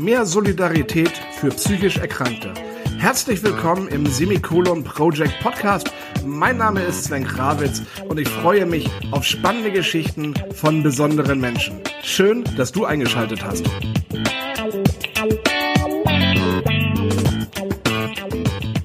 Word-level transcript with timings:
Mehr 0.00 0.24
Solidarität 0.24 1.12
für 1.32 1.50
psychisch 1.50 1.98
Erkrankte. 1.98 2.54
Herzlich 2.98 3.42
willkommen 3.42 3.86
im 3.88 4.06
Semikolon 4.06 4.82
Project 4.82 5.38
Podcast. 5.42 5.92
Mein 6.24 6.56
Name 6.56 6.82
ist 6.82 7.04
Sven 7.04 7.24
Krawitz 7.24 7.82
und 8.08 8.18
ich 8.18 8.26
freue 8.26 8.64
mich 8.64 8.88
auf 9.10 9.26
spannende 9.26 9.70
Geschichten 9.70 10.32
von 10.54 10.82
besonderen 10.82 11.38
Menschen. 11.38 11.82
Schön, 12.02 12.44
dass 12.56 12.72
du 12.72 12.86
eingeschaltet 12.86 13.44
hast. 13.44 13.66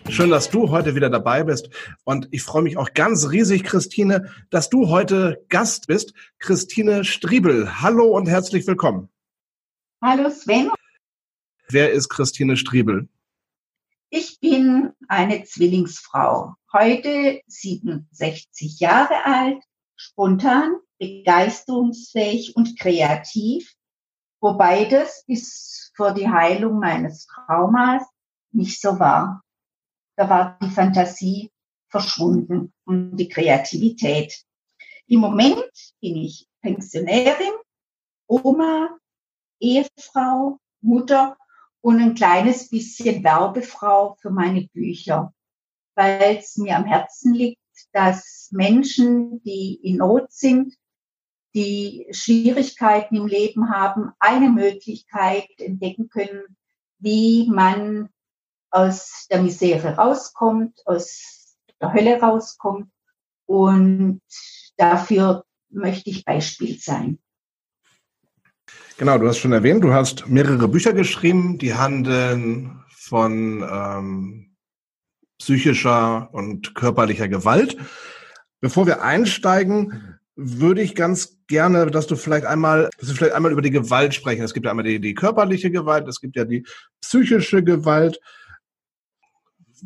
Schön, 0.10 0.30
dass 0.32 0.50
du 0.50 0.70
heute 0.70 0.96
wieder 0.96 1.10
dabei 1.10 1.46
bist. 1.46 1.70
Und 2.04 2.28
ich 2.32 2.44
freue 2.44 2.64
mich 2.64 2.76
auch 2.76 2.94
ganz 2.94 3.32
riesig, 3.32 3.64
Christine, 3.64 4.34
dass 4.50 4.70
du 4.70 4.90
heute 4.90 5.46
Gast 5.48 5.88
bist. 5.88 6.14
Christine 6.40 7.06
Striebel. 7.06 7.82
Hallo 7.82 8.08
und 8.08 8.28
herzlich 8.28 8.68
willkommen. 8.68 9.08
Hallo 10.02 10.30
Sven. 10.30 10.70
Wer 11.70 11.92
ist 11.92 12.10
Christine 12.10 12.58
Striebel? 12.58 13.10
Ich 14.10 14.40
bin 14.40 14.94
eine 15.08 15.44
Zwillingsfrau, 15.44 16.56
heute 16.72 17.42
67 17.48 18.80
Jahre 18.80 19.26
alt, 19.26 19.64
spontan, 19.96 20.76
begeisterungsfähig 21.00 22.56
und 22.56 22.80
kreativ, 22.80 23.74
wobei 24.40 24.86
das 24.86 25.24
bis 25.26 25.92
vor 25.96 26.14
die 26.14 26.30
Heilung 26.30 26.80
meines 26.80 27.28
Traumas 27.28 28.04
nicht 28.52 28.80
so 28.80 29.00
war 29.00 29.42
da 30.16 30.30
war 30.30 30.58
die 30.62 30.70
Fantasie 30.70 31.52
verschwunden 31.90 32.74
und 32.86 33.18
die 33.18 33.30
Kreativität. 33.30 34.44
Im 35.08 35.20
Moment 35.20 35.72
bin 36.00 36.16
ich 36.16 36.48
Pensionärin, 36.62 37.54
Oma, 38.28 38.98
Ehefrau, 39.60 40.60
Mutter 40.82 41.38
und 41.86 42.02
ein 42.02 42.16
kleines 42.16 42.68
bisschen 42.68 43.24
Werbefrau 43.24 44.16
für 44.20 44.32
meine 44.32 44.68
Bücher, 44.74 45.36
weil 45.94 46.38
es 46.38 46.58
mir 46.58 46.78
am 46.78 46.86
Herzen 46.86 47.36
liegt, 47.36 47.62
dass 47.94 48.50
Menschen, 48.52 49.44
die 49.44 49.76
in 49.84 49.98
Not 49.98 50.32
sind, 50.32 50.74
die 51.54 52.08
Schwierigkeiten 52.10 53.16
im 53.16 53.28
Leben 53.28 53.70
haben, 53.70 54.14
eine 54.18 54.50
Möglichkeit 54.50 55.48
entdecken 55.60 56.10
können, 56.10 56.58
wie 56.98 57.48
man 57.52 58.10
aus 58.72 59.28
der 59.30 59.44
Misere 59.44 59.96
rauskommt, 59.96 60.82
aus 60.88 61.56
der 61.80 61.94
Hölle 61.94 62.20
rauskommt. 62.20 62.90
Und 63.46 64.22
dafür 64.76 65.46
möchte 65.70 66.10
ich 66.10 66.26
Beispiel 66.26 66.80
sein. 66.80 67.20
Genau, 68.98 69.18
du 69.18 69.28
hast 69.28 69.40
schon 69.40 69.52
erwähnt, 69.52 69.84
du 69.84 69.94
hast 69.94 70.28
mehrere 70.28 70.68
Bücher 70.68 70.94
geschrieben, 70.94 71.58
die 71.58 71.74
handeln 71.74 72.84
von 72.90 73.64
ähm, 73.70 74.56
psychischer 75.38 76.30
und 76.34 76.76
körperlicher 76.76 77.28
Gewalt. 77.28 77.78
Bevor 78.62 78.88
wir 78.88 79.04
einsteigen, 79.04 80.18
würde 80.36 80.82
ich 80.82 80.96
ganz 80.96 81.38
gerne, 81.48 81.88
dass 81.88 82.08
du 82.08 82.16
vielleicht 82.16 82.46
einmal, 82.46 82.90
dass 82.98 83.10
wir 83.10 83.16
vielleicht 83.16 83.36
einmal 83.36 83.52
über 83.52 83.62
die 83.62 83.72
Gewalt 83.72 84.14
sprechen. 84.14 84.44
Es 84.44 84.54
gibt 84.54 84.66
ja 84.66 84.72
einmal 84.72 84.86
die, 84.86 85.00
die 85.00 85.14
körperliche 85.14 85.72
Gewalt, 85.72 86.08
es 86.08 86.20
gibt 86.20 86.36
ja 86.36 86.46
die 86.46 86.66
psychische 87.02 87.64
Gewalt. 87.64 88.20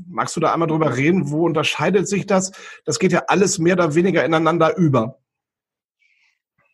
Magst 0.07 0.35
du 0.35 0.39
da 0.39 0.53
einmal 0.53 0.67
drüber 0.67 0.95
reden? 0.95 1.29
Wo 1.29 1.45
unterscheidet 1.45 2.07
sich 2.07 2.25
das? 2.25 2.51
Das 2.85 2.99
geht 2.99 3.11
ja 3.11 3.23
alles 3.27 3.59
mehr 3.59 3.73
oder 3.73 3.95
weniger 3.95 4.23
ineinander 4.23 4.77
über. 4.77 5.18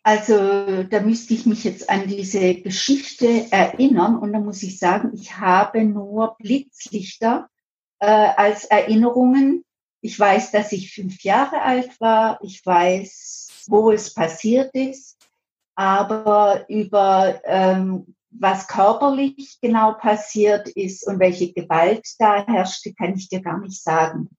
Also 0.07 0.83
da 0.83 0.99
müsste 0.99 1.33
ich 1.33 1.47
mich 1.47 1.63
jetzt 1.63 1.89
an 1.89 2.07
diese 2.07 2.61
Geschichte 2.61 3.47
erinnern 3.49 4.19
und 4.19 4.33
da 4.33 4.39
muss 4.39 4.61
ich 4.61 4.77
sagen, 4.77 5.09
ich 5.15 5.39
habe 5.39 5.83
nur 5.83 6.35
Blitzlichter 6.37 7.49
äh, 7.97 8.05
als 8.05 8.65
Erinnerungen. 8.65 9.65
Ich 10.01 10.19
weiß, 10.19 10.51
dass 10.51 10.73
ich 10.73 10.93
fünf 10.93 11.23
Jahre 11.23 11.63
alt 11.63 11.99
war. 11.99 12.37
Ich 12.43 12.63
weiß, 12.63 13.65
wo 13.65 13.89
es 13.89 14.13
passiert 14.13 14.75
ist. 14.75 15.17
Aber 15.73 16.69
über 16.69 17.41
ähm, 17.43 18.15
was 18.29 18.67
körperlich 18.67 19.57
genau 19.59 19.93
passiert 19.93 20.67
ist 20.69 21.07
und 21.07 21.17
welche 21.17 21.51
Gewalt 21.51 22.05
da 22.19 22.45
herrschte, 22.45 22.93
kann 22.93 23.15
ich 23.15 23.27
dir 23.27 23.41
gar 23.41 23.57
nicht 23.57 23.81
sagen. 23.81 24.29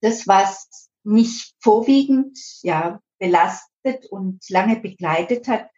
Das, 0.00 0.26
was 0.26 0.88
mich 1.04 1.54
vorwiegend 1.60 2.36
ja, 2.62 3.00
belastet 3.84 4.06
und 4.10 4.48
lange 4.48 4.76
begleitet 4.80 5.48
hat, 5.48 5.70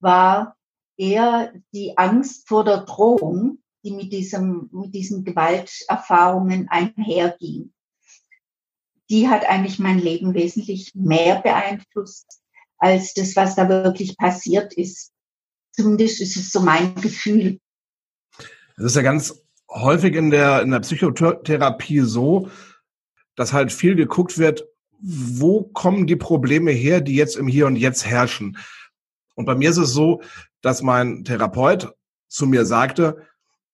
war 0.00 0.56
eher 0.96 1.52
die 1.72 1.96
Angst 1.96 2.48
vor 2.48 2.64
der 2.64 2.78
Drohung, 2.78 3.58
die 3.84 3.92
mit, 3.92 4.12
diesem, 4.12 4.68
mit 4.72 4.94
diesen 4.94 5.24
Gewalterfahrungen 5.24 6.68
einherging. 6.68 7.72
Die 9.10 9.28
hat 9.28 9.44
eigentlich 9.44 9.78
mein 9.78 9.98
Leben 9.98 10.34
wesentlich 10.34 10.92
mehr 10.94 11.40
beeinflusst 11.40 12.40
als 12.78 13.14
das, 13.14 13.36
was 13.36 13.54
da 13.54 13.68
wirklich 13.68 14.16
passiert 14.16 14.74
ist. 14.74 15.12
Zumindest 15.72 16.20
ist 16.20 16.36
es 16.36 16.50
so 16.50 16.60
mein 16.60 16.94
Gefühl. 16.96 17.60
Es 18.76 18.84
ist 18.84 18.96
ja 18.96 19.02
ganz 19.02 19.42
häufig 19.68 20.14
in 20.14 20.30
der, 20.30 20.62
in 20.62 20.70
der 20.70 20.80
Psychotherapie 20.80 22.00
so, 22.00 22.50
dass 23.36 23.52
halt 23.52 23.72
viel 23.72 23.94
geguckt 23.94 24.38
wird, 24.38 24.64
wo 25.02 25.64
kommen 25.64 26.06
die 26.06 26.16
Probleme 26.16 26.70
her, 26.70 27.00
die 27.00 27.16
jetzt 27.16 27.36
im 27.36 27.48
Hier 27.48 27.66
und 27.66 27.76
Jetzt 27.76 28.06
herrschen. 28.06 28.56
Und 29.34 29.46
bei 29.46 29.54
mir 29.54 29.70
ist 29.70 29.78
es 29.78 29.92
so, 29.92 30.22
dass 30.60 30.82
mein 30.82 31.24
Therapeut 31.24 31.92
zu 32.28 32.46
mir 32.46 32.64
sagte, 32.64 33.26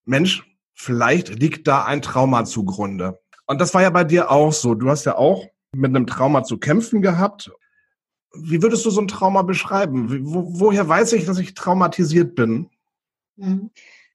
Mensch, 0.05 0.43
vielleicht 0.73 1.29
liegt 1.29 1.69
da 1.69 1.85
ein 1.85 2.01
Trauma 2.01 2.45
zugrunde. 2.45 3.21
Und 3.47 3.61
das 3.61 3.75
war 3.75 3.83
ja 3.83 3.91
bei 3.91 4.05
dir 4.05 4.31
auch 4.31 4.53
so. 4.53 4.75
Du 4.75 4.89
hast 4.89 5.05
ja 5.05 5.17
auch 5.17 5.47
mit 5.73 5.95
einem 5.95 6.07
Trauma 6.07 6.45
zu 6.45 6.59
kämpfen 6.59 7.03
gehabt. 7.03 7.51
Wie 8.33 8.63
würdest 8.63 8.87
du 8.87 8.91
so 8.91 9.01
ein 9.01 9.09
Trauma 9.09 9.43
beschreiben? 9.43 10.27
Wo, 10.27 10.61
woher 10.61 10.89
weiß 10.89 11.13
ich, 11.13 11.27
dass 11.27 11.39
ich 11.39 11.55
traumatisiert 11.55 12.35
bin? 12.35 12.71
Mhm. 13.37 13.71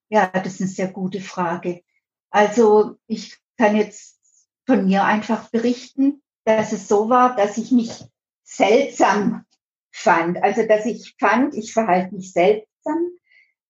Ja, 0.09 0.27
das 0.27 0.53
ist 0.53 0.61
eine 0.61 0.69
sehr 0.69 0.87
gute 0.87 1.21
Frage. 1.21 1.83
Also 2.29 2.97
ich 3.07 3.37
kann 3.57 3.75
jetzt 3.75 4.19
von 4.65 4.85
mir 4.85 5.03
einfach 5.03 5.49
berichten, 5.49 6.22
dass 6.45 6.71
es 6.71 6.87
so 6.87 7.09
war, 7.09 7.35
dass 7.35 7.57
ich 7.57 7.71
mich 7.71 8.03
seltsam 8.43 9.45
fand. 9.91 10.41
Also 10.43 10.65
dass 10.67 10.85
ich 10.85 11.15
fand, 11.19 11.55
ich 11.55 11.73
verhalte 11.73 12.15
mich 12.15 12.33
seltsam, 12.33 13.11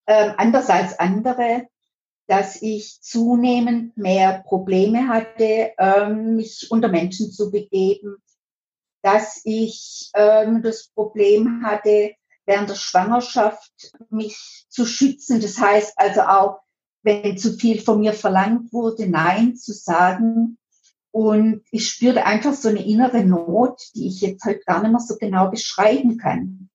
äh, 0.05 0.31
anders 0.37 0.69
als 0.69 0.97
andere, 0.99 1.67
dass 2.27 2.61
ich 2.61 3.01
zunehmend 3.01 3.97
mehr 3.97 4.43
Probleme 4.45 5.07
hatte, 5.07 5.73
äh, 5.77 6.09
mich 6.09 6.67
unter 6.71 6.87
Menschen 6.87 7.31
zu 7.31 7.51
begeben, 7.51 8.17
dass 9.01 9.41
ich 9.43 10.09
ähm, 10.15 10.61
das 10.61 10.87
Problem 10.87 11.63
hatte, 11.65 12.15
während 12.45 12.69
der 12.69 12.75
Schwangerschaft 12.75 13.93
mich 14.09 14.65
zu 14.69 14.85
schützen. 14.85 15.41
Das 15.41 15.57
heißt 15.59 15.93
also 15.97 16.21
auch, 16.21 16.59
wenn 17.03 17.37
zu 17.37 17.53
viel 17.53 17.81
von 17.81 17.99
mir 17.99 18.13
verlangt 18.13 18.71
wurde, 18.71 19.07
Nein 19.07 19.55
zu 19.55 19.73
sagen. 19.73 20.57
Und 21.13 21.61
ich 21.69 21.89
spürte 21.89 22.25
einfach 22.25 22.55
so 22.55 22.69
eine 22.69 22.83
innere 22.83 23.23
Not, 23.23 23.79
die 23.93 24.07
ich 24.07 24.19
jetzt 24.21 24.43
heute 24.45 24.61
gar 24.65 24.81
nicht 24.81 24.89
mehr 24.89 24.99
so 24.99 25.15
genau 25.15 25.51
beschreiben 25.51 26.17
kann. 26.17 26.69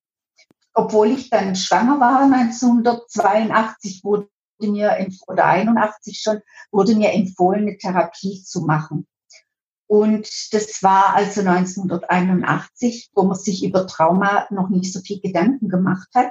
Obwohl 0.72 1.08
ich 1.08 1.28
dann 1.28 1.56
schwanger 1.56 1.98
war 1.98 2.22
1982, 2.22 4.04
wurde 4.04 4.28
mir, 4.60 4.96
oder 5.26 5.46
81 5.46 6.20
schon, 6.20 6.40
wurde 6.70 6.94
mir 6.94 7.10
empfohlen, 7.14 7.62
eine 7.62 7.78
Therapie 7.78 8.44
zu 8.44 8.60
machen. 8.60 9.08
Und 9.88 10.28
das 10.52 10.84
war 10.84 11.16
also 11.16 11.40
1981, 11.40 13.10
wo 13.14 13.24
man 13.24 13.36
sich 13.36 13.64
über 13.64 13.88
Trauma 13.88 14.46
noch 14.50 14.68
nicht 14.68 14.92
so 14.92 15.00
viel 15.00 15.18
Gedanken 15.20 15.68
gemacht 15.68 16.10
hat. 16.14 16.30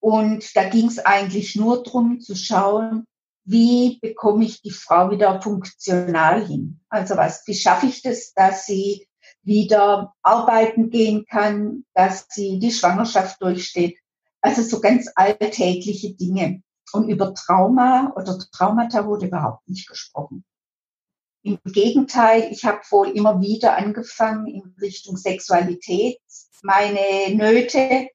Und 0.00 0.56
da 0.56 0.66
ging 0.70 0.86
es 0.86 0.98
eigentlich 0.98 1.56
nur 1.56 1.82
darum 1.82 2.20
zu 2.20 2.34
schauen, 2.34 3.04
wie 3.48 3.98
bekomme 4.00 4.44
ich 4.44 4.60
die 4.60 4.70
Frau 4.70 5.10
wieder 5.10 5.40
funktional 5.40 6.46
hin? 6.46 6.80
Also 6.90 7.16
was, 7.16 7.46
wie 7.46 7.54
schaffe 7.54 7.86
ich 7.86 8.02
das, 8.02 8.34
dass 8.34 8.66
sie 8.66 9.08
wieder 9.42 10.12
arbeiten 10.22 10.90
gehen 10.90 11.24
kann, 11.24 11.84
dass 11.94 12.26
sie 12.28 12.58
die 12.58 12.70
Schwangerschaft 12.70 13.40
durchsteht? 13.40 13.98
Also 14.42 14.62
so 14.62 14.80
ganz 14.80 15.10
alltägliche 15.14 16.14
Dinge. 16.14 16.62
Und 16.92 17.08
über 17.08 17.34
Trauma 17.34 18.12
oder 18.16 18.38
Traumata 18.52 19.06
wurde 19.06 19.26
überhaupt 19.26 19.66
nicht 19.66 19.88
gesprochen. 19.88 20.44
Im 21.42 21.58
Gegenteil, 21.64 22.50
ich 22.52 22.66
habe 22.66 22.80
wohl 22.90 23.08
immer 23.08 23.40
wieder 23.40 23.76
angefangen, 23.76 24.46
in 24.46 24.74
Richtung 24.78 25.16
Sexualität 25.16 26.18
meine 26.62 27.34
Nöte 27.34 28.08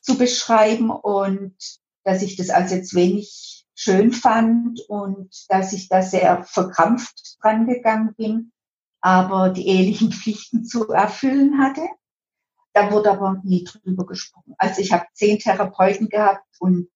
zu 0.00 0.16
beschreiben 0.16 0.90
und 0.90 1.56
dass 2.04 2.22
ich 2.22 2.36
das 2.36 2.48
als 2.48 2.70
jetzt 2.70 2.94
wenig 2.94 3.57
schön 3.78 4.12
fand 4.12 4.80
und 4.88 5.30
dass 5.48 5.72
ich 5.72 5.88
da 5.88 6.02
sehr 6.02 6.42
verkrampft 6.42 7.36
dran 7.40 7.68
gegangen 7.68 8.12
bin, 8.16 8.52
aber 9.00 9.50
die 9.50 9.68
ehelichen 9.68 10.10
Pflichten 10.12 10.64
zu 10.64 10.88
erfüllen 10.88 11.58
hatte. 11.62 11.82
Da 12.72 12.90
wurde 12.90 13.12
aber 13.12 13.40
nie 13.44 13.62
drüber 13.62 14.04
gesprochen. 14.04 14.54
Also 14.58 14.80
ich 14.80 14.92
habe 14.92 15.06
zehn 15.14 15.38
Therapeuten 15.38 16.08
gehabt 16.08 16.44
und 16.58 16.88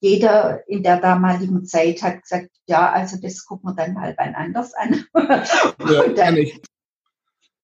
jeder 0.00 0.68
in 0.68 0.82
der 0.82 1.00
damaligen 1.00 1.64
Zeit 1.66 2.02
hat 2.02 2.22
gesagt, 2.22 2.50
ja, 2.66 2.90
also 2.90 3.16
das 3.16 3.44
gucken 3.44 3.70
wir 3.70 3.74
dann 3.74 4.00
halt 4.00 4.18
ein 4.18 4.34
anders 4.34 4.74
an. 4.74 5.04
Ja, 5.14 6.02
und, 6.02 6.18
dann, 6.18 6.46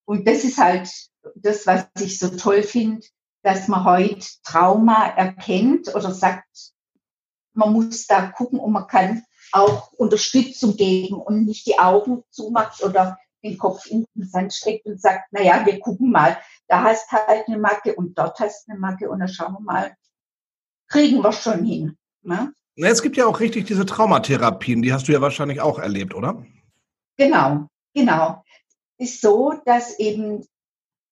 und 0.04 0.28
das 0.28 0.44
ist 0.44 0.58
halt 0.58 0.88
das, 1.34 1.66
was 1.66 1.88
ich 1.98 2.18
so 2.20 2.28
toll 2.28 2.62
finde, 2.62 3.04
dass 3.42 3.66
man 3.66 3.84
heute 3.84 4.26
Trauma 4.44 5.08
erkennt 5.08 5.94
oder 5.94 6.12
sagt, 6.12 6.72
man 7.52 7.72
muss 7.72 8.06
da 8.06 8.28
gucken 8.28 8.58
und 8.58 8.72
man 8.72 8.86
kann 8.86 9.24
auch 9.52 9.92
Unterstützung 9.92 10.76
geben 10.76 11.16
und 11.16 11.44
nicht 11.44 11.66
die 11.66 11.78
Augen 11.78 12.22
zumacht 12.30 12.82
oder 12.82 13.18
den 13.42 13.58
Kopf 13.58 13.86
in 13.86 14.04
den 14.14 14.28
Sand 14.28 14.52
steckt 14.52 14.86
und 14.86 15.00
sagt, 15.00 15.28
na 15.30 15.42
ja, 15.42 15.64
wir 15.64 15.80
gucken 15.80 16.10
mal, 16.10 16.38
da 16.68 16.82
hast 16.82 17.10
halt 17.10 17.48
eine 17.48 17.58
Macke 17.58 17.94
und 17.94 18.16
dort 18.18 18.38
hast 18.38 18.68
eine 18.68 18.78
Macke 18.78 19.10
und 19.10 19.20
dann 19.20 19.28
schauen 19.28 19.54
wir 19.54 19.60
mal, 19.60 19.94
kriegen 20.88 21.22
wir 21.22 21.32
schon 21.32 21.64
hin. 21.64 21.96
Ne? 22.22 22.52
Es 22.76 23.02
gibt 23.02 23.16
ja 23.16 23.26
auch 23.26 23.40
richtig 23.40 23.66
diese 23.66 23.86
Traumatherapien, 23.86 24.82
die 24.82 24.92
hast 24.92 25.08
du 25.08 25.12
ja 25.12 25.20
wahrscheinlich 25.20 25.60
auch 25.60 25.78
erlebt, 25.78 26.14
oder? 26.14 26.44
Genau, 27.16 27.66
genau. 27.94 28.44
Ist 28.98 29.20
so, 29.20 29.54
dass 29.64 29.98
eben 29.98 30.46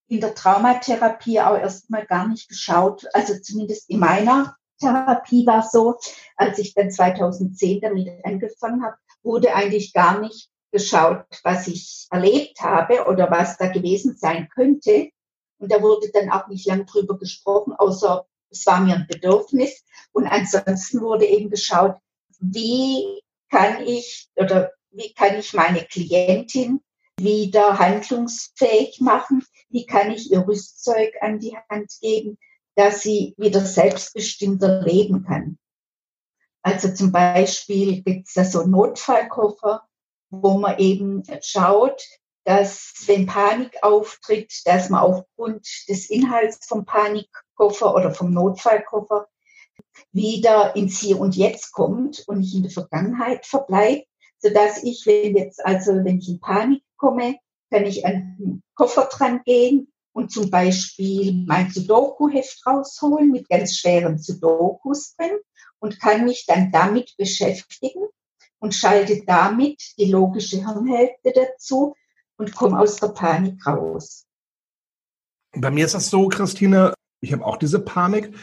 in 0.08 0.20
der 0.20 0.34
Traumatherapie 0.34 1.40
auch 1.40 1.56
erstmal 1.56 2.06
gar 2.06 2.28
nicht 2.28 2.48
geschaut, 2.48 3.06
also 3.12 3.38
zumindest 3.40 3.88
in 3.90 3.98
meiner 3.98 4.57
Therapie 4.78 5.46
war 5.46 5.62
so, 5.62 5.98
als 6.36 6.58
ich 6.58 6.74
dann 6.74 6.90
2010 6.90 7.80
damit 7.80 8.08
angefangen 8.24 8.84
habe, 8.84 8.96
wurde 9.22 9.54
eigentlich 9.54 9.92
gar 9.92 10.20
nicht 10.20 10.48
geschaut, 10.70 11.24
was 11.44 11.66
ich 11.66 12.06
erlebt 12.10 12.60
habe 12.60 13.06
oder 13.06 13.30
was 13.30 13.56
da 13.56 13.68
gewesen 13.68 14.16
sein 14.16 14.48
könnte. 14.54 15.10
Und 15.58 15.72
da 15.72 15.82
wurde 15.82 16.10
dann 16.12 16.30
auch 16.30 16.48
nicht 16.48 16.66
lang 16.66 16.86
drüber 16.86 17.18
gesprochen, 17.18 17.72
außer 17.72 18.26
es 18.50 18.66
war 18.66 18.80
mir 18.80 18.94
ein 18.94 19.06
Bedürfnis. 19.08 19.84
Und 20.12 20.26
ansonsten 20.26 21.00
wurde 21.00 21.26
eben 21.26 21.50
geschaut, 21.50 21.96
wie 22.38 23.20
kann 23.50 23.82
ich 23.84 24.28
oder 24.36 24.72
wie 24.90 25.12
kann 25.14 25.36
ich 25.36 25.52
meine 25.52 25.84
Klientin 25.84 26.80
wieder 27.18 27.78
handlungsfähig 27.78 29.00
machen? 29.00 29.44
Wie 29.68 29.86
kann 29.86 30.10
ich 30.12 30.30
ihr 30.30 30.46
Rüstzeug 30.46 31.12
an 31.20 31.40
die 31.40 31.56
Hand 31.68 31.92
geben, 32.00 32.38
dass 32.78 33.02
sie 33.02 33.34
wieder 33.36 33.60
selbstbestimmter 33.60 34.82
leben 34.82 35.24
kann? 35.24 35.58
Also 36.62 36.94
zum 36.94 37.10
Beispiel 37.10 38.02
gibt 38.02 38.28
es 38.28 38.34
da 38.34 38.44
so 38.44 38.64
Notfallkoffer, 38.64 39.82
wo 40.30 40.58
man 40.58 40.78
eben 40.78 41.24
schaut, 41.42 42.00
dass 42.44 42.92
wenn 43.06 43.26
Panik 43.26 43.76
auftritt, 43.82 44.52
dass 44.64 44.90
man 44.90 45.00
aufgrund 45.00 45.66
des 45.88 46.08
Inhalts 46.08 46.66
vom 46.66 46.84
Panikkoffer 46.84 47.94
oder 47.96 48.14
vom 48.14 48.32
Notfallkoffer 48.32 49.26
wieder 50.12 50.76
ins 50.76 51.00
Hier 51.00 51.18
und 51.18 51.34
Jetzt 51.34 51.72
kommt 51.72 52.22
und 52.28 52.38
nicht 52.38 52.54
in 52.54 52.62
der 52.62 52.70
Vergangenheit 52.70 53.44
verbleibt, 53.44 54.06
so 54.38 54.50
dass 54.50 54.84
ich, 54.84 55.02
wenn 55.04 55.36
jetzt 55.36 55.64
also, 55.66 56.04
wenn 56.04 56.18
ich 56.18 56.28
in 56.28 56.38
Panik 56.38 56.84
komme, 56.96 57.38
kann 57.70 57.86
ich 57.86 58.06
an 58.06 58.36
den 58.38 58.62
Koffer 58.76 59.08
dran 59.10 59.42
gehen 59.44 59.92
und 60.18 60.32
zum 60.32 60.50
Beispiel 60.50 61.44
mein 61.46 61.70
Sudoku-Heft 61.70 62.66
rausholen 62.66 63.30
mit 63.30 63.48
ganz 63.48 63.76
schweren 63.76 64.18
Sudokus 64.18 65.14
drin 65.14 65.38
und 65.78 66.00
kann 66.00 66.24
mich 66.24 66.44
dann 66.44 66.72
damit 66.72 67.14
beschäftigen 67.16 68.02
und 68.58 68.74
schalte 68.74 69.22
damit 69.24 69.80
die 69.96 70.10
logische 70.10 70.56
Hirnhälfte 70.56 71.32
dazu 71.32 71.94
und 72.36 72.52
komme 72.52 72.80
aus 72.80 72.96
der 72.96 73.08
Panik 73.08 73.64
raus. 73.64 74.26
Bei 75.52 75.70
mir 75.70 75.86
ist 75.86 75.94
das 75.94 76.10
so, 76.10 76.26
Christine, 76.26 76.94
ich 77.20 77.32
habe 77.32 77.46
auch 77.46 77.56
diese 77.56 77.78
Panik. 77.78 78.34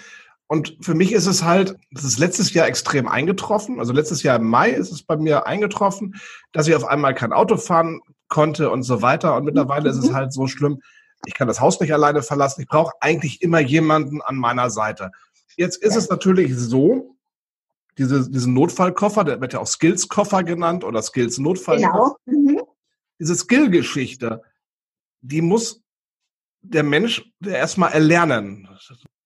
Und 0.48 0.78
für 0.80 0.94
mich 0.94 1.12
ist 1.12 1.26
es 1.26 1.44
halt, 1.44 1.76
das 1.92 2.06
ist 2.06 2.20
letztes 2.20 2.54
Jahr 2.54 2.68
extrem 2.68 3.10
eingetroffen. 3.10 3.82
Also 3.82 3.92
letztes 3.92 4.24
Jahr 4.24 4.38
im 4.38 4.48
Mai 4.48 4.70
ist 4.70 4.94
es 4.94 5.04
bei 5.04 5.18
mir 5.18 5.46
eingetroffen, 5.46 6.16
dass 6.54 6.70
ich 6.70 6.76
auf 6.76 6.86
einmal 6.86 7.14
kein 7.16 7.34
Auto 7.34 7.58
fahren 7.58 8.00
konnte 8.30 8.70
und 8.70 8.84
so 8.84 9.02
weiter. 9.02 9.36
Und 9.36 9.44
mittlerweile 9.44 9.92
mhm. 9.92 9.98
ist 9.98 10.06
es 10.06 10.12
mhm. 10.12 10.16
halt 10.16 10.32
so 10.32 10.48
schlimm, 10.48 10.80
ich 11.26 11.34
kann 11.34 11.48
das 11.48 11.60
Haus 11.62 11.80
nicht 11.80 11.94
alleine 11.94 12.22
verlassen. 12.22 12.62
Ich 12.62 12.68
brauche 12.68 12.94
eigentlich 13.00 13.42
immer 13.42 13.60
jemanden 13.60 14.22
an 14.22 14.36
meiner 14.36 14.70
Seite. 14.70 15.12
Jetzt 15.56 15.82
ist 15.82 15.94
ja. 15.94 16.00
es 16.00 16.10
natürlich 16.10 16.56
so, 16.56 17.16
diese, 17.98 18.30
diesen 18.30 18.54
Notfallkoffer, 18.54 19.24
der 19.24 19.40
wird 19.42 19.54
ja 19.54 19.60
auch 19.60 19.68
Skills-Koffer 19.68 20.44
genannt 20.44 20.84
oder 20.84 21.02
Skills-Notfallkoffer. 21.02 22.18
Genau. 22.26 22.52
Mhm. 22.54 22.62
Diese 23.20 23.36
Skill-Geschichte, 23.36 24.42
die 25.22 25.42
muss 25.42 25.82
der 26.62 26.84
Mensch 26.84 27.32
erstmal 27.46 27.94
erlernen. 27.94 28.68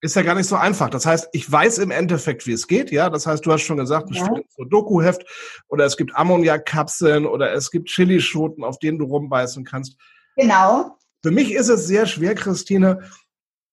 Ist 0.02 0.16
ja 0.16 0.22
gar 0.22 0.34
nicht 0.34 0.46
so 0.46 0.56
einfach. 0.56 0.88
Das 0.88 1.04
heißt, 1.04 1.28
ich 1.32 1.50
weiß 1.50 1.78
im 1.78 1.90
Endeffekt, 1.90 2.46
wie 2.46 2.52
es 2.52 2.66
geht. 2.66 2.90
Ja, 2.90 3.10
das 3.10 3.26
heißt, 3.26 3.44
du 3.44 3.52
hast 3.52 3.62
schon 3.62 3.76
gesagt, 3.76 4.08
ja. 4.14 4.22
es 4.22 4.54
so 4.54 4.64
Doku-Heft 4.64 5.24
oder 5.68 5.84
es 5.84 5.96
gibt 5.96 6.14
Ammoniakkapseln 6.14 7.26
oder 7.26 7.52
es 7.52 7.70
gibt 7.70 7.88
Chilischoten, 7.88 8.64
auf 8.64 8.78
denen 8.78 8.98
du 8.98 9.06
rumbeißen 9.06 9.64
kannst. 9.64 9.96
Genau. 10.36 10.96
Für 11.22 11.30
mich 11.30 11.52
ist 11.52 11.68
es 11.68 11.86
sehr 11.86 12.06
schwer, 12.06 12.34
Christine, 12.34 13.00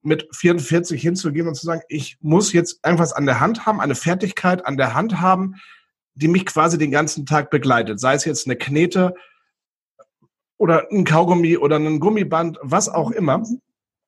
mit 0.02 0.28
44 0.34 1.02
hinzugehen 1.02 1.48
und 1.48 1.56
zu 1.56 1.66
sagen, 1.66 1.82
ich 1.90 2.18
muss 2.22 2.54
jetzt 2.54 2.80
irgendwas 2.84 3.14
an 3.14 3.26
der 3.26 3.40
Hand 3.40 3.66
haben, 3.66 3.82
eine 3.82 3.96
Fertigkeit 3.96 4.66
an 4.66 4.78
der 4.78 4.94
Hand 4.94 5.20
haben, 5.20 5.56
die 6.16 6.28
mich 6.28 6.46
quasi 6.46 6.78
den 6.78 6.92
ganzen 6.92 7.26
Tag 7.26 7.50
begleitet. 7.50 8.00
Sei 8.00 8.14
es 8.14 8.26
jetzt 8.26 8.48
eine 8.48 8.56
Knete 8.56 9.14
oder 10.58 10.88
ein 10.92 11.04
Kaugummi 11.04 11.58
oder 11.58 11.78
ein 11.78 12.00
Gummiband, 12.00 12.58
was 12.62 12.90
auch 12.90 13.12
immer. 13.12 13.44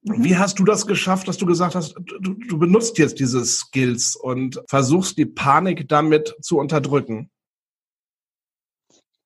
Wie 0.01 0.37
hast 0.37 0.59
du 0.59 0.63
das 0.63 0.87
geschafft, 0.87 1.27
dass 1.27 1.37
du 1.37 1.45
gesagt 1.45 1.75
hast, 1.75 1.95
du, 1.95 2.33
du 2.33 2.57
benutzt 2.57 2.97
jetzt 2.97 3.19
diese 3.19 3.45
Skills 3.45 4.15
und 4.15 4.61
versuchst 4.67 5.17
die 5.17 5.25
Panik 5.25 5.87
damit 5.89 6.35
zu 6.41 6.57
unterdrücken? 6.57 7.29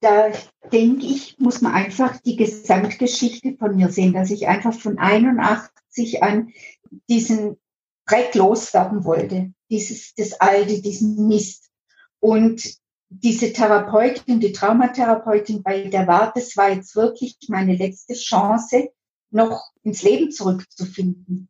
Da 0.03 0.31
denke 0.71 1.05
ich, 1.05 1.37
muss 1.39 1.61
man 1.61 1.73
einfach 1.73 2.19
die 2.21 2.35
Gesamtgeschichte 2.35 3.55
von 3.57 3.75
mir 3.75 3.89
sehen, 3.89 4.13
dass 4.13 4.31
ich 4.31 4.47
einfach 4.47 4.73
von 4.73 4.97
81 4.97 6.21
an 6.21 6.51
diesen 7.09 7.57
Dreck 8.05 8.35
loswerden 8.35 9.05
wollte, 9.05 9.53
dieses, 9.69 10.13
das 10.15 10.33
Alte, 10.33 10.81
diesen 10.81 11.27
Mist. 11.27 11.69
Und 12.19 12.77
diese 13.09 13.53
Therapeutin, 13.53 14.39
die 14.39 14.51
Traumatherapeutin 14.51 15.63
bei 15.63 15.83
der 15.87 16.07
war, 16.07 16.33
das 16.33 16.57
war 16.57 16.71
jetzt 16.71 16.95
wirklich 16.95 17.37
meine 17.47 17.75
letzte 17.75 18.13
Chance, 18.13 18.89
noch 19.29 19.71
ins 19.83 20.03
Leben 20.03 20.31
zurückzufinden. 20.31 21.49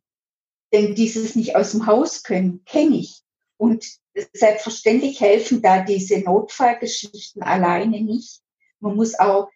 Denn 0.72 0.94
dieses 0.94 1.36
nicht 1.36 1.56
aus 1.56 1.72
dem 1.72 1.86
Haus 1.86 2.22
können, 2.22 2.64
kenne 2.64 2.96
ich. 2.96 3.22
Und 3.56 3.84
selbstverständlich 4.32 5.20
helfen 5.20 5.62
da 5.62 5.82
diese 5.82 6.20
Notfallgeschichten 6.20 7.42
alleine 7.42 8.00
nicht. 8.00 8.43
Man 8.84 8.96
muss 8.96 9.18
auch, 9.18 9.50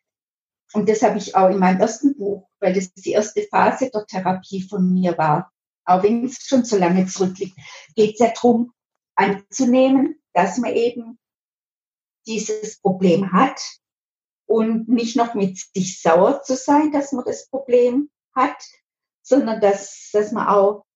und 0.73 0.89
das 0.89 1.03
habe 1.03 1.19
ich 1.19 1.37
auch 1.37 1.51
in 1.51 1.59
meinem 1.59 1.83
ersten 1.83 2.17
Buch, 2.17 2.49
weil 2.61 2.73
das 2.73 2.91
die 2.95 3.11
erste 3.11 3.43
Phase 3.43 3.91
der 3.91 4.07
Therapie 4.07 4.63
von 4.63 4.91
mir 4.95 5.19
war, 5.19 5.53
auch 5.85 6.03
wenn 6.03 6.25
es 6.25 6.39
schon 6.47 6.65
so 6.65 6.79
lange 6.79 7.07
zurückliegt, 7.07 7.55
geht 7.95 8.15
es 8.15 8.21
ja 8.21 8.33
darum, 8.35 8.73
anzunehmen, 9.17 10.19
dass 10.33 10.57
man 10.57 10.73
eben 10.73 11.19
dieses 12.27 12.81
Problem 12.81 13.31
hat 13.31 13.61
und 14.47 14.89
nicht 14.89 15.15
noch 15.15 15.35
mit 15.35 15.59
sich 15.75 16.01
sauer 16.01 16.43
zu 16.43 16.57
sein, 16.57 16.91
dass 16.91 17.13
man 17.13 17.27
das 17.27 17.49
Problem 17.51 18.11
hat, 18.35 18.57
sondern 19.23 19.61
dass, 19.61 20.09
dass 20.15 20.33
man 20.33 20.49
auch 20.49 20.87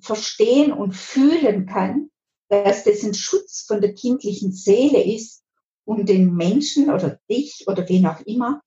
verstehen 0.00 0.72
und 0.72 0.96
fühlen 0.96 1.66
kann, 1.66 2.10
dass 2.48 2.82
das 2.82 3.04
ein 3.04 3.14
Schutz 3.14 3.66
von 3.68 3.80
der 3.80 3.94
kindlichen 3.94 4.50
Seele 4.50 5.00
ist 5.00 5.44
um 5.88 6.04
den 6.04 6.34
Menschen 6.34 6.90
oder 6.90 7.18
dich 7.30 7.64
oder 7.66 7.88
wen 7.88 8.06
auch 8.06 8.20
immer 8.20 8.60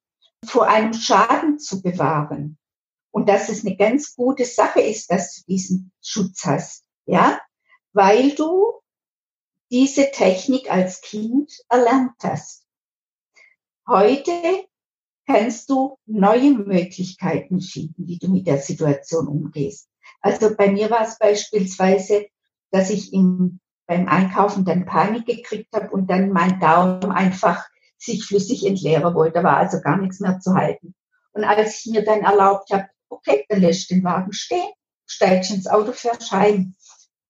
vor 0.43 0.67
einem 0.67 0.93
Schaden 0.93 1.59
zu 1.59 1.83
bewahren. 1.83 2.57
Und 3.11 3.29
dass 3.29 3.47
es 3.47 3.63
eine 3.63 3.75
ganz 3.75 4.15
gute 4.15 4.43
Sache 4.43 4.81
ist, 4.81 5.11
dass 5.11 5.35
du 5.35 5.41
diesen 5.47 5.91
Schutz 6.01 6.43
hast, 6.45 6.83
ja, 7.05 7.39
weil 7.93 8.31
du 8.31 8.73
diese 9.69 10.09
Technik 10.09 10.71
als 10.71 11.01
Kind 11.01 11.51
erlernt 11.69 12.15
hast. 12.23 12.65
Heute 13.87 14.65
kannst 15.27 15.69
du 15.69 15.97
neue 16.07 16.51
Möglichkeiten 16.51 17.61
schieben, 17.61 18.07
wie 18.07 18.17
du 18.17 18.29
mit 18.29 18.47
der 18.47 18.57
Situation 18.57 19.27
umgehst. 19.27 19.87
Also 20.21 20.55
bei 20.55 20.71
mir 20.71 20.89
war 20.89 21.07
es 21.07 21.19
beispielsweise, 21.19 22.25
dass 22.71 22.89
ich 22.89 23.13
im 23.13 23.59
beim 23.91 24.07
Einkaufen 24.07 24.63
dann 24.63 24.85
Panik 24.85 25.25
gekriegt 25.25 25.75
habe 25.75 25.89
und 25.89 26.09
dann 26.09 26.29
mein 26.29 26.61
Daumen 26.61 27.11
einfach 27.11 27.67
sich 27.97 28.23
flüssig 28.23 28.65
entleeren 28.65 29.13
wollte. 29.13 29.33
Da 29.33 29.43
war 29.43 29.57
also 29.57 29.81
gar 29.81 29.97
nichts 29.97 30.21
mehr 30.21 30.39
zu 30.39 30.53
halten. 30.53 30.95
Und 31.33 31.43
als 31.43 31.83
ich 31.83 31.91
mir 31.91 32.05
dann 32.05 32.21
erlaubt 32.21 32.71
habe, 32.71 32.87
okay, 33.09 33.43
dann 33.49 33.59
lässt 33.59 33.91
den 33.91 34.01
Wagen 34.05 34.31
stehen, 34.31 34.71
steigst 35.05 35.51
ins 35.51 35.67
Auto, 35.67 35.91
fährst 35.91 36.31
heim, 36.31 36.75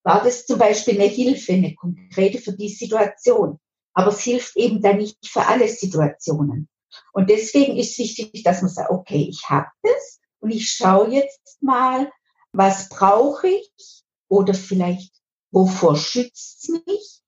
war 0.03 0.23
das 0.23 0.45
zum 0.45 0.59
Beispiel 0.59 1.01
eine 1.01 1.09
Hilfe, 1.09 1.53
eine 1.53 1.73
konkrete 1.73 2.37
für 2.37 2.53
die 2.53 2.69
Situation. 2.69 3.57
Aber 3.95 4.09
es 4.09 4.21
hilft 4.21 4.55
eben 4.55 4.83
dann 4.83 4.97
nicht 4.97 5.17
für 5.25 5.47
alle 5.47 5.67
Situationen. 5.67 6.69
Und 7.11 7.31
deswegen 7.31 7.75
ist 7.75 7.97
wichtig, 7.97 8.43
dass 8.43 8.61
man 8.61 8.69
sagt, 8.69 8.91
okay, 8.91 9.27
ich 9.27 9.49
habe 9.49 9.71
das 9.81 10.19
und 10.39 10.51
ich 10.51 10.69
schaue 10.69 11.09
jetzt 11.09 11.57
mal, 11.63 12.11
was 12.53 12.87
brauche 12.87 13.47
ich 13.47 14.03
oder 14.27 14.53
vielleicht 14.53 15.20
Wovor 15.51 15.97
schützt 15.97 16.63
es 16.63 16.69
mich? 16.85 17.21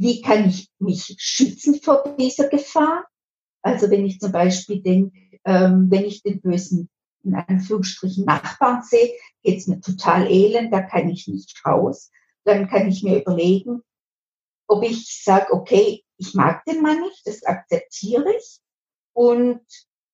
wie 0.00 0.22
kann 0.22 0.48
ich 0.48 0.70
mich 0.78 1.14
schützen 1.18 1.78
vor 1.82 2.16
dieser 2.18 2.48
Gefahr? 2.48 3.04
Also 3.60 3.90
wenn 3.90 4.06
ich 4.06 4.18
zum 4.18 4.32
Beispiel 4.32 4.80
denke, 4.80 5.14
ähm, 5.44 5.90
wenn 5.90 6.06
ich 6.06 6.22
den 6.22 6.40
bösen, 6.40 6.88
in 7.22 7.34
Anführungsstrichen, 7.34 8.24
Nachbarn 8.24 8.82
sehe, 8.82 9.12
geht's 9.42 9.66
mir 9.66 9.78
total 9.82 10.30
elend, 10.30 10.72
da 10.72 10.80
kann 10.80 11.10
ich 11.10 11.28
nicht 11.28 11.62
raus. 11.66 12.10
Dann 12.44 12.66
kann 12.70 12.88
ich 12.88 13.02
mir 13.02 13.20
überlegen, 13.20 13.82
ob 14.66 14.82
ich 14.84 15.22
sage, 15.22 15.52
okay, 15.52 16.02
ich 16.16 16.32
mag 16.32 16.64
den 16.64 16.80
Mann 16.80 17.02
nicht, 17.02 17.26
das 17.26 17.42
akzeptiere 17.42 18.24
ich. 18.38 18.60
Und 19.12 19.60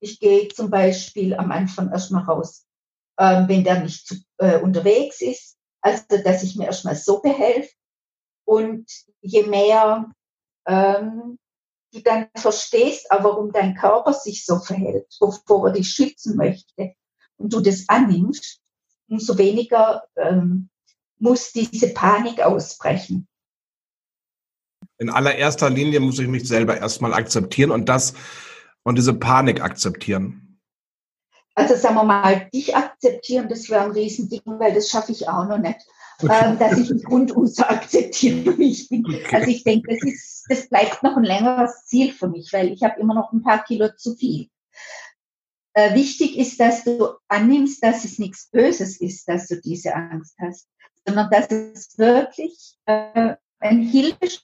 ich 0.01 0.19
gehe 0.19 0.49
zum 0.49 0.69
Beispiel 0.69 1.33
am 1.35 1.53
Anfang 1.53 1.93
erstmal 1.93 2.25
raus, 2.25 2.67
ähm, 3.21 3.47
wenn 3.47 3.63
der 3.63 3.85
nicht 3.85 4.05
zu, 4.05 4.17
äh, 4.39 4.59
unterwegs 4.59 5.21
ist. 5.21 5.56
Also, 5.87 6.21
dass 6.25 6.43
ich 6.43 6.57
mir 6.57 6.65
erstmal 6.65 6.97
so 6.97 7.21
behelfe. 7.21 7.71
Und 8.45 8.91
je 9.21 9.45
mehr 9.45 10.11
ähm, 10.67 11.39
du 11.93 12.01
dann 12.01 12.27
verstehst, 12.37 13.07
warum 13.09 13.53
dein 13.53 13.77
Körper 13.77 14.13
sich 14.13 14.45
so 14.45 14.59
verhält, 14.59 15.07
wovor 15.21 15.69
er 15.69 15.75
dich 15.75 15.89
schützen 15.89 16.37
möchte, 16.37 16.95
und 17.37 17.53
du 17.53 17.61
das 17.61 17.85
annimmst, 17.87 18.59
umso 19.09 19.39
weniger 19.39 20.03
ähm, 20.17 20.71
muss 21.21 21.53
diese 21.53 21.95
Panik 21.95 22.41
ausbrechen. 22.41 23.29
In 24.99 25.09
allererster 25.09 25.71
Linie 25.71 26.01
muss 26.01 26.19
ich 26.19 26.27
mich 26.27 26.49
selber 26.49 26.77
erstmal 26.79 27.15
akzeptieren 27.15 27.71
und 27.71 27.89
das 27.89 28.13
und 28.83 28.99
diese 28.99 29.15
Panik 29.15 29.61
akzeptieren. 29.61 30.46
Also 31.57 31.75
sagen 31.75 31.95
wir 31.95 32.05
mal, 32.05 32.49
dich 32.53 32.77
akzeptieren, 32.77 33.49
das 33.49 33.71
wäre 33.71 33.85
ein 33.85 33.93
Riesending, 33.93 34.43
weil 34.45 34.75
das 34.75 34.91
schaffe 34.91 35.13
ich 35.13 35.27
auch 35.27 35.47
noch 35.47 35.59
nicht. 35.59 35.81
Okay. 36.23 36.45
Ähm, 36.45 36.59
dass 36.59 36.79
ich 36.79 36.91
mich 36.91 37.09
rundum 37.09 37.47
so 37.47 37.63
akzeptiere, 37.63 38.57
wie 38.59 38.71
ich 38.71 38.89
bin. 38.89 39.05
Okay. 39.07 39.25
Also 39.33 39.49
ich 39.49 39.65
denke, 39.65 39.95
das 39.95 40.03
ist, 40.03 40.45
das 40.49 40.69
bleibt 40.69 41.03
noch 41.03 41.17
ein 41.17 41.25
längeres 41.25 41.87
Ziel 41.87 42.13
für 42.13 42.29
mich, 42.29 42.53
weil 42.53 42.73
ich 42.73 42.83
habe 42.83 43.01
immer 43.01 43.15
noch 43.15 43.33
ein 43.33 43.43
paar 43.43 43.65
Kilo 43.65 43.89
zu 43.97 44.15
viel. 44.15 44.49
Äh, 45.75 45.95
wichtig 45.95 46.39
ist, 46.39 46.61
dass 46.61 46.85
du 46.85 47.09
annimmst, 47.29 47.83
dass 47.83 48.05
es 48.05 48.19
nichts 48.19 48.49
Böses 48.51 49.01
ist, 49.01 49.27
dass 49.27 49.47
du 49.49 49.61
diese 49.61 49.95
Angst 49.95 50.37
hast, 50.39 50.69
sondern 51.07 51.31
dass 51.31 51.51
es 51.51 51.99
wirklich 51.99 52.77
äh, 52.87 53.35
ein 53.61 53.83
Hilfestellung 53.83 54.43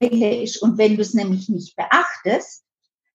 ist. 0.00 0.62
Und 0.62 0.78
wenn 0.78 0.96
du 0.96 1.02
es 1.02 1.14
nämlich 1.14 1.48
nicht 1.48 1.76
beachtest, 1.76 2.64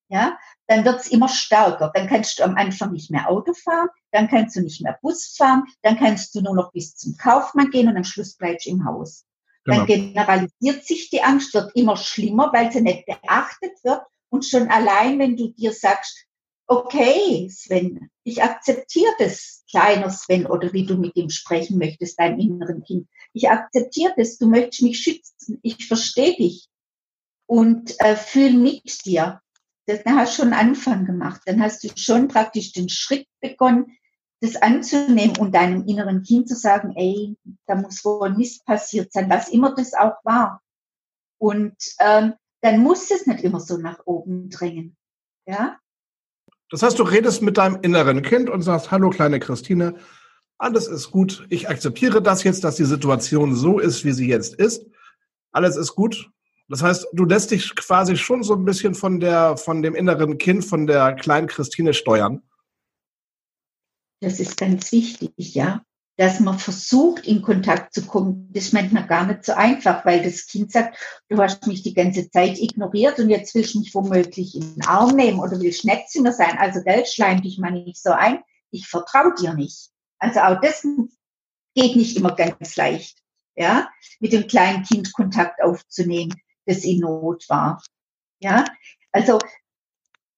ja, 0.08 0.38
dann 0.68 0.86
wird 0.86 1.02
es 1.02 1.08
immer 1.08 1.30
stärker. 1.30 1.92
Dann 1.94 2.08
kannst 2.08 2.40
du 2.40 2.44
am 2.44 2.56
Anfang 2.56 2.92
nicht 2.92 3.12
mehr 3.12 3.30
Auto 3.30 3.54
fahren, 3.54 3.90
dann 4.12 4.28
kannst 4.28 4.56
du 4.56 4.62
nicht 4.62 4.82
mehr 4.82 4.98
Bus 5.02 5.36
fahren, 5.38 5.64
dann 5.82 5.98
kannst 5.98 6.36
du 6.36 6.42
nur 6.42 6.56
noch 6.56 6.72
bis 6.72 6.96
zum 6.96 7.18
Kaufmann 7.18 7.70
gehen 7.70 7.88
und 7.88 7.98
am 7.98 8.04
Schluss 8.04 8.36
bleibst 8.36 8.66
du 8.66 8.72
im 8.72 8.86
Haus. 8.86 9.26
Genau. 9.64 9.78
Dann 9.78 9.88
generalisiert 9.88 10.86
sich 10.86 11.10
die 11.10 11.24
Angst, 11.24 11.54
wird 11.54 11.76
immer 11.76 11.98
schlimmer, 11.98 12.52
weil 12.54 12.72
sie 12.72 12.82
nicht 12.82 13.06
beachtet 13.06 13.84
wird. 13.84 14.02
Und 14.30 14.46
schon 14.46 14.68
allein, 14.68 15.18
wenn 15.18 15.38
du 15.38 15.50
dir 15.50 15.72
sagst, 15.72 16.26
okay, 16.68 17.50
Sven, 17.50 18.10
ich 18.24 18.44
akzeptiere 18.44 19.14
das, 19.20 19.64
kleiner 19.70 20.10
Sven, 20.10 20.46
oder 20.46 20.74
wie 20.74 20.86
du 20.86 20.98
mit 20.98 21.16
ihm 21.16 21.30
sprechen 21.30 21.78
möchtest, 21.78 22.20
deinem 22.20 22.40
inneren 22.40 22.84
Kind. 22.84 23.08
Ich 23.34 23.50
akzeptiere 23.50 24.14
das, 24.18 24.38
du 24.38 24.48
möchtest 24.48 24.84
mich 24.84 25.00
schützen, 25.00 25.60
ich 25.62 25.88
verstehe 25.88 26.36
dich 26.36 26.70
und 27.48 28.00
äh, 28.00 28.16
fühl 28.16 28.54
mit 28.54 29.06
dir. 29.06 29.42
Das, 29.88 30.04
dann 30.04 30.18
hast 30.18 30.38
du 30.38 30.44
schon 30.44 30.54
einen 30.54 30.70
Anfang 30.70 31.06
gemacht. 31.06 31.42
Dann 31.46 31.62
hast 31.62 31.84
du 31.84 31.90
schon 31.96 32.28
praktisch 32.28 32.74
den 32.74 32.90
Schritt 32.90 33.28
begonnen, 33.42 33.98
das 34.42 34.56
anzunehmen 34.56 35.38
und 35.38 35.54
deinem 35.54 35.86
inneren 35.88 36.24
Kind 36.24 36.48
zu 36.48 36.56
sagen, 36.56 36.94
ey, 36.96 37.38
da 37.68 37.76
muss 37.76 38.04
wohl 38.04 38.34
Mist 38.36 38.66
passiert 38.66 39.14
sein, 39.14 39.30
was 39.30 39.50
immer 39.50 39.74
das 39.76 39.94
auch 39.94 40.16
war. 40.24 40.62
Und 41.38 41.76
ähm, 42.00 42.34
dann 42.62 42.80
muss 42.80 43.12
es 43.12 43.28
nicht 43.28 43.44
immer 43.44 43.60
so 43.60 43.78
nach 43.78 44.00
oben 44.06 44.50
drängen. 44.50 44.98
Ja, 45.46 45.78
das 46.72 46.82
heißt, 46.82 46.98
du 46.98 47.04
redest 47.04 47.42
mit 47.42 47.58
deinem 47.58 47.80
inneren 47.82 48.22
Kind 48.22 48.50
und 48.50 48.62
sagst, 48.62 48.92
hallo 48.92 49.10
kleine 49.10 49.40
Christine, 49.40 49.96
alles 50.58 50.88
ist 50.88 51.12
gut. 51.12 51.46
Ich 51.50 51.70
akzeptiere 51.70 52.22
das 52.22 52.44
jetzt, 52.44 52.64
dass 52.64 52.76
die 52.76 52.86
Situation 52.86 53.56
so 53.56 53.80
ist, 53.80 54.04
wie 54.04 54.14
sie 54.14 54.28
jetzt 54.28 54.56
ist. 54.56 54.86
Alles 55.52 55.76
ist 55.76 55.96
gut. 55.96 56.32
Das 56.68 56.82
heißt, 56.82 57.08
du 57.14 57.26
lässt 57.26 57.52
dich 57.52 57.76
quasi 57.76 58.18
schon 58.18 58.44
so 58.44 58.56
ein 58.56 58.66
bisschen 58.66 58.96
von 58.96 59.20
der, 59.20 59.58
von 59.58 59.82
dem 59.82 59.96
inneren 59.96 60.38
Kind, 60.38 60.66
von 60.66 60.88
der 60.88 61.14
kleinen 61.14 61.48
Christine 61.48 61.94
steuern. 61.94 62.42
Das 64.22 64.40
ist 64.40 64.58
ganz 64.58 64.92
wichtig, 64.92 65.34
ja 65.38 65.86
dass 66.18 66.40
man 66.40 66.58
versucht, 66.58 67.28
in 67.28 67.42
Kontakt 67.42 67.94
zu 67.94 68.06
kommen, 68.06 68.50
das 68.54 68.66
ist 68.66 68.74
manchmal 68.74 69.06
gar 69.06 69.26
nicht 69.26 69.44
so 69.44 69.54
einfach, 69.54 70.06
weil 70.06 70.24
das 70.24 70.48
Kind 70.48 70.72
sagt, 70.72 70.98
du 71.28 71.38
hast 71.38 71.68
mich 71.68 71.84
die 71.84 71.94
ganze 71.94 72.30
Zeit 72.30 72.58
ignoriert 72.58 73.20
und 73.20 73.30
jetzt 73.30 73.54
willst 73.54 73.76
du 73.76 73.80
mich 73.80 73.94
womöglich 73.94 74.56
in 74.56 74.76
den 74.76 74.86
Arm 74.86 75.16
nehmen 75.16 75.40
oder 75.40 75.60
willst 75.60 75.84
mir 75.84 76.32
sein. 76.32 76.58
Also 76.58 76.82
Geld 76.84 77.08
schleim 77.08 77.42
dich 77.42 77.58
mal 77.58 77.72
nicht 77.72 78.02
so 78.02 78.12
ein. 78.12 78.40
Ich 78.72 78.88
vertraue 78.88 79.34
dir 79.36 79.54
nicht. 79.54 79.90
Also 80.20 80.40
auch 80.40 80.60
das 80.62 80.88
geht 81.76 81.96
nicht 81.98 82.16
immer 82.16 82.34
ganz 82.34 82.78
leicht, 82.78 83.18
ja, 83.56 83.90
mit 84.22 84.32
dem 84.32 84.48
kleinen 84.48 84.84
Kind 84.84 85.12
Kontakt 85.12 85.62
aufzunehmen, 85.62 86.34
das 86.66 86.84
in 86.84 87.00
Not 87.00 87.46
war. 87.50 87.82
Ja, 88.40 88.66
also, 89.12 89.40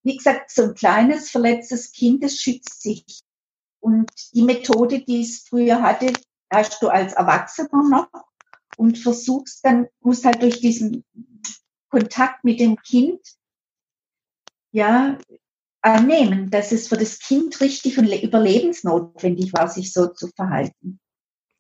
wie 0.04 0.18
gesagt, 0.18 0.52
so 0.52 0.64
ein 0.64 0.74
kleines 0.76 1.30
verletztes 1.30 1.92
Kind, 1.92 2.24
das 2.24 2.38
schützt 2.38 2.82
sich 2.82 3.22
und 3.80 4.10
die 4.34 4.44
Methode, 4.44 5.04
die 5.04 5.22
es 5.22 5.46
früher 5.48 5.82
hatte, 5.82 6.14
hast 6.52 6.82
du 6.82 6.90
als 6.90 7.14
Erwachsener 7.14 7.84
noch 7.90 8.10
und 8.78 8.98
versuchst 8.98 9.66
dann, 9.66 9.88
musst 10.02 10.26
halt 10.26 10.42
durch 10.42 10.60
diesen 10.60 11.04
Kontakt 11.90 12.44
mit 12.44 12.60
dem 12.60 12.78
Kind, 12.78 13.22
ja, 14.72 15.18
annehmen, 15.82 16.50
dass 16.50 16.72
es 16.72 16.88
für 16.88 16.98
das 16.98 17.20
Kind 17.20 17.62
richtig 17.62 17.98
und 17.98 18.12
überlebensnotwendig 18.12 19.54
war, 19.54 19.70
sich 19.70 19.94
so 19.94 20.08
zu 20.08 20.28
verhalten. 20.36 21.00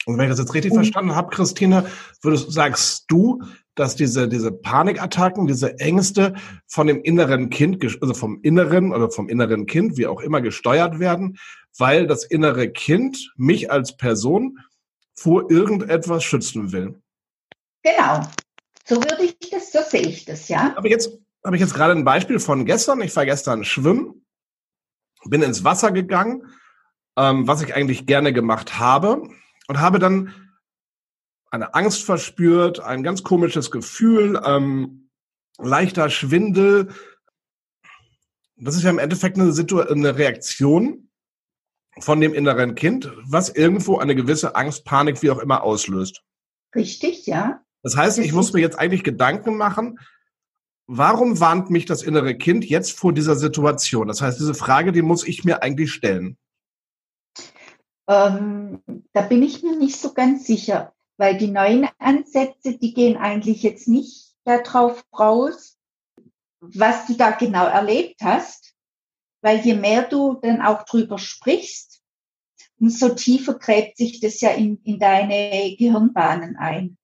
Und 0.06 0.18
wenn 0.18 0.26
ich 0.26 0.32
das 0.32 0.40
jetzt 0.40 0.54
richtig 0.54 0.72
und, 0.72 0.80
verstanden 0.80 1.16
habe, 1.16 1.34
Christine, 1.36 1.90
würdest, 2.22 2.52
sagst 2.52 3.06
du, 3.08 3.42
dass 3.77 3.96
diese, 3.96 4.27
diese 4.27 4.51
Panikattacken, 4.51 5.48
diese 5.48 5.79
Ängste 5.79 6.34
von 6.67 6.88
dem 6.88 7.01
inneren 7.03 7.50
Kind, 7.50 7.84
also 8.01 8.13
vom 8.13 8.41
Inneren 8.41 8.91
oder 8.93 9.10
vom 9.10 9.29
inneren 9.29 9.65
Kind, 9.67 9.98
wie 9.98 10.07
auch 10.07 10.22
immer, 10.22 10.41
gesteuert 10.41 11.00
werden, 11.00 11.38
weil 11.77 12.07
das 12.07 12.24
innere 12.24 12.69
Kind 12.69 13.31
mich 13.38 13.72
als 13.72 13.96
Person 13.96 14.60
vor 15.13 15.50
irgendetwas 15.51 16.24
schützen 16.24 16.72
will. 16.72 17.00
Genau. 17.84 18.22
So 18.86 18.96
würde 18.98 19.24
ich 19.24 19.50
das, 19.50 19.72
so 19.72 19.79
sehe 19.88 20.07
ich 20.07 20.25
das, 20.25 20.48
ja. 20.48 20.74
Aber 20.75 20.89
jetzt 20.89 21.17
habe 21.46 21.55
ich 21.55 21.62
jetzt 21.62 21.74
gerade 21.74 21.93
ein 21.93 22.03
Beispiel 22.03 22.39
von 22.39 22.65
gestern. 22.65 23.01
Ich 23.01 23.15
war 23.15 23.25
gestern 23.25 23.63
schwimmen, 23.63 24.25
bin 25.25 25.41
ins 25.41 25.63
Wasser 25.63 25.91
gegangen, 25.91 26.43
ähm, 27.15 27.48
was 27.48 27.62
ich 27.62 27.75
eigentlich 27.75 28.05
gerne 28.05 28.34
gemacht 28.34 28.79
habe 28.79 29.29
und 29.67 29.79
habe 29.79 30.00
dann 30.00 30.34
eine 31.58 31.74
Angst 31.74 32.04
verspürt, 32.04 32.80
ein 32.80 33.04
ganz 33.04 33.24
komisches 33.24 33.72
Gefühl, 33.72 34.42
ähm, 34.46 35.10
leichter 35.58 36.10
Schwindel. 36.10 36.90
Das 38.56 38.76
ist 38.76 38.84
ja 38.84 38.90
im 38.90 39.00
Endeffekt 39.00 39.38
eine, 39.38 39.52
Situ 39.52 39.80
eine 39.80 40.18
Reaktion 40.18 41.10
von 42.00 42.22
dem 42.22 42.34
inneren 42.34 42.76
Kind, 42.76 43.12
was 43.26 43.50
irgendwo 43.50 43.98
eine 43.98 44.16
gewisse 44.16 44.56
Angst, 44.56 44.86
Panik, 44.86 45.22
wie 45.24 45.32
auch 45.32 45.40
immer 45.40 45.64
auslöst. 45.64 46.24
Richtig, 46.76 47.26
ja. 47.26 47.62
Das 47.82 47.98
heißt, 47.98 48.20
ich 48.20 48.34
muss 48.34 48.54
mir 48.54 48.62
jetzt 48.62 48.78
eigentlich 48.78 49.04
Gedanken 49.04 49.58
machen, 49.58 50.00
warum 50.86 51.40
warnt 51.40 51.70
mich 51.70 51.86
das 51.86 52.04
innere 52.04 52.36
Kind 52.36 52.66
jetzt 52.66 52.98
vor 52.98 53.14
dieser 53.14 53.36
Situation? 53.36 54.08
Das 54.08 54.22
heißt, 54.22 54.40
diese 54.40 54.54
Frage, 54.54 54.92
die 54.92 55.02
muss 55.02 55.28
ich 55.28 55.44
mir 55.44 55.64
eigentlich 55.64 55.92
stellen. 55.92 56.38
Ähm, 58.08 58.84
da 59.14 59.22
bin 59.22 59.44
ich 59.44 59.64
mir 59.64 59.78
nicht 59.78 60.00
so 60.00 60.14
ganz 60.14 60.46
sicher, 60.46 60.94
weil 61.18 61.38
die 61.38 61.48
neuen 61.48 61.88
Ansätze, 62.00 62.78
die 62.78 62.94
gehen 62.94 63.18
eigentlich 63.18 63.64
jetzt 63.64 63.88
nicht 63.88 64.36
darauf 64.44 65.04
raus, 65.18 65.78
was 66.60 67.08
du 67.08 67.14
da 67.14 67.32
genau 67.32 67.66
erlebt 67.66 68.22
hast, 68.22 68.76
weil 69.42 69.60
je 69.60 69.76
mehr 69.76 70.04
du 70.04 70.36
dann 70.42 70.62
auch 70.62 70.84
drüber 70.84 71.18
sprichst, 71.18 72.02
umso 72.80 73.10
tiefer 73.10 73.56
gräbt 73.56 73.98
sich 73.98 74.20
das 74.20 74.42
ja 74.42 74.52
in, 74.52 74.82
in 74.84 75.00
deine 75.00 75.76
Gehirnbahnen 75.78 76.56
ein. 76.58 76.98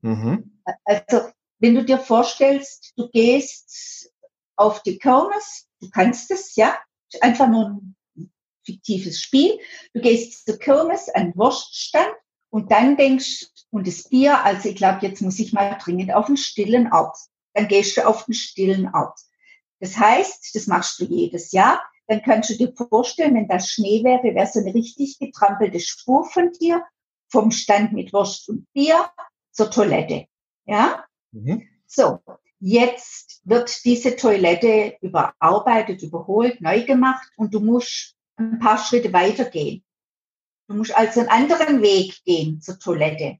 Mhm. 0.00 0.60
Also, 0.84 1.30
wenn 1.58 1.74
du 1.74 1.84
dir 1.84 1.98
vorstellst, 1.98 2.92
du 2.96 3.08
gehst 3.08 4.10
auf 4.56 4.82
die 4.82 4.98
Kirmes, 4.98 5.68
du 5.80 5.90
kannst 5.90 6.30
es, 6.30 6.56
ja, 6.56 6.76
einfach 7.20 7.48
nur 7.48 7.80
ein 8.16 8.32
fiktives 8.64 9.20
Spiel. 9.20 9.58
Du 9.92 10.00
gehst 10.00 10.46
zur 10.46 10.58
Kirmes, 10.58 11.08
an 11.08 11.32
Wurststand 11.36 12.14
und 12.50 12.70
dann 12.70 12.96
denkst, 12.96 13.48
und 13.72 13.86
das 13.86 14.04
Bier, 14.08 14.44
also 14.44 14.68
ich 14.68 14.76
glaube, 14.76 14.98
jetzt 15.00 15.22
muss 15.22 15.38
ich 15.38 15.54
mal 15.54 15.78
dringend 15.82 16.12
auf 16.12 16.26
einen 16.26 16.36
stillen 16.36 16.92
Ort. 16.92 17.16
Dann 17.54 17.68
gehst 17.68 17.96
du 17.96 18.06
auf 18.06 18.28
einen 18.28 18.34
stillen 18.34 18.94
Ort. 18.94 19.18
Das 19.80 19.96
heißt, 19.96 20.54
das 20.54 20.66
machst 20.66 21.00
du 21.00 21.06
jedes 21.06 21.52
Jahr. 21.52 21.82
Dann 22.06 22.22
kannst 22.22 22.50
du 22.50 22.54
dir 22.54 22.74
vorstellen, 22.74 23.34
wenn 23.34 23.48
das 23.48 23.70
Schnee 23.70 24.04
wäre, 24.04 24.34
wäre 24.34 24.46
so 24.46 24.60
eine 24.60 24.74
richtig 24.74 25.18
getrampelte 25.18 25.80
Spur 25.80 26.26
von 26.26 26.52
dir 26.52 26.84
vom 27.28 27.50
Stand 27.50 27.94
mit 27.94 28.12
Wurst 28.12 28.46
und 28.50 28.70
Bier 28.74 29.10
zur 29.52 29.70
Toilette. 29.70 30.26
Ja? 30.66 31.06
Mhm. 31.30 31.66
So, 31.86 32.20
jetzt 32.60 33.40
wird 33.44 33.84
diese 33.86 34.16
Toilette 34.16 34.98
überarbeitet, 35.00 36.02
überholt, 36.02 36.60
neu 36.60 36.84
gemacht 36.84 37.26
und 37.36 37.54
du 37.54 37.60
musst 37.60 38.16
ein 38.36 38.58
paar 38.58 38.76
Schritte 38.76 39.14
weitergehen. 39.14 39.82
Du 40.68 40.74
musst 40.74 40.94
also 40.94 41.20
einen 41.20 41.30
anderen 41.30 41.80
Weg 41.80 42.22
gehen 42.24 42.60
zur 42.60 42.78
Toilette. 42.78 43.38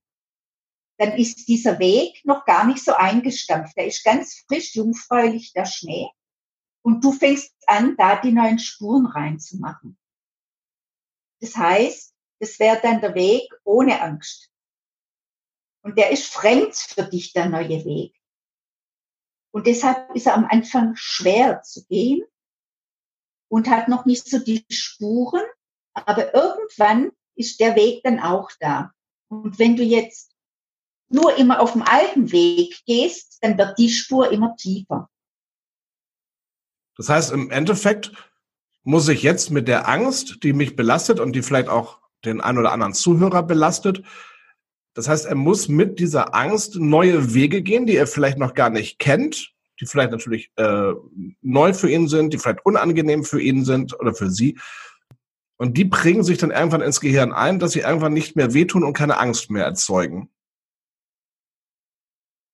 Dann 1.03 1.17
ist 1.17 1.49
dieser 1.49 1.81
Weg 1.81 2.25
noch 2.25 2.45
gar 2.45 2.65
nicht 2.65 2.85
so 2.85 2.93
eingestampft. 2.93 3.77
Der 3.77 3.89
ist 3.89 4.05
ganz 4.05 4.45
frisch, 4.47 4.77
jungfräulich, 4.77 5.53
der 5.53 5.65
Schnee. 5.65 6.09
Und 6.81 7.03
du 7.03 7.11
fängst 7.11 7.53
an, 7.67 7.97
da 7.97 8.21
die 8.21 8.31
neuen 8.31 8.61
Spuren 8.61 9.07
reinzumachen. 9.07 9.99
Das 11.41 11.57
heißt, 11.57 12.15
das 12.39 12.57
wäre 12.61 12.79
dann 12.81 13.01
der 13.01 13.17
Weg 13.17 13.53
ohne 13.65 14.01
Angst. 14.01 14.53
Und 15.83 15.99
der 15.99 16.13
ist 16.13 16.33
fremd 16.33 16.77
für 16.77 17.03
dich, 17.03 17.33
der 17.33 17.49
neue 17.49 17.85
Weg. 17.85 18.15
Und 19.51 19.67
deshalb 19.67 20.15
ist 20.15 20.29
er 20.29 20.35
am 20.35 20.45
Anfang 20.45 20.95
schwer 20.95 21.63
zu 21.63 21.85
gehen 21.87 22.23
und 23.49 23.69
hat 23.69 23.89
noch 23.89 24.05
nicht 24.05 24.31
so 24.31 24.39
die 24.39 24.65
Spuren, 24.71 25.43
aber 25.95 26.33
irgendwann 26.33 27.11
ist 27.35 27.59
der 27.59 27.75
Weg 27.75 28.05
dann 28.05 28.21
auch 28.21 28.53
da. 28.61 28.93
Und 29.27 29.59
wenn 29.59 29.75
du 29.75 29.83
jetzt 29.83 30.32
nur 31.13 31.37
immer 31.37 31.61
auf 31.61 31.73
dem 31.73 31.83
alten 31.83 32.33
Weg 32.33 32.83
gehst, 32.87 33.39
dann 33.43 33.59
wird 33.59 33.79
die 33.79 33.91
Spur 33.91 34.31
immer 34.31 34.57
tiefer. 34.57 35.09
Das 36.97 37.09
heißt, 37.09 37.33
im 37.33 37.51
Endeffekt 37.51 38.13
muss 38.85 39.09
ich 39.09 39.23
jetzt 39.23 39.51
mit 39.51 39.69
der 39.69 39.89
Angst, 39.89 40.39
die 40.43 40.53
mich 40.53 40.77
belastet 40.77 41.21
und 41.21 41.33
die 41.35 41.43
vielleicht 41.43 41.69
auch 41.69 42.01
den 42.25 42.41
ein 42.41 42.59
oder 42.59 42.73
anderen 42.73 42.95
Zuhörer 42.95 43.43
belastet, 43.43 44.03
das 44.95 45.09
heißt, 45.09 45.27
er 45.27 45.35
muss 45.35 45.69
mit 45.69 45.99
dieser 45.99 46.35
Angst 46.35 46.77
neue 46.77 47.35
Wege 47.35 47.63
gehen, 47.63 47.87
die 47.87 47.97
er 47.97 48.07
vielleicht 48.07 48.39
noch 48.39 48.55
gar 48.55 48.69
nicht 48.69 48.99
kennt, 48.99 49.53
die 49.81 49.87
vielleicht 49.87 50.11
natürlich 50.11 50.51
äh, 50.57 50.93
neu 51.41 51.73
für 51.73 51.91
ihn 51.91 52.09
sind, 52.09 52.33
die 52.33 52.39
vielleicht 52.39 52.65
unangenehm 52.67 53.25
für 53.25 53.41
ihn 53.41 53.65
sind 53.65 53.99
oder 53.99 54.15
für 54.15 54.31
sie. 54.31 54.59
Und 55.57 55.79
die 55.79 55.85
bringen 55.85 56.25
sich 56.25 56.39
dann 56.39 56.51
irgendwann 56.51 56.83
ins 56.83 57.01
Gehirn 57.01 57.33
ein, 57.33 57.59
dass 57.59 57.73
sie 57.73 57.81
irgendwann 57.81 58.13
nicht 58.13 58.37
mehr 58.37 58.53
wehtun 58.53 58.85
und 58.85 58.93
keine 58.93 59.19
Angst 59.19 59.51
mehr 59.51 59.65
erzeugen. 59.65 60.29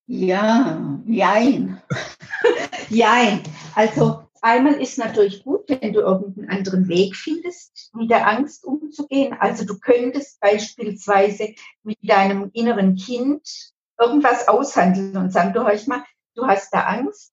Ja, 0.08 1.00
jein. 1.06 1.80
jein. 2.88 3.42
Also 3.74 4.28
Einmal 4.40 4.74
ist 4.74 4.98
natürlich 4.98 5.42
gut, 5.42 5.68
wenn 5.68 5.92
du 5.92 6.00
irgendeinen 6.00 6.50
anderen 6.50 6.88
Weg 6.88 7.16
findest, 7.16 7.90
mit 7.94 8.10
der 8.10 8.28
Angst 8.28 8.64
umzugehen. 8.64 9.34
Also 9.38 9.64
du 9.64 9.78
könntest 9.78 10.40
beispielsweise 10.40 11.54
mit 11.82 11.98
deinem 12.02 12.50
inneren 12.52 12.94
Kind 12.94 13.72
irgendwas 13.98 14.46
aushandeln 14.46 15.16
und 15.16 15.32
sagen, 15.32 15.52
du 15.52 15.66
hörst 15.66 15.88
mal, 15.88 16.04
du 16.34 16.46
hast 16.46 16.72
da 16.72 16.84
Angst. 16.84 17.32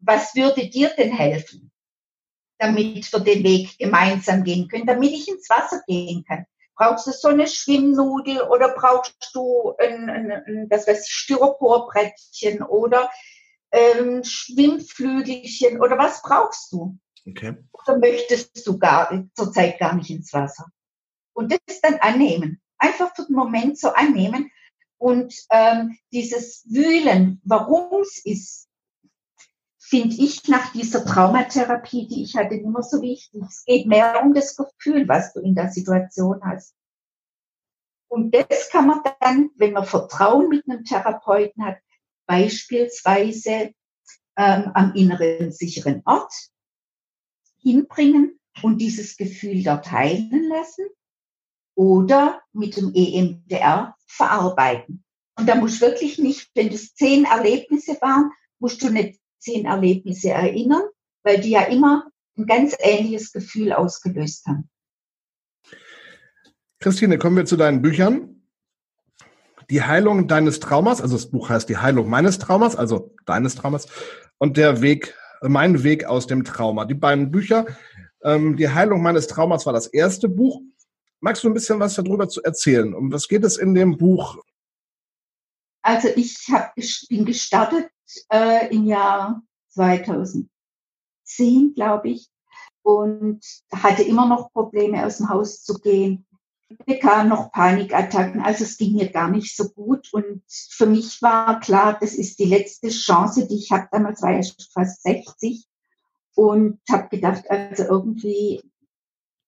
Was 0.00 0.34
würde 0.34 0.68
dir 0.68 0.90
denn 0.90 1.12
helfen, 1.12 1.70
damit 2.58 3.10
wir 3.10 3.20
den 3.20 3.42
Weg 3.42 3.78
gemeinsam 3.78 4.44
gehen 4.44 4.68
können, 4.68 4.86
damit 4.86 5.12
ich 5.12 5.28
ins 5.28 5.48
Wasser 5.48 5.80
gehen 5.86 6.24
kann? 6.24 6.44
Brauchst 6.76 7.06
du 7.06 7.12
so 7.12 7.28
eine 7.28 7.46
Schwimmnudel 7.46 8.42
oder 8.42 8.68
brauchst 8.68 9.30
du 9.32 9.74
ein, 9.78 10.10
ein, 10.10 10.30
ein 10.30 10.68
das 10.68 10.86
weiß 10.86 11.06
ich, 11.06 11.12
Styroporbrettchen 11.12 12.62
oder 12.62 13.10
ähm, 13.72 14.22
Schwimmflügelchen 14.22 15.80
oder 15.80 15.98
was 15.98 16.22
brauchst 16.22 16.72
du? 16.72 16.98
Okay. 17.26 17.56
Oder 17.72 17.98
möchtest 17.98 18.66
du 18.66 18.78
gar 18.78 19.26
zurzeit 19.34 19.78
gar 19.78 19.94
nicht 19.94 20.10
ins 20.10 20.32
Wasser? 20.32 20.66
Und 21.32 21.52
das 21.52 21.80
dann 21.80 21.96
annehmen. 21.96 22.60
Einfach 22.78 23.14
für 23.14 23.24
den 23.24 23.36
Moment 23.36 23.78
so 23.78 23.88
annehmen. 23.92 24.50
Und 24.98 25.34
ähm, 25.50 25.98
dieses 26.12 26.64
Wühlen, 26.68 27.40
warum 27.44 28.00
es 28.02 28.24
ist, 28.24 28.68
finde 29.88 30.16
ich 30.16 30.48
nach 30.48 30.72
dieser 30.72 31.04
Traumatherapie, 31.04 32.08
die 32.08 32.24
ich 32.24 32.34
hatte, 32.34 32.56
immer 32.56 32.82
so 32.82 33.00
wichtig. 33.02 33.40
Es 33.48 33.64
geht 33.64 33.86
mehr 33.86 34.20
um 34.20 34.34
das 34.34 34.56
Gefühl, 34.56 35.06
was 35.06 35.32
du 35.32 35.40
in 35.40 35.54
der 35.54 35.70
Situation 35.70 36.40
hast. 36.44 36.74
Und 38.08 38.34
das 38.34 38.68
kann 38.70 38.88
man 38.88 39.00
dann, 39.20 39.50
wenn 39.54 39.74
man 39.74 39.86
Vertrauen 39.86 40.48
mit 40.48 40.68
einem 40.68 40.84
Therapeuten 40.84 41.64
hat, 41.64 41.78
beispielsweise 42.26 43.74
ähm, 44.36 44.70
am 44.74 44.92
inneren 44.94 45.52
sicheren 45.52 46.02
Ort 46.04 46.32
hinbringen 47.58 48.40
und 48.62 48.78
dieses 48.78 49.16
Gefühl 49.16 49.62
dort 49.62 49.92
heilen 49.92 50.48
lassen 50.48 50.86
oder 51.76 52.42
mit 52.52 52.76
dem 52.76 52.92
EMDR 52.92 53.94
verarbeiten. 54.06 55.04
Und 55.38 55.48
da 55.48 55.54
muss 55.54 55.80
wirklich 55.80 56.18
nicht, 56.18 56.50
wenn 56.54 56.70
das 56.70 56.94
zehn 56.94 57.24
Erlebnisse 57.24 57.98
waren, 58.00 58.32
musst 58.58 58.82
du 58.82 58.90
nicht 58.90 59.20
zehn 59.38 59.66
Erlebnisse 59.66 60.30
erinnern, 60.30 60.82
weil 61.22 61.40
die 61.40 61.50
ja 61.50 61.62
immer 61.62 62.10
ein 62.36 62.46
ganz 62.46 62.76
ähnliches 62.78 63.32
Gefühl 63.32 63.72
ausgelöst 63.72 64.46
haben. 64.46 64.68
Christine, 66.80 67.18
kommen 67.18 67.36
wir 67.36 67.46
zu 67.46 67.56
deinen 67.56 67.82
Büchern 67.82 68.36
die 69.70 69.82
Heilung 69.82 70.28
deines 70.28 70.60
Traumas, 70.60 71.00
also 71.00 71.16
das 71.16 71.30
Buch 71.30 71.48
heißt 71.48 71.68
die 71.68 71.78
Heilung 71.78 72.08
meines 72.08 72.38
Traumas, 72.38 72.76
also 72.76 73.14
deines 73.24 73.54
Traumas, 73.54 73.86
und 74.38 74.56
der 74.56 74.80
Weg, 74.80 75.14
mein 75.42 75.82
Weg 75.82 76.04
aus 76.04 76.26
dem 76.26 76.44
Trauma. 76.44 76.84
Die 76.84 76.94
beiden 76.94 77.30
Bücher, 77.30 77.66
ähm, 78.22 78.56
die 78.56 78.68
Heilung 78.68 79.02
meines 79.02 79.26
Traumas 79.26 79.66
war 79.66 79.72
das 79.72 79.86
erste 79.86 80.28
Buch. 80.28 80.60
Magst 81.20 81.42
du 81.42 81.48
ein 81.48 81.54
bisschen 81.54 81.80
was 81.80 81.94
darüber 81.94 82.28
zu 82.28 82.42
erzählen? 82.42 82.94
Um 82.94 83.12
was 83.12 83.26
geht 83.26 83.44
es 83.44 83.56
in 83.56 83.74
dem 83.74 83.96
Buch? 83.96 84.38
Also 85.82 86.08
ich 86.14 86.36
hab, 86.50 86.72
ich 86.76 87.06
bin 87.08 87.24
gestartet 87.24 87.88
äh, 88.30 88.74
im 88.74 88.86
Jahr 88.86 89.42
2010, 89.68 90.48
glaube 91.74 92.10
ich, 92.10 92.28
und 92.82 93.44
hatte 93.72 94.02
immer 94.02 94.26
noch 94.26 94.52
Probleme, 94.52 95.04
aus 95.04 95.18
dem 95.18 95.28
Haus 95.28 95.62
zu 95.62 95.74
gehen 95.78 96.26
bekamen 96.84 97.28
noch 97.28 97.52
Panikattacken. 97.52 98.40
Also 98.40 98.64
es 98.64 98.76
ging 98.76 98.94
mir 98.94 99.10
gar 99.10 99.30
nicht 99.30 99.56
so 99.56 99.68
gut. 99.68 100.12
Und 100.12 100.42
für 100.48 100.86
mich 100.86 101.22
war 101.22 101.60
klar, 101.60 101.96
das 102.00 102.14
ist 102.14 102.38
die 102.38 102.46
letzte 102.46 102.88
Chance, 102.88 103.46
die 103.46 103.56
ich 103.56 103.70
habe. 103.70 103.88
Damals 103.90 104.22
war 104.22 104.38
ich 104.38 104.54
fast 104.72 105.02
60 105.02 105.64
und 106.34 106.80
habe 106.90 107.08
gedacht, 107.08 107.44
also 107.48 107.84
irgendwie 107.84 108.62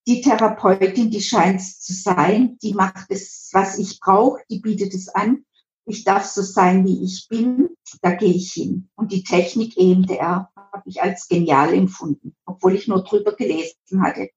die 0.06 0.22
Therapeutin, 0.22 1.10
die 1.10 1.20
scheint 1.20 1.60
es 1.60 1.80
zu 1.80 1.92
sein, 1.92 2.56
die 2.62 2.72
macht 2.72 3.10
es, 3.10 3.50
was 3.52 3.78
ich 3.78 4.00
brauche, 4.00 4.40
die 4.48 4.60
bietet 4.60 4.94
es 4.94 5.08
an. 5.08 5.44
Ich 5.88 6.04
darf 6.04 6.26
so 6.26 6.42
sein, 6.42 6.84
wie 6.84 7.02
ich 7.02 7.28
bin, 7.30 7.70
da 8.02 8.12
gehe 8.12 8.34
ich 8.34 8.52
hin. 8.52 8.90
Und 8.94 9.10
die 9.10 9.24
Technik 9.24 9.74
EMDR 9.78 10.50
habe 10.54 10.82
ich 10.84 11.00
als 11.00 11.28
genial 11.28 11.72
empfunden, 11.72 12.36
obwohl 12.44 12.74
ich 12.74 12.88
nur 12.88 13.02
drüber 13.04 13.34
gelesen 13.34 14.02
hatte. 14.02 14.28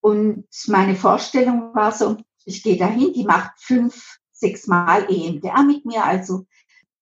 Und 0.00 0.46
meine 0.66 0.94
Vorstellung 0.94 1.74
war 1.74 1.92
so, 1.92 2.18
ich 2.44 2.62
gehe 2.62 2.76
dahin, 2.76 3.14
die 3.14 3.24
macht 3.24 3.52
fünf, 3.56 4.18
sechs 4.30 4.66
Mal 4.66 5.10
EMDR 5.10 5.62
mit 5.62 5.86
mir, 5.86 6.04
also 6.04 6.46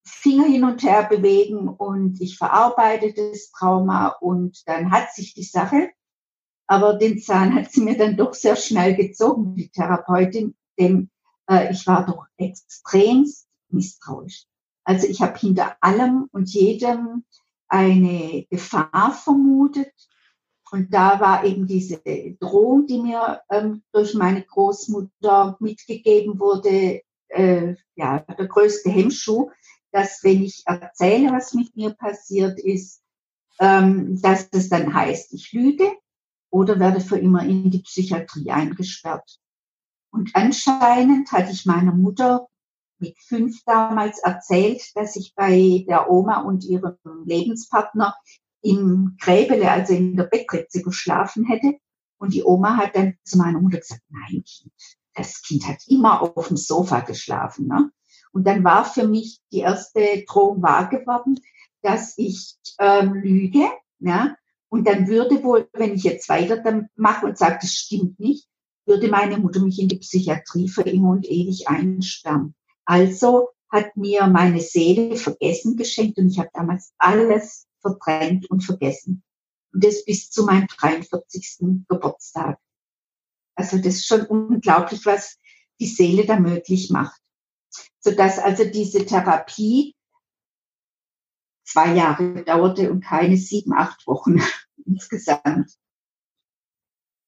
Finger 0.04 0.44
hin 0.44 0.62
und 0.62 0.84
her 0.84 1.02
bewegen 1.02 1.68
und 1.68 2.20
ich 2.20 2.38
verarbeite 2.38 3.12
das 3.12 3.50
Trauma 3.50 4.10
und 4.20 4.62
dann 4.66 4.92
hat 4.92 5.12
sich 5.12 5.34
die 5.34 5.42
Sache, 5.42 5.90
aber 6.68 6.94
den 6.94 7.18
Zahn 7.18 7.56
hat 7.56 7.72
sie 7.72 7.80
mir 7.80 7.98
dann 7.98 8.16
doch 8.16 8.32
sehr 8.32 8.54
schnell 8.54 8.94
gezogen, 8.94 9.56
die 9.56 9.68
Therapeutin, 9.68 10.54
denn 10.78 11.10
äh, 11.50 11.72
ich 11.72 11.84
war 11.88 12.06
doch 12.06 12.26
extremst 12.36 13.45
misstrauisch. 13.68 14.46
Also 14.84 15.06
ich 15.06 15.20
habe 15.20 15.38
hinter 15.38 15.76
allem 15.80 16.28
und 16.32 16.48
jedem 16.50 17.24
eine 17.68 18.46
Gefahr 18.48 19.12
vermutet 19.12 19.92
und 20.70 20.92
da 20.92 21.20
war 21.20 21.44
eben 21.44 21.66
diese 21.66 22.02
Drohung, 22.40 22.86
die 22.86 23.00
mir 23.00 23.40
ähm, 23.50 23.82
durch 23.92 24.14
meine 24.14 24.42
Großmutter 24.42 25.56
mitgegeben 25.60 26.40
wurde, 26.40 27.02
äh, 27.28 27.74
ja, 27.94 28.18
der 28.20 28.46
größte 28.46 28.90
Hemmschuh, 28.90 29.50
dass 29.92 30.22
wenn 30.22 30.42
ich 30.42 30.62
erzähle, 30.66 31.32
was 31.32 31.54
mit 31.54 31.74
mir 31.76 31.90
passiert 31.90 32.58
ist, 32.58 33.02
ähm, 33.60 34.20
dass 34.20 34.50
das 34.50 34.68
dann 34.68 34.92
heißt, 34.92 35.32
ich 35.32 35.52
lüge 35.52 35.90
oder 36.50 36.78
werde 36.80 37.00
für 37.00 37.18
immer 37.18 37.44
in 37.44 37.70
die 37.70 37.82
Psychiatrie 37.82 38.50
eingesperrt. 38.50 39.38
Und 40.10 40.34
anscheinend 40.34 41.30
hatte 41.32 41.52
ich 41.52 41.64
meiner 41.64 41.92
Mutter 41.92 42.48
mit 42.98 43.16
fünf 43.18 43.62
damals 43.64 44.18
erzählt, 44.20 44.82
dass 44.94 45.16
ich 45.16 45.34
bei 45.34 45.84
der 45.88 46.10
Oma 46.10 46.42
und 46.42 46.64
ihrem 46.64 46.96
Lebenspartner 47.24 48.14
im 48.62 49.16
Gräbele, 49.20 49.70
also 49.70 49.92
in 49.92 50.16
der 50.16 50.24
Bettritze 50.24 50.82
geschlafen 50.82 51.44
hätte. 51.44 51.74
Und 52.18 52.32
die 52.32 52.44
Oma 52.44 52.76
hat 52.76 52.96
dann 52.96 53.14
zu 53.24 53.38
meiner 53.38 53.60
Mutter 53.60 53.78
gesagt, 53.78 54.02
nein, 54.08 54.42
Kind, 54.44 54.72
das 55.14 55.42
Kind 55.42 55.68
hat 55.68 55.78
immer 55.86 56.22
auf 56.22 56.48
dem 56.48 56.56
Sofa 56.56 57.00
geschlafen. 57.00 57.68
Ne? 57.68 57.90
Und 58.32 58.46
dann 58.46 58.64
war 58.64 58.84
für 58.84 59.06
mich 59.06 59.40
die 59.52 59.60
erste 59.60 60.24
Drohung 60.26 60.62
wahr 60.62 60.88
geworden, 60.88 61.38
dass 61.82 62.14
ich 62.16 62.56
ähm, 62.78 63.14
lüge. 63.14 63.68
Ja? 63.98 64.36
Und 64.68 64.86
dann 64.86 65.06
würde 65.06 65.42
wohl, 65.44 65.68
wenn 65.72 65.94
ich 65.94 66.04
jetzt 66.04 66.28
weiter 66.28 66.56
dann 66.56 66.88
mache 66.96 67.26
und 67.26 67.38
sage, 67.38 67.58
das 67.60 67.72
stimmt 67.72 68.18
nicht, 68.18 68.48
würde 68.84 69.08
meine 69.08 69.38
Mutter 69.38 69.60
mich 69.60 69.80
in 69.80 69.88
die 69.88 69.98
Psychiatrie 69.98 70.68
für 70.68 70.82
immer 70.82 71.10
und 71.10 71.26
ewig 71.26 71.68
einsperren. 71.68 72.54
Also 72.86 73.50
hat 73.68 73.96
mir 73.96 74.26
meine 74.28 74.60
Seele 74.60 75.16
vergessen 75.16 75.76
geschenkt 75.76 76.18
und 76.18 76.28
ich 76.28 76.38
habe 76.38 76.50
damals 76.52 76.94
alles 76.98 77.66
verdrängt 77.80 78.50
und 78.50 78.62
vergessen. 78.62 79.22
Und 79.72 79.84
das 79.84 80.04
bis 80.04 80.30
zu 80.30 80.44
meinem 80.44 80.66
43. 80.68 81.84
Geburtstag. 81.88 82.58
Also 83.54 83.76
das 83.78 83.96
ist 83.96 84.06
schon 84.06 84.26
unglaublich, 84.26 85.04
was 85.04 85.38
die 85.80 85.86
Seele 85.86 86.24
da 86.24 86.38
möglich 86.38 86.90
macht. 86.90 87.20
Sodass 88.00 88.38
also 88.38 88.64
diese 88.64 89.04
Therapie 89.04 89.94
zwei 91.64 91.92
Jahre 91.94 92.44
dauerte 92.44 92.90
und 92.90 93.02
keine 93.02 93.36
sieben, 93.36 93.72
acht 93.74 94.06
Wochen 94.06 94.40
insgesamt. 94.86 95.76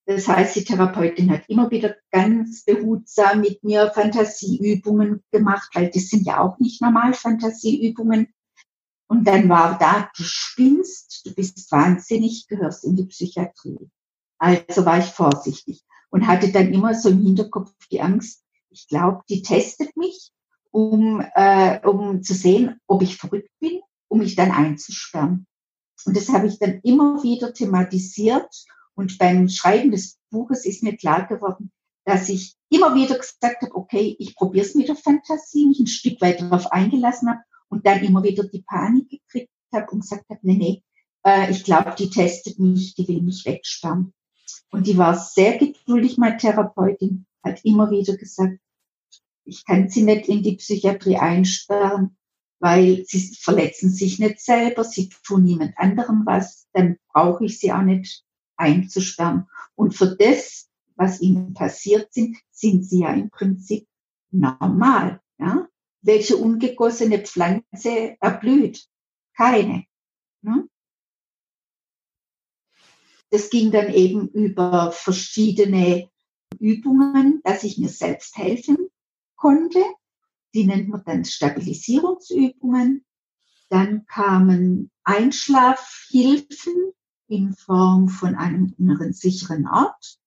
Das 0.09 0.27
heißt, 0.27 0.57
die 0.57 0.65
Therapeutin 0.65 1.31
hat 1.31 1.43
immer 1.49 1.71
wieder 1.71 1.95
ganz 2.11 2.65
behutsam 2.65 3.43
mit 3.43 3.63
mir 3.63 3.91
Fantasieübungen 3.91 5.23
gemacht, 5.31 5.69
weil 5.75 5.91
das 5.91 6.09
sind 6.09 6.25
ja 6.25 6.41
auch 6.41 6.59
nicht 6.59 6.81
normal 6.81 7.13
Fantasieübungen. 7.13 8.33
Und 9.07 9.29
dann 9.29 9.51
war 9.51 9.77
da, 9.79 10.11
du 10.17 10.23
spinnst, 10.23 11.27
du 11.27 11.35
bist 11.35 11.71
wahnsinnig, 11.71 12.47
gehörst 12.49 12.85
in 12.85 12.97
die 12.97 13.05
Psychiatrie. 13.05 13.91
Also 14.39 14.87
war 14.87 14.99
ich 14.99 15.05
vorsichtig 15.05 15.85
und 16.09 16.27
hatte 16.27 16.51
dann 16.53 16.73
immer 16.73 16.95
so 16.95 17.11
im 17.11 17.21
Hinterkopf 17.21 17.75
die 17.91 18.01
Angst, 18.01 18.43
ich 18.71 18.89
glaube, 18.89 19.21
die 19.29 19.43
testet 19.43 19.95
mich, 19.95 20.33
um, 20.71 21.23
äh, 21.35 21.87
um 21.87 22.23
zu 22.23 22.33
sehen, 22.33 22.81
ob 22.87 23.03
ich 23.03 23.19
verrückt 23.19 23.53
bin, 23.61 23.83
um 24.09 24.21
mich 24.21 24.37
dann 24.37 24.53
einzusperren. 24.53 25.47
Und 26.07 26.17
das 26.17 26.31
habe 26.31 26.47
ich 26.47 26.59
dann 26.59 26.81
immer 26.83 27.23
wieder 27.23 27.53
thematisiert. 27.53 28.49
Und 28.99 29.17
beim 29.17 29.49
Schreiben 29.49 29.93
des 29.93 30.19
Buches 30.29 30.67
ist 30.67 30.83
mir 30.83 30.97
klar 30.97 31.29
geworden, 31.29 31.71
dass 32.05 32.29
ich 32.29 32.57
immer 32.69 32.97
wieder 32.97 33.17
gesagt 33.17 33.63
habe, 33.63 33.73
okay, 33.77 34.17
ich 34.19 34.35
probiere 34.35 34.67
es 34.67 34.75
mit 34.75 34.89
der 34.89 34.97
Fantasie, 34.97 35.67
mich 35.67 35.79
ein 35.79 35.87
Stück 35.87 36.21
weit 36.21 36.41
darauf 36.41 36.73
eingelassen 36.73 37.29
habe 37.29 37.41
und 37.69 37.87
dann 37.87 38.03
immer 38.03 38.25
wieder 38.25 38.43
die 38.43 38.63
Panik 38.63 39.09
gekriegt 39.09 39.53
habe 39.73 39.89
und 39.93 40.01
gesagt 40.01 40.29
habe, 40.29 40.41
nee, 40.43 40.57
nee, 40.57 40.83
äh, 41.25 41.49
ich 41.49 41.63
glaube, 41.63 41.95
die 41.97 42.11
testet 42.11 42.59
mich, 42.59 42.97
die 42.97 43.07
will 43.07 43.23
mich 43.23 43.47
wegsperren. 43.47 44.13
Und 44.73 44.89
die 44.89 44.99
war 44.99 45.17
sehr 45.17 45.59
geduldig, 45.59 46.19
meine 46.19 46.37
Therapeutin, 46.37 47.25
hat 47.45 47.65
immer 47.65 47.93
wieder 47.93 48.17
gesagt, 48.17 48.59
ich 49.45 49.65
kann 49.65 49.89
sie 49.89 50.03
nicht 50.03 50.29
in 50.29 50.43
die 50.43 50.57
Psychiatrie 50.57 51.19
einsperren, 51.19 52.17
weil 52.59 53.05
sie 53.07 53.33
verletzen 53.37 53.91
sich 53.91 54.19
nicht 54.19 54.41
selber, 54.41 54.83
sie 54.83 55.09
tun 55.23 55.45
niemand 55.45 55.79
anderem 55.79 56.23
was, 56.27 56.67
dann 56.73 56.97
brauche 57.13 57.45
ich 57.45 57.61
sie 57.61 57.73
auch 57.73 57.83
nicht 57.83 58.25
einzusperren. 58.59 59.49
Und 59.75 59.95
für 59.95 60.17
das, 60.17 60.69
was 60.97 61.21
ihnen 61.21 61.55
passiert 61.55 62.13
sind, 62.13 62.37
sind 62.51 62.85
sie 62.85 63.01
ja 63.01 63.13
im 63.13 63.31
Prinzip 63.31 63.87
normal. 64.31 65.21
Ja? 65.39 65.69
Welche 66.03 66.37
ungegossene 66.37 67.21
Pflanze 67.21 68.17
erblüht? 68.21 68.87
Keine. 69.35 69.85
Ne? 70.43 70.69
Das 73.31 73.51
ging 73.51 73.71
dann 73.71 73.93
eben 73.93 74.29
über 74.29 74.93
verschiedene 74.93 76.11
Übungen, 76.59 77.41
dass 77.45 77.63
ich 77.63 77.79
mir 77.79 77.91
selbst 77.91 78.37
helfen 78.37 78.89
konnte. 79.37 79.83
Die 80.55 80.65
nennt 80.65 80.89
man 80.89 81.05
dann 81.05 81.25
Stabilisierungsübungen. 81.25 83.05
Dann 83.69 84.07
kamen 84.07 84.91
Einschlafhilfen 85.05 86.93
in 87.29 87.55
Form 87.55 88.09
von 88.09 88.35
einem 88.35 88.75
inneren 88.79 89.13
sicheren 89.13 89.67
Ort. 89.69 90.19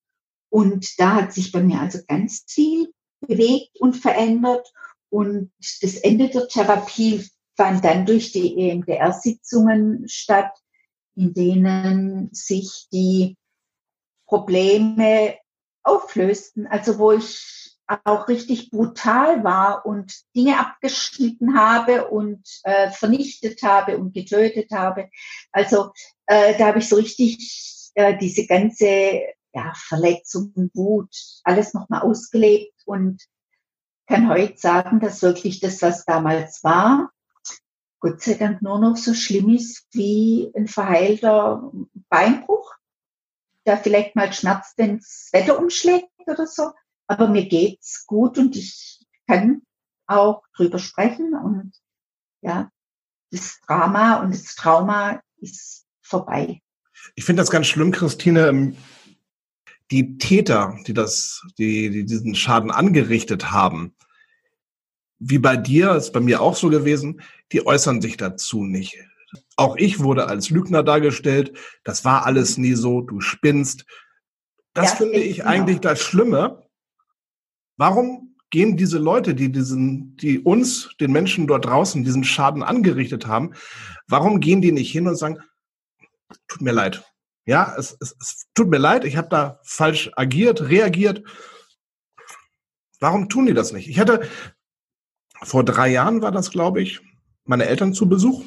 Und 0.50 1.00
da 1.00 1.16
hat 1.16 1.34
sich 1.34 1.52
bei 1.52 1.62
mir 1.62 1.80
also 1.80 2.00
ganz 2.08 2.44
viel 2.48 2.94
bewegt 3.22 3.80
und 3.80 3.96
verändert. 3.96 4.72
Und 5.10 5.52
das 5.82 5.96
Ende 5.96 6.30
der 6.30 6.48
Therapie 6.48 7.28
fand 7.56 7.84
dann 7.84 8.06
durch 8.06 8.32
die 8.32 8.58
EMDR-Sitzungen 8.58 10.08
statt, 10.08 10.52
in 11.16 11.34
denen 11.34 12.30
sich 12.34 12.88
die 12.92 13.38
Probleme 14.26 15.36
auflösten. 15.84 16.68
Also 16.68 16.98
wo 16.98 17.12
ich 17.12 17.61
auch 18.04 18.28
richtig 18.28 18.70
brutal 18.70 19.44
war 19.44 19.86
und 19.86 20.14
Dinge 20.36 20.60
abgeschnitten 20.60 21.58
habe 21.58 22.08
und 22.08 22.44
äh, 22.64 22.90
vernichtet 22.92 23.64
habe 23.64 23.98
und 23.98 24.14
getötet 24.14 24.72
habe. 24.72 25.10
Also 25.52 25.92
äh, 26.26 26.58
da 26.58 26.68
habe 26.68 26.80
ich 26.80 26.90
so 26.90 26.96
richtig 26.96 27.92
äh, 27.96 28.18
diese 28.18 28.46
ganze 28.46 29.22
ja, 29.54 29.74
Verletzung, 29.76 30.54
Wut, 30.74 31.14
alles 31.44 31.74
nochmal 31.74 32.02
ausgelebt 32.02 32.74
und 32.86 33.22
kann 34.08 34.30
heute 34.30 34.58
sagen, 34.58 35.00
dass 35.00 35.22
wirklich 35.22 35.60
das, 35.60 35.82
was 35.82 36.06
damals 36.06 36.64
war, 36.64 37.12
Gott 38.02 38.20
sei 38.22 38.34
Dank 38.34 38.64
nur 38.64 38.80
noch 38.80 38.98
so 38.98 39.14
schlimm 39.14 39.50
ist 39.50 39.86
wie 39.92 40.52
ein 40.56 40.68
verheilter 40.68 41.72
Beinbruch, 42.10 42.74
der 43.66 43.78
vielleicht 43.78 44.16
mal 44.16 44.34
schmerzt, 44.34 44.78
wenn 44.78 44.98
das 44.98 45.30
Wetter 45.32 45.60
umschlägt 45.60 46.10
oder 46.26 46.48
so. 46.48 46.72
Aber 47.12 47.28
mir 47.28 47.46
geht's 47.46 48.06
gut 48.08 48.38
und 48.38 48.56
ich 48.56 49.06
kann 49.28 49.64
auch 50.08 50.44
drüber 50.56 50.80
sprechen 50.80 51.34
und 51.34 51.74
ja, 52.40 52.72
das 53.32 53.60
Drama 53.68 54.22
und 54.22 54.34
das 54.34 54.56
Trauma 54.56 55.22
ist 55.42 55.86
vorbei. 56.02 56.62
Ich 57.16 57.26
finde 57.26 57.42
das 57.42 57.52
ganz 57.52 57.68
schlimm, 57.68 57.92
Christine. 57.92 58.48
Ähm, 58.48 58.78
die 59.92 60.20
Täter, 60.20 60.78
die 60.88 60.94
das, 60.94 61.42
die, 61.58 61.90
die 61.90 62.06
diesen 62.06 62.34
Schaden 62.34 62.72
angerichtet 62.72 63.52
haben, 63.52 63.94
wie 65.20 65.38
bei 65.38 65.58
dir, 65.58 65.96
ist 65.96 66.14
bei 66.14 66.22
mir 66.22 66.42
auch 66.42 66.56
so 66.56 66.70
gewesen, 66.70 67.22
die 67.52 67.68
äußern 67.68 68.02
sich 68.02 68.16
dazu 68.16 68.64
nicht. 68.64 68.98
Auch 69.58 69.76
ich 69.76 70.00
wurde 70.00 70.28
als 70.28 70.50
Lügner 70.50 70.82
dargestellt. 70.82 71.58
Das 71.84 72.06
war 72.06 72.26
alles 72.26 72.58
nie 72.58 72.76
so. 72.76 73.02
Du 73.02 73.20
spinnst. 73.20 73.86
Das 74.74 74.92
ja, 74.92 74.96
finde 74.96 75.20
ich 75.20 75.40
genau. 75.40 75.50
eigentlich 75.50 75.80
das 75.82 76.00
Schlimme. 76.00 76.71
Warum 77.78 78.36
gehen 78.52 78.78
diese 78.78 78.98
Leute, 79.00 79.34
die 79.34 79.52
diesen, 79.52 80.16
die 80.18 80.40
uns, 80.40 80.90
den 81.00 81.12
Menschen 81.12 81.48
dort 81.48 81.66
draußen, 81.66 82.04
diesen 82.04 82.24
Schaden 82.24 82.64
angerichtet 82.64 83.26
haben, 83.26 83.54
warum 84.08 84.40
gehen 84.40 84.62
die 84.62 84.72
nicht 84.72 84.92
hin 84.92 85.08
und 85.08 85.16
sagen, 85.16 85.40
tut 86.48 86.62
mir 86.62 86.74
leid. 86.74 87.04
Ja, 87.46 87.74
es, 87.78 87.98
es, 88.00 88.16
es 88.20 88.48
tut 88.54 88.70
mir 88.70 88.78
leid, 88.78 89.04
ich 89.06 89.18
habe 89.18 89.30
da 89.30 89.60
falsch 89.64 90.12
agiert, 90.16 90.62
reagiert. 90.62 91.24
Warum 93.00 93.30
tun 93.30 93.48
die 93.48 93.54
das 93.54 93.72
nicht? 93.72 93.90
Ich 93.90 94.00
hatte 94.00 94.28
vor 95.42 95.64
drei 95.66 95.90
Jahren 95.90 96.22
war 96.22 96.32
das, 96.32 96.52
glaube 96.52 96.82
ich, 96.82 97.02
meine 97.46 97.66
Eltern 97.66 97.94
zu 97.94 98.08
Besuch. 98.08 98.44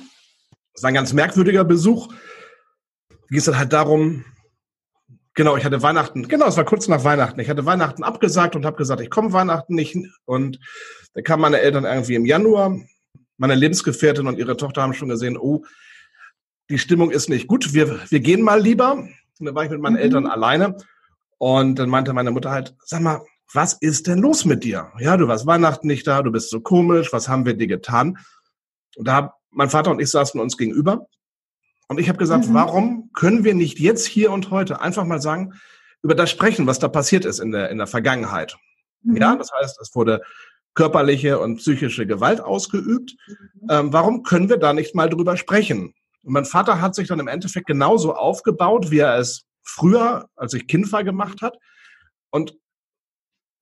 Das 0.75 0.83
war 0.83 0.89
ein 0.89 0.95
ganz 0.95 1.13
merkwürdiger 1.13 1.65
Besuch. 1.65 2.09
Da 3.09 3.17
ging 3.29 3.39
es 3.39 3.45
dann 3.45 3.59
halt 3.59 3.73
darum, 3.73 4.25
genau, 5.35 5.57
ich 5.57 5.65
hatte 5.65 5.83
Weihnachten, 5.83 6.27
genau, 6.29 6.47
es 6.47 6.57
war 6.57 6.65
kurz 6.65 6.89
nach 6.89 7.05
Weihnachten. 7.05 7.41
Ich 7.41 7.51
hatte 7.51 7.67
Weihnachten 7.67 8.03
abgesagt 8.03 8.57
und 8.57 8.65
habe 8.65 8.77
gesagt, 8.77 9.01
ich 9.01 9.11
komme 9.11 9.33
Weihnachten 9.33 9.75
nicht. 9.75 9.97
Und 10.25 10.59
da 11.15 11.23
kamen 11.23 11.43
meine 11.43 11.61
Eltern 11.61 11.85
irgendwie 11.85 12.15
im 12.15 12.27
Januar. 12.27 12.79
Meine 13.37 13.55
Lebensgefährtin 13.55 14.27
und 14.27 14.39
ihre 14.39 14.57
Tochter 14.57 14.83
haben 14.83 14.95
schon 14.95 15.09
gesehen, 15.09 15.37
oh, 15.37 15.65
die 16.71 16.79
Stimmung 16.79 17.11
ist 17.11 17.29
nicht 17.29 17.47
gut, 17.47 17.75
wir, 17.75 18.01
wir 18.09 18.21
gehen 18.21 18.43
mal 18.43 18.61
lieber. 18.61 18.93
Und 18.95 19.47
dann 19.47 19.55
war 19.55 19.65
ich 19.65 19.71
mit 19.71 19.81
meinen 19.81 19.95
mhm. 19.95 20.03
Eltern 20.03 20.27
alleine. 20.27 20.77
Und 21.39 21.79
dann 21.79 21.89
meinte 21.89 22.13
meine 22.13 22.31
Mutter 22.31 22.51
halt, 22.51 22.75
sag 22.85 23.01
mal, 23.01 23.21
was 23.53 23.75
ist 23.75 24.07
denn 24.07 24.19
los 24.19 24.45
mit 24.45 24.65
dir? 24.65 24.93
Ja, 24.99 25.17
du 25.17 25.29
warst 25.29 25.47
Weihnachten 25.47 25.87
nicht 25.87 26.07
da, 26.07 26.23
du 26.23 26.33
bist 26.33 26.51
so 26.51 26.61
komisch, 26.61 27.13
was 27.13 27.29
haben 27.29 27.45
wir 27.45 27.55
dir 27.55 27.67
getan? 27.67 28.19
Und 28.97 29.07
da 29.07 29.35
mein 29.51 29.71
Vater 29.71 29.91
und 29.91 30.01
ich 30.01 30.11
saßen 30.11 30.41
uns 30.41 30.57
gegenüber 30.57 31.07
und 31.89 32.01
ich 32.01 32.09
habe 32.09 32.19
gesagt, 32.19 32.49
mhm. 32.49 32.55
warum 32.55 33.11
können 33.13 33.45
wir 33.45 33.55
nicht 33.55 33.79
jetzt 33.79 34.07
hier 34.07 34.31
und 34.33 34.51
heute 34.51 34.81
einfach 34.81 35.05
mal 35.05 35.21
sagen, 35.21 35.55
über 36.03 36.15
das 36.15 36.31
sprechen, 36.31 36.67
was 36.67 36.79
da 36.79 36.89
passiert 36.89 37.25
ist 37.25 37.39
in 37.39 37.53
der, 37.53 37.71
in 37.71 37.79
der 37.79 37.87
Vergangenheit? 37.87 38.57
Mhm. 39.03 39.17
Ja, 39.17 39.37
das 39.37 39.51
heißt, 39.53 39.81
es 39.81 39.95
wurde 39.95 40.23
körperliche 40.75 41.39
und 41.39 41.57
psychische 41.57 42.07
Gewalt 42.07 42.41
ausgeübt. 42.41 43.15
Mhm. 43.27 43.69
Ähm, 43.71 43.93
warum 43.93 44.23
können 44.23 44.49
wir 44.49 44.57
da 44.57 44.73
nicht 44.73 44.95
mal 44.95 45.09
drüber 45.09 45.37
sprechen? 45.37 45.95
Und 46.23 46.33
mein 46.33 46.45
Vater 46.45 46.81
hat 46.81 46.95
sich 46.95 47.09
dann 47.09 47.21
im 47.21 47.29
Endeffekt 47.29 47.67
genauso 47.67 48.15
aufgebaut, 48.15 48.91
wie 48.91 48.99
er 48.99 49.19
es 49.19 49.45
früher, 49.63 50.29
als 50.37 50.55
ich 50.55 50.67
Kind 50.67 50.91
war, 50.93 51.05
gemacht 51.05 51.43
hat. 51.43 51.59
Und 52.31 52.57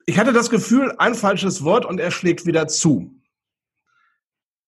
ich 0.06 0.18
hatte 0.18 0.32
das 0.32 0.50
Gefühl, 0.50 0.94
ein 0.98 1.14
falsches 1.14 1.64
Wort 1.64 1.84
und 1.84 2.00
er 2.00 2.10
schlägt 2.10 2.46
wieder 2.46 2.68
zu. 2.68 3.20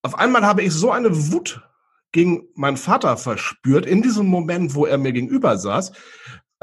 Auf 0.02 0.16
einmal 0.18 0.44
habe 0.44 0.62
ich 0.62 0.72
so 0.72 0.90
eine 0.90 1.32
Wut 1.32 1.62
gegen 2.14 2.46
meinen 2.54 2.76
Vater 2.76 3.16
verspürt, 3.16 3.86
in 3.86 4.00
diesem 4.00 4.26
Moment, 4.26 4.76
wo 4.76 4.86
er 4.86 4.98
mir 4.98 5.12
gegenüber 5.12 5.58
saß. 5.58 5.90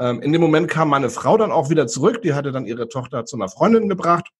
Ähm, 0.00 0.22
in 0.22 0.32
dem 0.32 0.40
Moment 0.40 0.66
kam 0.66 0.88
meine 0.88 1.10
Frau 1.10 1.36
dann 1.36 1.52
auch 1.52 1.68
wieder 1.68 1.86
zurück, 1.86 2.22
die 2.22 2.32
hatte 2.32 2.52
dann 2.52 2.64
ihre 2.64 2.88
Tochter 2.88 3.26
zu 3.26 3.36
einer 3.36 3.50
Freundin 3.50 3.90
gebracht. 3.90 4.30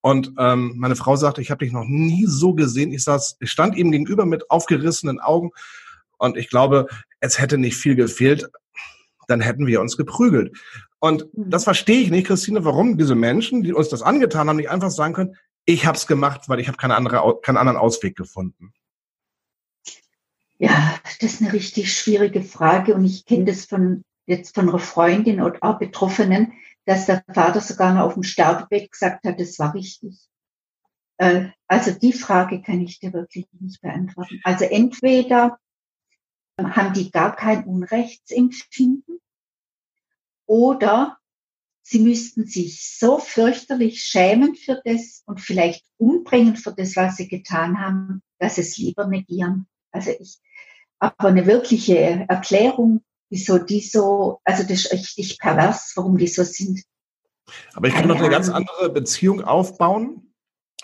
Und 0.00 0.32
ähm, 0.38 0.72
meine 0.78 0.96
Frau 0.96 1.16
sagte, 1.16 1.42
ich 1.42 1.50
habe 1.50 1.62
dich 1.64 1.74
noch 1.74 1.84
nie 1.84 2.24
so 2.26 2.54
gesehen. 2.54 2.92
Ich 2.92 3.04
saß, 3.04 3.36
ich 3.40 3.50
stand 3.50 3.76
ihm 3.76 3.92
gegenüber 3.92 4.24
mit 4.24 4.50
aufgerissenen 4.50 5.20
Augen 5.20 5.50
und 6.16 6.38
ich 6.38 6.48
glaube, 6.48 6.86
es 7.20 7.38
hätte 7.38 7.58
nicht 7.58 7.76
viel 7.76 7.94
gefehlt, 7.94 8.48
dann 9.28 9.42
hätten 9.42 9.66
wir 9.66 9.82
uns 9.82 9.98
geprügelt. 9.98 10.56
Und 10.98 11.26
mhm. 11.36 11.50
das 11.50 11.64
verstehe 11.64 12.00
ich 12.00 12.10
nicht, 12.10 12.26
Christine, 12.26 12.64
warum 12.64 12.96
diese 12.96 13.14
Menschen, 13.14 13.62
die 13.62 13.74
uns 13.74 13.90
das 13.90 14.00
angetan 14.00 14.48
haben, 14.48 14.56
nicht 14.56 14.70
einfach 14.70 14.90
sagen 14.90 15.12
können, 15.12 15.36
ich 15.66 15.84
habe 15.84 15.98
es 15.98 16.06
gemacht, 16.06 16.48
weil 16.48 16.58
ich 16.58 16.68
habe 16.68 16.78
keine 16.78 16.96
andere, 16.96 17.38
keinen 17.42 17.58
anderen 17.58 17.78
Ausweg 17.78 18.16
gefunden? 18.16 18.72
Ja, 20.62 20.96
das 21.18 21.32
ist 21.32 21.42
eine 21.42 21.52
richtig 21.52 21.92
schwierige 21.92 22.40
Frage 22.40 22.94
und 22.94 23.04
ich 23.04 23.24
kenne 23.26 23.46
das 23.46 23.64
von 23.64 24.04
jetzt 24.26 24.54
von 24.54 24.68
einer 24.68 24.78
Freundin 24.78 25.40
oder 25.40 25.58
auch 25.60 25.80
Betroffenen, 25.80 26.52
dass 26.84 27.06
der 27.06 27.24
Vater 27.34 27.60
sogar 27.60 27.92
noch 27.92 28.02
auf 28.02 28.14
dem 28.14 28.22
Sterbebett 28.22 28.92
gesagt 28.92 29.26
hat, 29.26 29.40
das 29.40 29.58
war 29.58 29.74
richtig. 29.74 30.20
Äh, 31.16 31.48
also 31.66 31.90
die 31.90 32.12
Frage 32.12 32.62
kann 32.62 32.80
ich 32.80 33.00
dir 33.00 33.12
wirklich 33.12 33.48
nicht 33.58 33.80
beantworten. 33.80 34.40
Also 34.44 34.64
entweder 34.64 35.58
haben 36.56 36.94
die 36.94 37.10
gar 37.10 37.34
kein 37.34 37.64
Unrechtsempfinden 37.64 39.18
oder 40.46 41.18
sie 41.82 41.98
müssten 41.98 42.46
sich 42.46 42.88
so 43.00 43.18
fürchterlich 43.18 44.00
schämen 44.04 44.54
für 44.54 44.80
das 44.84 45.24
und 45.26 45.40
vielleicht 45.40 45.84
umbringen 45.96 46.54
für 46.54 46.72
das, 46.72 46.94
was 46.94 47.16
sie 47.16 47.26
getan 47.26 47.80
haben, 47.80 48.22
dass 48.38 48.58
es 48.58 48.76
lieber 48.76 49.08
negieren. 49.08 49.66
Also 49.90 50.10
ich, 50.18 50.38
aber 51.02 51.28
eine 51.28 51.46
wirkliche 51.46 51.98
Erklärung, 52.28 53.02
wieso 53.28 53.58
die 53.58 53.80
so, 53.80 54.40
also 54.44 54.62
das 54.62 54.84
ist 54.84 54.92
richtig 54.92 55.38
pervers, 55.38 55.92
warum 55.96 56.16
die 56.16 56.28
so 56.28 56.44
sind. 56.44 56.82
Aber 57.74 57.88
ich 57.88 57.94
kann 57.94 58.06
noch 58.06 58.18
eine 58.18 58.30
ganz 58.30 58.48
andere 58.48 58.88
Beziehung 58.88 59.42
aufbauen, 59.42 60.32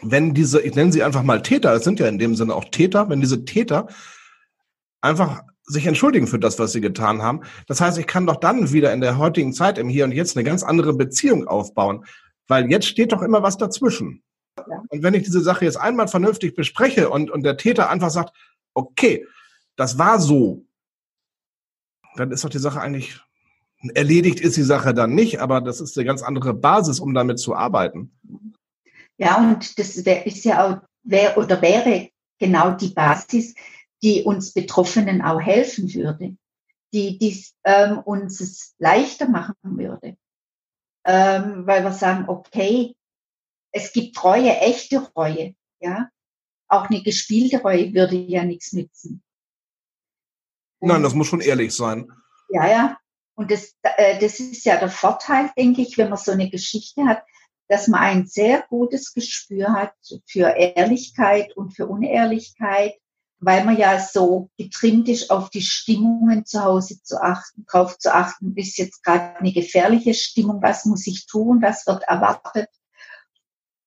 wenn 0.02 0.35
diese, 0.35 0.61
ich 0.61 0.74
nenne 0.74 0.92
sie 0.92 1.04
einfach 1.04 1.22
mal 1.22 1.42
Täter, 1.42 1.72
es 1.72 1.85
sind 1.85 2.00
ja 2.00 2.09
in 2.09 2.18
dem 2.18 2.35
Sinne 2.35 2.54
auch 2.54 2.64
Täter, 2.64 3.09
wenn 3.09 3.20
diese 3.20 3.44
Täter 3.44 3.87
einfach 5.00 5.42
sich 5.64 5.87
entschuldigen 5.87 6.26
für 6.26 6.38
das, 6.38 6.59
was 6.59 6.72
sie 6.72 6.81
getan 6.81 7.22
haben. 7.22 7.42
Das 7.68 7.81
heißt, 7.81 7.98
ich 7.98 8.07
kann 8.07 8.26
doch 8.26 8.37
dann 8.37 8.72
wieder 8.72 8.92
in 8.92 9.00
der 9.00 9.18
heutigen 9.18 9.52
Zeit, 9.52 9.78
im 9.78 9.88
Hier 9.88 10.04
und 10.04 10.12
Jetzt, 10.12 10.37
eine 10.37 10.44
ganz 10.44 10.62
andere 10.62 10.94
Beziehung 10.94 11.46
aufbauen. 11.46 12.04
Weil 12.48 12.70
jetzt 12.70 12.87
steht 12.87 13.12
doch 13.12 13.22
immer 13.22 13.42
was 13.42 13.59
dazwischen. 13.59 14.22
Ja. 14.57 14.83
Und 14.88 15.02
wenn 15.02 15.14
ich 15.14 15.24
diese 15.24 15.42
Sache 15.42 15.64
jetzt 15.64 15.76
einmal 15.76 16.09
vernünftig 16.09 16.57
bespreche 16.57 17.11
und, 17.11 17.31
und 17.31 17.42
der 17.42 17.57
Täter 17.57 17.90
einfach 17.90 18.11
sagt, 18.11 18.35
okay, 18.74 19.26
das 19.79 19.97
war 19.97 20.21
so, 20.21 20.67
dann 22.17 22.33
ist 22.33 22.45
doch 22.45 22.51
die 22.51 22.59
Sache 22.59 22.81
eigentlich 22.81 23.21
erledigt 23.95 24.41
ist 24.41 24.57
die 24.57 24.64
Sache 24.64 24.93
dann 24.93 25.14
nicht, 25.14 25.41
aber 25.41 25.61
das 25.61 25.81
ist 25.81 25.97
eine 25.97 26.05
ganz 26.05 26.23
andere 26.23 26.53
Basis, 26.53 26.99
um 26.99 27.14
damit 27.14 27.38
zu 27.38 27.55
arbeiten. 27.55 28.12
Ja, 29.19 29.38
und 29.38 29.79
das 29.79 29.97
ist 29.97 30.45
ja 30.45 30.67
auch, 30.67 30.79
wär, 31.05 31.38
oder 31.38 31.62
wäre 31.62 32.11
genau 32.41 32.73
die 32.73 32.88
Basis, 32.88 33.55
die 34.03 34.25
uns 34.25 34.53
Betroffenen 34.53 35.23
auch 35.23 35.41
helfen 35.41 35.95
würde, 35.95 36.37
die 36.93 37.19
dies 37.19 37.55
ähm, 37.62 37.99
uns 37.99 38.41
es 38.41 38.75
leichter 38.79 39.29
machen 39.29 39.55
würde. 39.62 40.17
Ähm, 41.05 41.67
weil 41.69 41.85
wir 41.85 41.93
sagen, 41.93 42.29
okay, 42.29 42.97
es 43.71 43.93
gibt 43.93 44.23
Reue, 44.25 44.57
echte 44.59 44.99
Reue, 45.14 45.55
ja. 45.81 46.09
Auch 46.67 46.91
eine 46.91 47.03
gespielte 47.03 47.62
Reue 47.62 47.95
würde 47.95 48.17
ja 48.17 48.45
nichts 48.45 48.73
nützen. 48.73 49.23
Nein, 50.81 51.03
das 51.03 51.14
muss 51.14 51.27
schon 51.27 51.41
ehrlich 51.41 51.75
sein. 51.75 52.11
Ja, 52.51 52.69
ja. 52.69 52.99
Und 53.35 53.51
das, 53.51 53.75
äh, 53.83 54.19
das 54.21 54.41
ist 54.41 54.64
ja 54.64 54.77
der 54.77 54.91
Vorteil, 54.91 55.51
denke 55.57 55.83
ich, 55.83 55.97
wenn 55.99 56.09
man 56.09 56.19
so 56.19 56.33
eine 56.33 56.51
Geschichte 56.51 57.05
hat, 57.05 57.23
dass 57.69 57.88
man 57.88 58.01
ein 58.01 58.27
sehr 58.27 58.64
gutes 58.69 59.12
Gespür 59.12 59.73
hat 59.73 59.93
für 60.27 60.57
Ehrlichkeit 60.57 61.57
und 61.57 61.77
für 61.77 61.87
Unehrlichkeit 61.87 62.95
weil 63.41 63.64
man 63.64 63.77
ja 63.77 64.01
so 64.01 64.51
getrimmt 64.59 65.09
ist, 65.09 65.31
auf 65.31 65.51
die 65.51 65.62
Stimmungen 65.62 66.45
zu 66.45 66.62
Hause 66.62 67.03
zu 67.03 67.23
achten, 67.23 67.64
drauf 67.67 67.99
zu 67.99 68.12
achten, 68.12 68.57
ist 68.57 68.79
jetzt 68.79 69.05
gerade 69.05 69.37
eine 69.37 69.53
gefährliche 69.53 70.14
Stimmung, 70.14 70.61
was 70.62 70.85
muss 70.85 71.07
ich 71.07 71.27
tun, 71.27 71.62
was 71.62 71.87
wird 71.87 72.03
erwartet. 72.05 72.69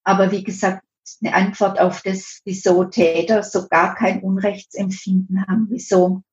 Aber 0.04 0.32
wie 0.32 0.44
gesagt, 0.44 0.84
eine 1.22 1.36
Antwort 1.36 1.80
auf 1.80 2.02
das, 2.02 2.40
wieso 2.46 2.86
Täter 2.86 3.44
so 3.44 3.68
gar 3.68 3.96
kein 3.96 4.24
Unrechtsempfinden 4.24 5.46
haben, 5.46 5.68
wieso, 5.70 6.24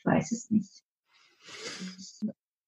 ich 0.00 0.06
weiß 0.06 0.32
es 0.32 0.50
nicht. 0.50 0.82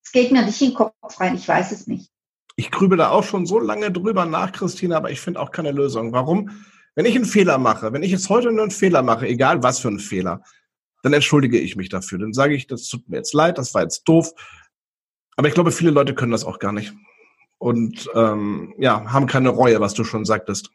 Es 0.04 0.12
geht 0.12 0.32
mir 0.32 0.44
nicht 0.44 0.60
in 0.60 0.68
den 0.68 0.74
Kopf 0.74 1.20
rein, 1.20 1.34
ich 1.34 1.48
weiß 1.48 1.72
es 1.72 1.86
nicht. 1.86 2.10
Ich 2.56 2.70
grübe 2.70 2.96
da 2.96 3.10
auch 3.10 3.24
schon 3.24 3.46
so 3.46 3.58
lange 3.58 3.90
drüber 3.90 4.26
nach, 4.26 4.52
Christina, 4.52 4.98
aber 4.98 5.10
ich 5.10 5.20
finde 5.20 5.40
auch 5.40 5.50
keine 5.50 5.72
Lösung. 5.72 6.12
Warum? 6.12 6.50
Wenn 6.94 7.06
ich 7.06 7.16
einen 7.16 7.24
Fehler 7.24 7.56
mache, 7.56 7.92
wenn 7.94 8.02
ich 8.02 8.10
jetzt 8.10 8.28
heute 8.28 8.52
nur 8.52 8.62
einen 8.62 8.70
Fehler 8.70 9.02
mache, 9.02 9.26
egal 9.26 9.62
was 9.62 9.78
für 9.78 9.88
einen 9.88 9.98
Fehler, 9.98 10.42
dann 11.02 11.14
entschuldige 11.14 11.58
ich 11.58 11.76
mich 11.76 11.88
dafür. 11.88 12.18
Dann 12.18 12.34
sage 12.34 12.54
ich, 12.54 12.66
das 12.66 12.86
tut 12.88 13.08
mir 13.08 13.16
jetzt 13.16 13.32
leid, 13.32 13.56
das 13.56 13.72
war 13.72 13.82
jetzt 13.82 14.04
doof. 14.04 14.32
Aber 15.36 15.48
ich 15.48 15.54
glaube, 15.54 15.72
viele 15.72 15.90
Leute 15.90 16.14
können 16.14 16.32
das 16.32 16.44
auch 16.44 16.58
gar 16.58 16.72
nicht. 16.72 16.92
Und 17.56 18.10
ähm, 18.14 18.74
ja, 18.78 19.10
haben 19.10 19.26
keine 19.26 19.48
Reue, 19.48 19.80
was 19.80 19.94
du 19.94 20.04
schon 20.04 20.26
sagtest. 20.26 20.70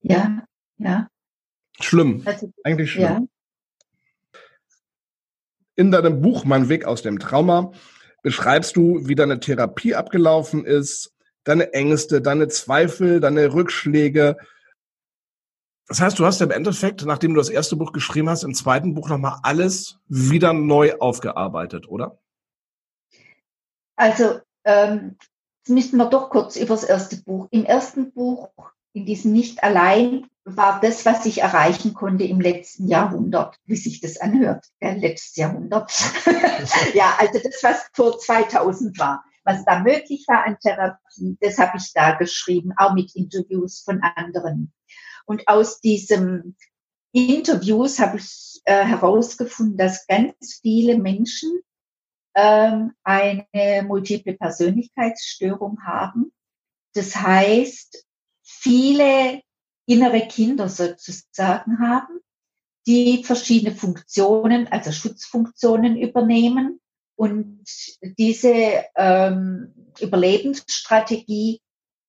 Ja, 0.00 0.42
ja. 0.78 1.08
Schlimm. 1.78 2.22
Also, 2.24 2.50
Eigentlich 2.64 2.92
schlimm. 2.92 3.04
Ja. 3.04 3.20
In 5.76 5.90
deinem 5.90 6.20
Buch 6.20 6.44
Mein 6.44 6.68
Weg 6.68 6.84
aus 6.84 7.02
dem 7.02 7.18
Trauma 7.18 7.72
beschreibst 8.22 8.76
du, 8.76 9.06
wie 9.06 9.14
deine 9.14 9.40
Therapie 9.40 9.94
abgelaufen 9.94 10.64
ist, 10.64 11.14
deine 11.44 11.72
Ängste, 11.72 12.20
deine 12.20 12.48
Zweifel, 12.48 13.20
deine 13.20 13.52
Rückschläge, 13.52 14.36
das 15.92 16.00
heißt, 16.00 16.18
du 16.18 16.24
hast 16.24 16.40
im 16.40 16.50
Endeffekt, 16.50 17.04
nachdem 17.04 17.34
du 17.34 17.38
das 17.38 17.50
erste 17.50 17.76
Buch 17.76 17.92
geschrieben 17.92 18.30
hast, 18.30 18.44
im 18.44 18.54
zweiten 18.54 18.94
Buch 18.94 19.10
nochmal 19.10 19.40
alles 19.42 19.98
wieder 20.08 20.54
neu 20.54 20.94
aufgearbeitet, 20.98 21.86
oder? 21.86 22.18
Also, 23.96 24.40
ähm, 24.64 25.16
jetzt 25.58 25.68
müssten 25.68 25.98
wir 25.98 26.08
doch 26.08 26.30
kurz 26.30 26.56
über 26.56 26.74
das 26.74 26.84
erste 26.84 27.16
Buch. 27.22 27.46
Im 27.50 27.66
ersten 27.66 28.10
Buch, 28.12 28.48
in 28.94 29.04
diesem 29.04 29.32
Nicht 29.32 29.62
allein, 29.62 30.26
war 30.44 30.80
das, 30.80 31.06
was 31.06 31.24
ich 31.26 31.42
erreichen 31.42 31.94
konnte 31.94 32.24
im 32.24 32.40
letzten 32.40 32.88
Jahrhundert, 32.88 33.58
wie 33.64 33.76
sich 33.76 34.00
das 34.00 34.18
anhört, 34.18 34.66
ja, 34.80 34.92
letztes 34.92 35.36
Jahrhundert. 35.36 35.92
ja, 36.94 37.14
also 37.18 37.38
das, 37.42 37.62
was 37.62 37.84
vor 37.92 38.18
2000 38.18 38.98
war, 38.98 39.24
was 39.44 39.64
da 39.64 39.80
möglich 39.80 40.24
war 40.28 40.44
an 40.44 40.58
Therapie, 40.60 41.36
das 41.40 41.58
habe 41.58 41.78
ich 41.78 41.92
da 41.92 42.12
geschrieben, 42.16 42.72
auch 42.76 42.94
mit 42.94 43.14
Interviews 43.14 43.82
von 43.84 44.02
anderen. 44.02 44.72
Und 45.26 45.46
aus 45.46 45.80
diesem 45.80 46.56
Interviews 47.12 48.00
habe 48.00 48.18
ich 48.18 48.60
äh, 48.64 48.84
herausgefunden, 48.84 49.76
dass 49.76 50.06
ganz 50.06 50.58
viele 50.60 50.98
Menschen 50.98 51.60
ähm, 52.34 52.92
eine 53.04 53.84
multiple 53.86 54.34
Persönlichkeitsstörung 54.34 55.78
haben. 55.84 56.32
Das 56.94 57.16
heißt, 57.16 58.04
viele 58.42 59.42
innere 59.86 60.26
Kinder 60.28 60.68
sozusagen 60.68 61.78
haben, 61.80 62.20
die 62.86 63.24
verschiedene 63.24 63.74
Funktionen, 63.74 64.68
also 64.68 64.92
Schutzfunktionen 64.92 65.96
übernehmen 65.96 66.80
und 67.16 67.64
diese 68.18 68.84
ähm, 68.96 69.92
Überlebensstrategie 70.00 71.60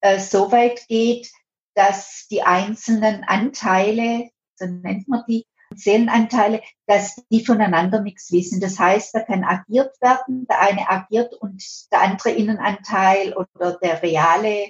äh, 0.02 0.20
so 0.20 0.52
weit 0.52 0.88
geht, 0.88 1.32
dass 1.76 2.28
die 2.30 2.44
einzelnen 2.44 3.24
Anteile, 3.24 4.30
so 4.56 4.66
nennt 4.66 5.08
man 5.08 5.24
die, 5.28 5.46
Seelenanteile, 5.76 6.62
dass 6.86 7.16
die 7.32 7.44
voneinander 7.46 8.02
nichts 8.02 8.32
wissen. 8.32 8.60
Das 8.60 8.80
heißt, 8.80 9.16
da 9.16 9.22
kann 9.22 9.44
agiert 9.44 10.00
werden, 10.02 10.46
der 10.48 10.62
eine 10.62 10.90
agiert 10.90 11.34
und 11.34 11.64
der 11.92 12.02
andere 12.02 12.32
Innenanteil 12.32 13.34
oder 13.34 13.78
der 13.82 14.04
reale 14.04 14.70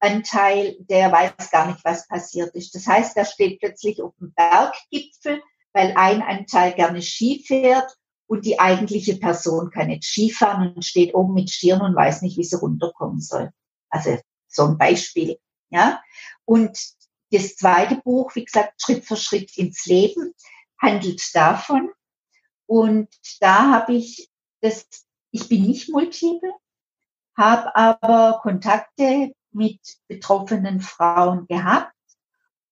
Anteil, 0.00 0.76
der 0.80 1.10
weiß 1.10 1.50
gar 1.50 1.66
nicht, 1.66 1.84
was 1.84 2.06
passiert 2.06 2.54
ist. 2.54 2.74
Das 2.74 2.86
heißt, 2.86 3.16
der 3.16 3.24
steht 3.24 3.60
plötzlich 3.60 4.02
auf 4.02 4.12
dem 4.20 4.32
Berggipfel, 4.34 5.42
weil 5.72 5.94
ein 5.96 6.22
Anteil 6.22 6.72
gerne 6.74 7.02
Ski 7.02 7.44
fährt 7.46 7.96
und 8.26 8.44
die 8.44 8.58
eigentliche 8.58 9.16
Person 9.16 9.70
kann 9.70 9.88
nicht 9.88 10.04
Skifahren 10.04 10.74
und 10.74 10.84
steht 10.84 11.14
oben 11.14 11.34
mit 11.34 11.50
Stirn 11.50 11.80
und 11.80 11.94
weiß 11.94 12.22
nicht, 12.22 12.36
wie 12.36 12.44
sie 12.44 12.56
runterkommen 12.56 13.20
soll. 13.20 13.50
Also 13.88 14.18
so 14.48 14.64
ein 14.64 14.78
Beispiel. 14.78 15.38
Ja, 15.70 16.02
und 16.44 16.78
das 17.32 17.56
zweite 17.56 17.96
Buch, 17.96 18.34
wie 18.34 18.44
gesagt, 18.44 18.80
Schritt 18.80 19.04
für 19.04 19.16
Schritt 19.16 19.56
ins 19.56 19.84
Leben, 19.86 20.32
handelt 20.80 21.22
davon. 21.34 21.90
Und 22.66 23.08
da 23.40 23.70
habe 23.72 23.94
ich 23.94 24.30
das, 24.60 24.86
ich 25.30 25.48
bin 25.48 25.62
nicht 25.62 25.88
multiple, 25.88 26.52
habe 27.36 27.74
aber 27.76 28.40
Kontakte 28.42 29.34
mit 29.56 29.80
betroffenen 30.06 30.80
Frauen 30.80 31.46
gehabt. 31.48 31.92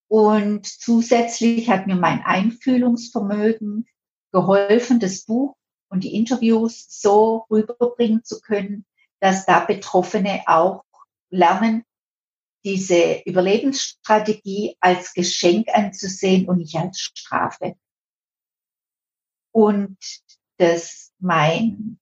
Und 0.07 0.65
zusätzlich 0.65 1.69
hat 1.69 1.87
mir 1.87 1.95
mein 1.95 2.23
Einfühlungsvermögen 2.23 3.87
geholfen, 4.31 4.99
das 4.99 5.25
Buch 5.25 5.55
und 5.89 6.03
die 6.03 6.15
Interviews 6.15 6.85
so 6.89 7.45
rüberbringen 7.49 8.23
zu 8.23 8.39
können, 8.39 8.85
dass 9.19 9.45
da 9.45 9.61
Betroffene 9.61 10.43
auch 10.45 10.83
lernen, 11.29 11.83
diese 12.63 13.21
Überlebensstrategie 13.25 14.75
als 14.79 15.13
Geschenk 15.13 15.67
anzusehen 15.73 16.47
und 16.47 16.57
nicht 16.57 16.75
als 16.75 16.99
Strafe. 16.99 17.75
Und 19.51 19.97
dass 20.57 21.11
mein, 21.19 21.99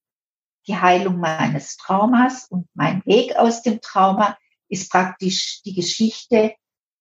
die 0.68 0.78
Heilung 0.78 1.18
meines 1.20 1.76
Traumas 1.78 2.48
und 2.48 2.68
mein 2.74 3.06
Weg 3.06 3.36
aus 3.36 3.62
dem 3.62 3.82
Trauma 3.82 4.38
ist 4.74 4.92
praktisch 4.92 5.62
die 5.64 5.76
Geschichte 5.76 6.56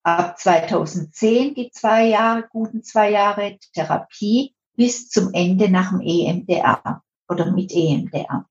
ab 0.04 0.38
2010 0.38 1.54
die 1.54 1.70
zwei 1.70 2.06
Jahre, 2.06 2.46
guten 2.50 2.82
zwei 2.82 3.11
Jahre 3.11 3.58
Therapie 3.74 4.54
bis 4.76 5.08
zum 5.08 5.32
Ende 5.32 5.70
nach 5.70 5.90
dem 5.90 6.00
EMDR 6.00 7.02
oder 7.28 7.50
mit 7.50 7.72
EMDR. 7.72 8.46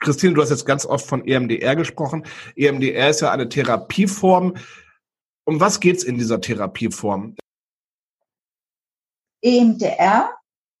Christine, 0.00 0.34
du 0.34 0.42
hast 0.42 0.50
jetzt 0.50 0.66
ganz 0.66 0.86
oft 0.86 1.06
von 1.06 1.26
EMDR 1.26 1.76
gesprochen. 1.76 2.26
EMDR 2.54 3.10
ist 3.10 3.20
ja 3.20 3.30
eine 3.30 3.48
Therapieform. 3.48 4.56
Um 5.44 5.60
was 5.60 5.80
geht 5.80 5.96
es 5.96 6.04
in 6.04 6.18
dieser 6.18 6.40
Therapieform? 6.40 7.36
EMDR 9.42 10.34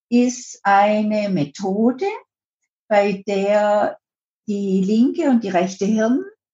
ist 0.08 0.60
eine 0.62 1.28
Methode, 1.28 2.06
bei 2.88 3.22
der 3.26 3.98
die 4.46 4.82
linke 4.82 5.28
und 5.28 5.42
die 5.42 5.48
rechte 5.48 5.86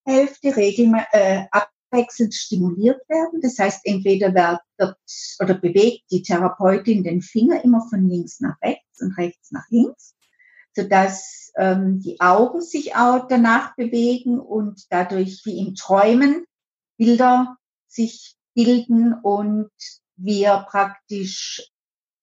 Hirnhälfte 0.04 0.56
regelmäßig 0.56 1.06
äh, 1.12 1.44
abwechselnd 1.50 2.34
stimuliert 2.34 3.00
werden. 3.08 3.40
Das 3.40 3.58
heißt, 3.58 3.80
entweder 3.84 4.34
wird 4.34 4.96
oder 5.40 5.54
bewegt 5.54 6.04
die 6.10 6.22
Therapeutin 6.22 7.04
den 7.04 7.22
Finger 7.22 7.62
immer 7.64 7.86
von 7.88 8.08
links 8.08 8.40
nach 8.40 8.60
rechts 8.62 9.00
und 9.00 9.16
rechts 9.16 9.52
nach 9.52 9.68
links, 9.70 10.14
sodass 10.74 11.52
ähm, 11.56 12.00
die 12.00 12.20
Augen 12.20 12.62
sich 12.62 12.96
auch 12.96 13.28
danach 13.28 13.76
bewegen 13.76 14.40
und 14.40 14.86
dadurch 14.90 15.42
wie 15.44 15.58
im 15.58 15.74
Träumen 15.74 16.44
Bilder 16.96 17.56
sich 17.88 18.36
bilden 18.54 19.14
und 19.14 19.70
wir 20.16 20.66
praktisch 20.68 21.70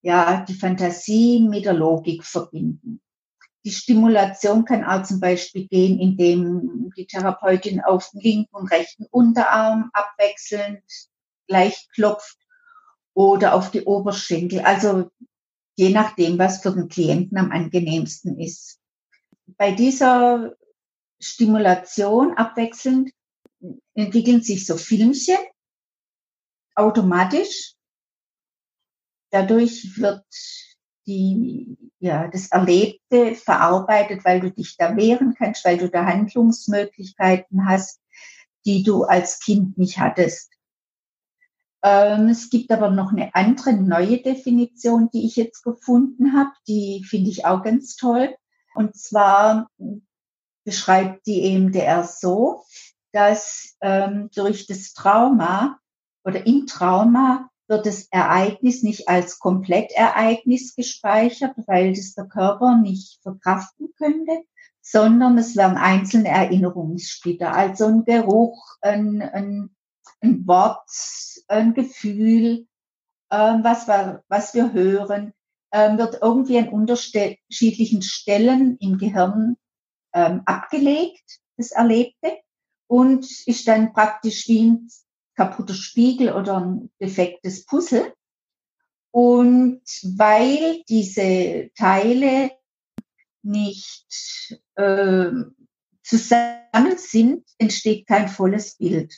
ja 0.01 0.45
die 0.47 0.53
Fantasie 0.53 1.41
mit 1.41 1.65
der 1.65 1.73
Logik 1.73 2.23
verbinden. 2.23 3.01
Die 3.65 3.71
Stimulation 3.71 4.63
kann 4.63 4.85
auch 4.85 5.03
zum 5.03 5.19
Beispiel 5.19 5.67
gehen, 5.67 5.99
indem 5.99 6.91
die 6.95 7.05
Therapeutin 7.05 7.81
auf 7.81 8.09
den 8.11 8.21
linken 8.21 8.55
und 8.55 8.71
rechten 8.71 9.05
Unterarm 9.11 9.89
abwechselnd 9.93 10.83
gleich 11.47 11.89
klopft 11.93 12.37
oder 13.13 13.53
auf 13.53 13.71
die 13.71 13.83
Oberschenkel. 13.83 14.61
Also 14.61 15.11
je 15.75 15.89
nachdem, 15.89 16.37
was 16.37 16.61
für 16.61 16.71
den 16.71 16.87
Klienten 16.87 17.37
am 17.37 17.51
angenehmsten 17.51 18.39
ist. 18.39 18.79
Bei 19.57 19.71
dieser 19.71 20.55
Stimulation 21.19 22.37
abwechselnd 22.37 23.11
entwickeln 23.93 24.41
sich 24.41 24.65
so 24.65 24.77
Filmchen 24.77 25.37
automatisch. 26.75 27.73
Dadurch 29.31 29.97
wird 29.97 30.25
die, 31.09 31.91
ja, 31.99 32.27
das 32.27 32.51
Erlebte 32.51 33.35
verarbeitet, 33.35 34.23
weil 34.23 34.39
du 34.39 34.51
dich 34.51 34.77
da 34.77 34.95
wehren 34.95 35.33
kannst, 35.37 35.65
weil 35.65 35.77
du 35.77 35.89
da 35.89 36.05
Handlungsmöglichkeiten 36.05 37.67
hast, 37.67 37.99
die 38.65 38.83
du 38.83 39.03
als 39.03 39.39
Kind 39.39 39.77
nicht 39.77 39.97
hattest. 39.99 40.51
Ähm, 41.81 42.27
es 42.27 42.49
gibt 42.49 42.71
aber 42.71 42.91
noch 42.91 43.11
eine 43.11 43.33
andere 43.33 43.73
neue 43.73 44.21
Definition, 44.21 45.09
die 45.11 45.25
ich 45.25 45.35
jetzt 45.35 45.63
gefunden 45.63 46.33
habe, 46.33 46.51
die 46.67 47.03
finde 47.07 47.31
ich 47.31 47.45
auch 47.45 47.63
ganz 47.63 47.95
toll. 47.95 48.35
Und 48.75 48.95
zwar 48.95 49.69
beschreibt 50.63 51.25
die 51.25 51.41
EMDR 51.41 52.03
so, 52.03 52.63
dass 53.13 53.75
ähm, 53.81 54.29
durch 54.35 54.67
das 54.67 54.93
Trauma 54.93 55.79
oder 56.23 56.45
im 56.45 56.67
Trauma 56.67 57.49
wird 57.69 57.85
das 57.85 58.07
Ereignis 58.09 58.83
nicht 58.83 59.07
als 59.07 59.39
Komplettereignis 59.39 60.75
gespeichert, 60.75 61.53
weil 61.67 61.93
das 61.93 62.15
der 62.15 62.25
Körper 62.25 62.77
nicht 62.77 63.21
verkraften 63.21 63.93
könnte, 63.97 64.43
sondern 64.81 65.37
es 65.37 65.55
werden 65.55 65.77
einzelne 65.77 66.29
Erinnerungssplitter, 66.29 67.53
also 67.53 67.85
ein 67.85 68.05
Geruch, 68.05 68.77
ein, 68.81 69.21
ein, 69.21 69.69
ein 70.21 70.47
Wort, 70.47 70.89
ein 71.47 71.73
Gefühl, 71.75 72.67
ähm, 73.31 73.63
was, 73.63 73.87
wir, 73.87 74.23
was 74.27 74.55
wir 74.55 74.73
hören, 74.73 75.33
ähm, 75.71 75.99
wird 75.99 76.17
irgendwie 76.21 76.57
an 76.57 76.69
unterschiedlichen 76.69 78.01
Stellen 78.01 78.77
im 78.79 78.97
Gehirn 78.97 79.57
ähm, 80.13 80.41
abgelegt, 80.45 81.39
das 81.57 81.71
Erlebte, 81.71 82.39
und 82.87 83.25
ist 83.45 83.67
dann 83.67 83.93
praktisch 83.93 84.47
wie 84.47 84.71
ein 84.71 84.89
kaputter 85.39 85.73
Spiegel 85.73 86.33
oder 86.33 86.57
ein 86.57 86.91
defektes 86.99 87.65
Puzzle. 87.65 88.13
Und 89.11 89.81
weil 90.17 90.83
diese 90.89 91.71
Teile 91.75 92.51
nicht 93.41 94.59
äh, 94.75 95.31
zusammen 96.03 96.97
sind, 96.97 97.47
entsteht 97.57 98.05
kein 98.05 98.27
volles 98.27 98.75
Bild. 98.75 99.15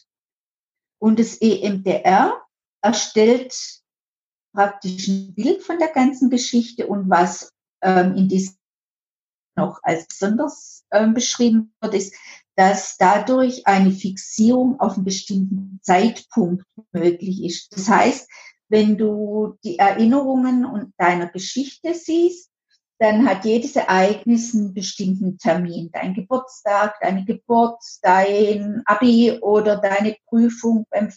Und 0.99 1.17
das 1.19 1.37
EMDR 1.41 2.39
erstellt 2.83 3.81
praktisch 4.53 5.07
ein 5.07 5.33
Bild 5.33 5.63
von 5.63 5.79
der 5.79 5.91
ganzen 5.91 6.29
Geschichte 6.29 6.85
und 6.85 7.09
was 7.09 7.51
ähm, 7.81 8.15
in 8.15 8.29
diesem 8.29 8.55
noch 9.55 9.79
als 9.83 10.07
besonders 10.07 10.85
ähm, 10.91 11.13
beschrieben 11.13 11.73
wird, 11.81 11.95
ist, 11.95 12.15
dass 12.55 12.97
dadurch 12.97 13.65
eine 13.67 13.91
Fixierung 13.91 14.79
auf 14.79 14.95
einen 14.95 15.05
bestimmten 15.05 15.79
Zeitpunkt 15.81 16.65
möglich 16.91 17.43
ist. 17.43 17.75
Das 17.75 17.89
heißt, 17.89 18.29
wenn 18.69 18.97
du 18.97 19.57
die 19.63 19.79
Erinnerungen 19.79 20.65
und 20.65 20.93
deiner 20.97 21.27
Geschichte 21.27 21.93
siehst, 21.93 22.51
dann 22.99 23.27
hat 23.27 23.45
jedes 23.45 23.75
Ereignis 23.75 24.53
einen 24.53 24.75
bestimmten 24.75 25.39
Termin. 25.39 25.89
Dein 25.91 26.13
Geburtstag, 26.13 26.99
deine 27.01 27.25
Geburt, 27.25 27.81
dein 28.03 28.83
Abi 28.85 29.39
oder 29.41 29.77
deine 29.77 30.15
Prüfung 30.27 30.85
beim 30.91 31.11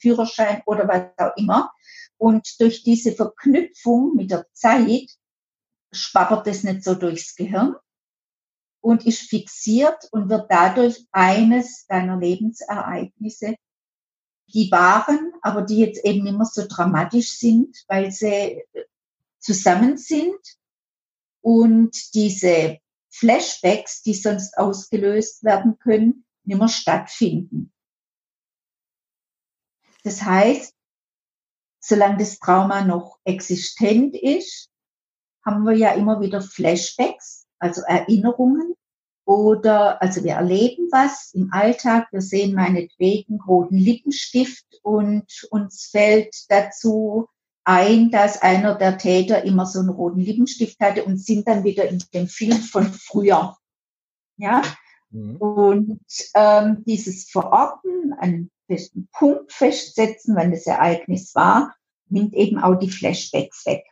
Führerschein 0.00 0.62
oder 0.64 0.86
was 0.86 1.08
auch 1.18 1.36
immer. 1.36 1.72
Und 2.18 2.60
durch 2.60 2.84
diese 2.84 3.12
Verknüpfung 3.12 4.14
mit 4.14 4.30
der 4.30 4.46
Zeit 4.52 5.10
schwabbert 5.92 6.46
es 6.46 6.62
nicht 6.62 6.84
so 6.84 6.94
durchs 6.94 7.34
Gehirn, 7.34 7.74
und 8.80 9.06
ist 9.06 9.22
fixiert 9.22 10.08
und 10.12 10.28
wird 10.28 10.50
dadurch 10.50 11.06
eines 11.12 11.86
deiner 11.86 12.18
Lebensereignisse, 12.18 13.56
die 14.46 14.70
waren, 14.70 15.32
aber 15.42 15.62
die 15.62 15.78
jetzt 15.78 16.04
eben 16.04 16.26
immer 16.26 16.44
so 16.44 16.64
dramatisch 16.66 17.38
sind, 17.38 17.76
weil 17.86 18.10
sie 18.10 18.62
zusammen 19.38 19.98
sind 19.98 20.38
und 21.40 22.14
diese 22.14 22.78
Flashbacks, 23.10 24.02
die 24.02 24.14
sonst 24.14 24.56
ausgelöst 24.56 25.44
werden 25.44 25.78
können, 25.78 26.24
nicht 26.44 26.58
mehr 26.58 26.68
stattfinden. 26.68 27.72
Das 30.04 30.22
heißt, 30.22 30.74
solange 31.80 32.18
das 32.18 32.38
Trauma 32.38 32.84
noch 32.84 33.18
existent 33.24 34.16
ist, 34.16 34.70
haben 35.44 35.64
wir 35.64 35.74
ja 35.74 35.92
immer 35.92 36.20
wieder 36.20 36.40
Flashbacks, 36.40 37.37
also 37.58 37.82
Erinnerungen. 37.82 38.74
Oder, 39.24 40.00
also 40.00 40.24
wir 40.24 40.32
erleben 40.32 40.88
was 40.90 41.32
im 41.34 41.52
Alltag, 41.52 42.08
wir 42.12 42.22
sehen 42.22 42.54
meinetwegen 42.54 43.38
roten 43.40 43.76
Lippenstift 43.76 44.64
und 44.82 45.26
uns 45.50 45.88
fällt 45.90 46.34
dazu 46.48 47.28
ein, 47.64 48.10
dass 48.10 48.40
einer 48.40 48.74
der 48.76 48.96
Täter 48.96 49.44
immer 49.44 49.66
so 49.66 49.80
einen 49.80 49.90
roten 49.90 50.20
Lippenstift 50.20 50.80
hatte 50.80 51.04
und 51.04 51.18
sind 51.18 51.46
dann 51.46 51.64
wieder 51.64 51.86
in 51.86 52.02
dem 52.14 52.26
Film 52.26 52.56
von 52.56 52.84
früher. 52.84 53.58
Ja, 54.38 54.62
mhm. 55.10 55.36
und 55.36 56.00
ähm, 56.34 56.82
dieses 56.86 57.28
Verorten, 57.28 58.14
einen 58.18 58.50
festen 58.66 59.10
Punkt 59.12 59.52
festsetzen, 59.52 60.34
wann 60.36 60.52
das 60.52 60.66
Ereignis 60.66 61.34
war, 61.34 61.74
nimmt 62.08 62.32
eben 62.32 62.58
auch 62.58 62.76
die 62.76 62.90
Flashbacks 62.90 63.66
weg. 63.66 63.84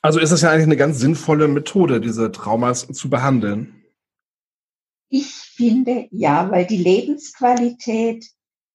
Also 0.00 0.20
ist 0.20 0.30
es 0.30 0.42
ja 0.42 0.50
eigentlich 0.50 0.64
eine 0.64 0.76
ganz 0.76 0.98
sinnvolle 0.98 1.48
Methode, 1.48 2.00
diese 2.00 2.30
Traumas 2.30 2.86
zu 2.86 3.10
behandeln. 3.10 3.84
Ich 5.08 5.32
finde 5.32 6.08
ja, 6.10 6.50
weil 6.50 6.66
die 6.66 6.76
Lebensqualität 6.76 8.26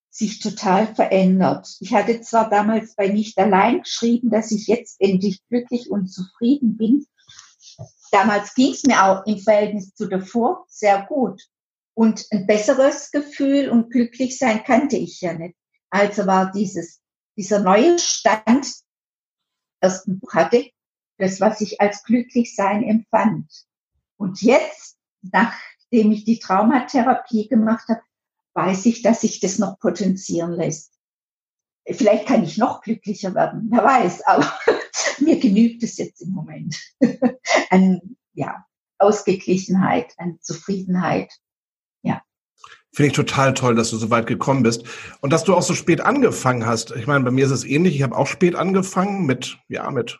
sich 0.09 0.39
total 0.39 0.93
verändert. 0.93 1.76
Ich 1.80 1.93
hatte 1.93 2.21
zwar 2.21 2.49
damals 2.49 2.95
bei 2.95 3.07
Nicht 3.07 3.38
allein 3.38 3.82
geschrieben, 3.82 4.30
dass 4.30 4.51
ich 4.51 4.67
jetzt 4.67 4.99
endlich 4.99 5.41
glücklich 5.49 5.89
und 5.89 6.07
zufrieden 6.07 6.78
bin. 6.78 7.07
Damals 8.11 8.53
ging 8.53 8.74
es 8.74 8.84
mir 8.84 9.03
auch 9.03 9.26
im 9.26 9.39
Verhältnis 9.39 9.95
zu 9.95 10.07
davor 10.07 10.65
sehr 10.67 11.03
gut. 11.07 11.41
Und 11.95 12.28
ein 12.32 12.45
besseres 12.45 13.11
Gefühl 13.11 13.69
und 13.69 13.91
glücklich 13.91 14.38
sein 14.38 14.63
kannte 14.63 14.97
ich 14.97 15.21
ja 15.21 15.34
nicht. 15.34 15.55
Also 15.89 16.28
war 16.28 16.51
dieses, 16.51 17.01
dieser 17.38 17.59
neue 17.59 17.97
Stand, 17.97 18.71
ersten 19.80 20.19
Buch 20.19 20.34
hatte, 20.34 20.69
das, 21.24 21.41
was 21.41 21.61
ich 21.61 21.82
als 21.82 22.03
Glücklichsein 22.03 22.84
empfand. 22.84 23.49
Und 24.17 24.41
jetzt, 24.41 24.97
nachdem 25.21 26.11
ich 26.11 26.26
die 26.26 26.39
Traumatherapie 26.39 27.47
gemacht 27.47 27.88
habe, 27.89 28.01
weiß 28.53 28.86
ich, 28.86 29.01
dass 29.01 29.21
sich 29.21 29.39
das 29.39 29.57
noch 29.57 29.80
potenzieren 29.80 30.53
lässt. 30.53 30.93
Vielleicht 31.89 32.28
kann 32.28 32.43
ich 32.43 32.57
noch 32.57 32.82
glücklicher 32.82 33.34
werden, 33.36 33.67
wer 33.71 33.84
weiß, 33.84 34.21
aber 34.21 34.51
mir 35.19 35.39
genügt 35.39 35.84
es 35.84 35.97
jetzt 35.97 36.21
im 36.21 36.32
Moment. 36.32 36.78
an 37.69 38.15
ja, 38.34 38.65
Ausgeglichenheit, 38.99 40.13
an 40.17 40.38
Zufriedenheit. 40.41 41.34
Finde 42.95 43.07
ich 43.07 43.13
total 43.13 43.55
toll, 43.55 43.74
dass 43.74 43.89
du 43.89 43.97
so 43.97 44.11
weit 44.11 44.28
gekommen 44.28 44.61
bist 44.61 44.84
und 45.19 45.34
dass 45.34 45.43
du 45.43 45.55
auch 45.55 45.63
so 45.63 45.74
spät 45.74 46.01
angefangen 46.01 46.67
hast. 46.67 46.91
Ich 46.91 47.07
meine, 47.07 47.24
bei 47.24 47.32
mir 47.32 47.45
ist 47.45 47.51
es 47.51 47.65
ähnlich. 47.65 47.95
Ich 47.95 48.03
habe 48.03 48.15
auch 48.15 48.28
spät 48.28 48.53
angefangen 48.53 49.26
mit, 49.26 49.57
ja, 49.67 49.89
mit 49.89 50.19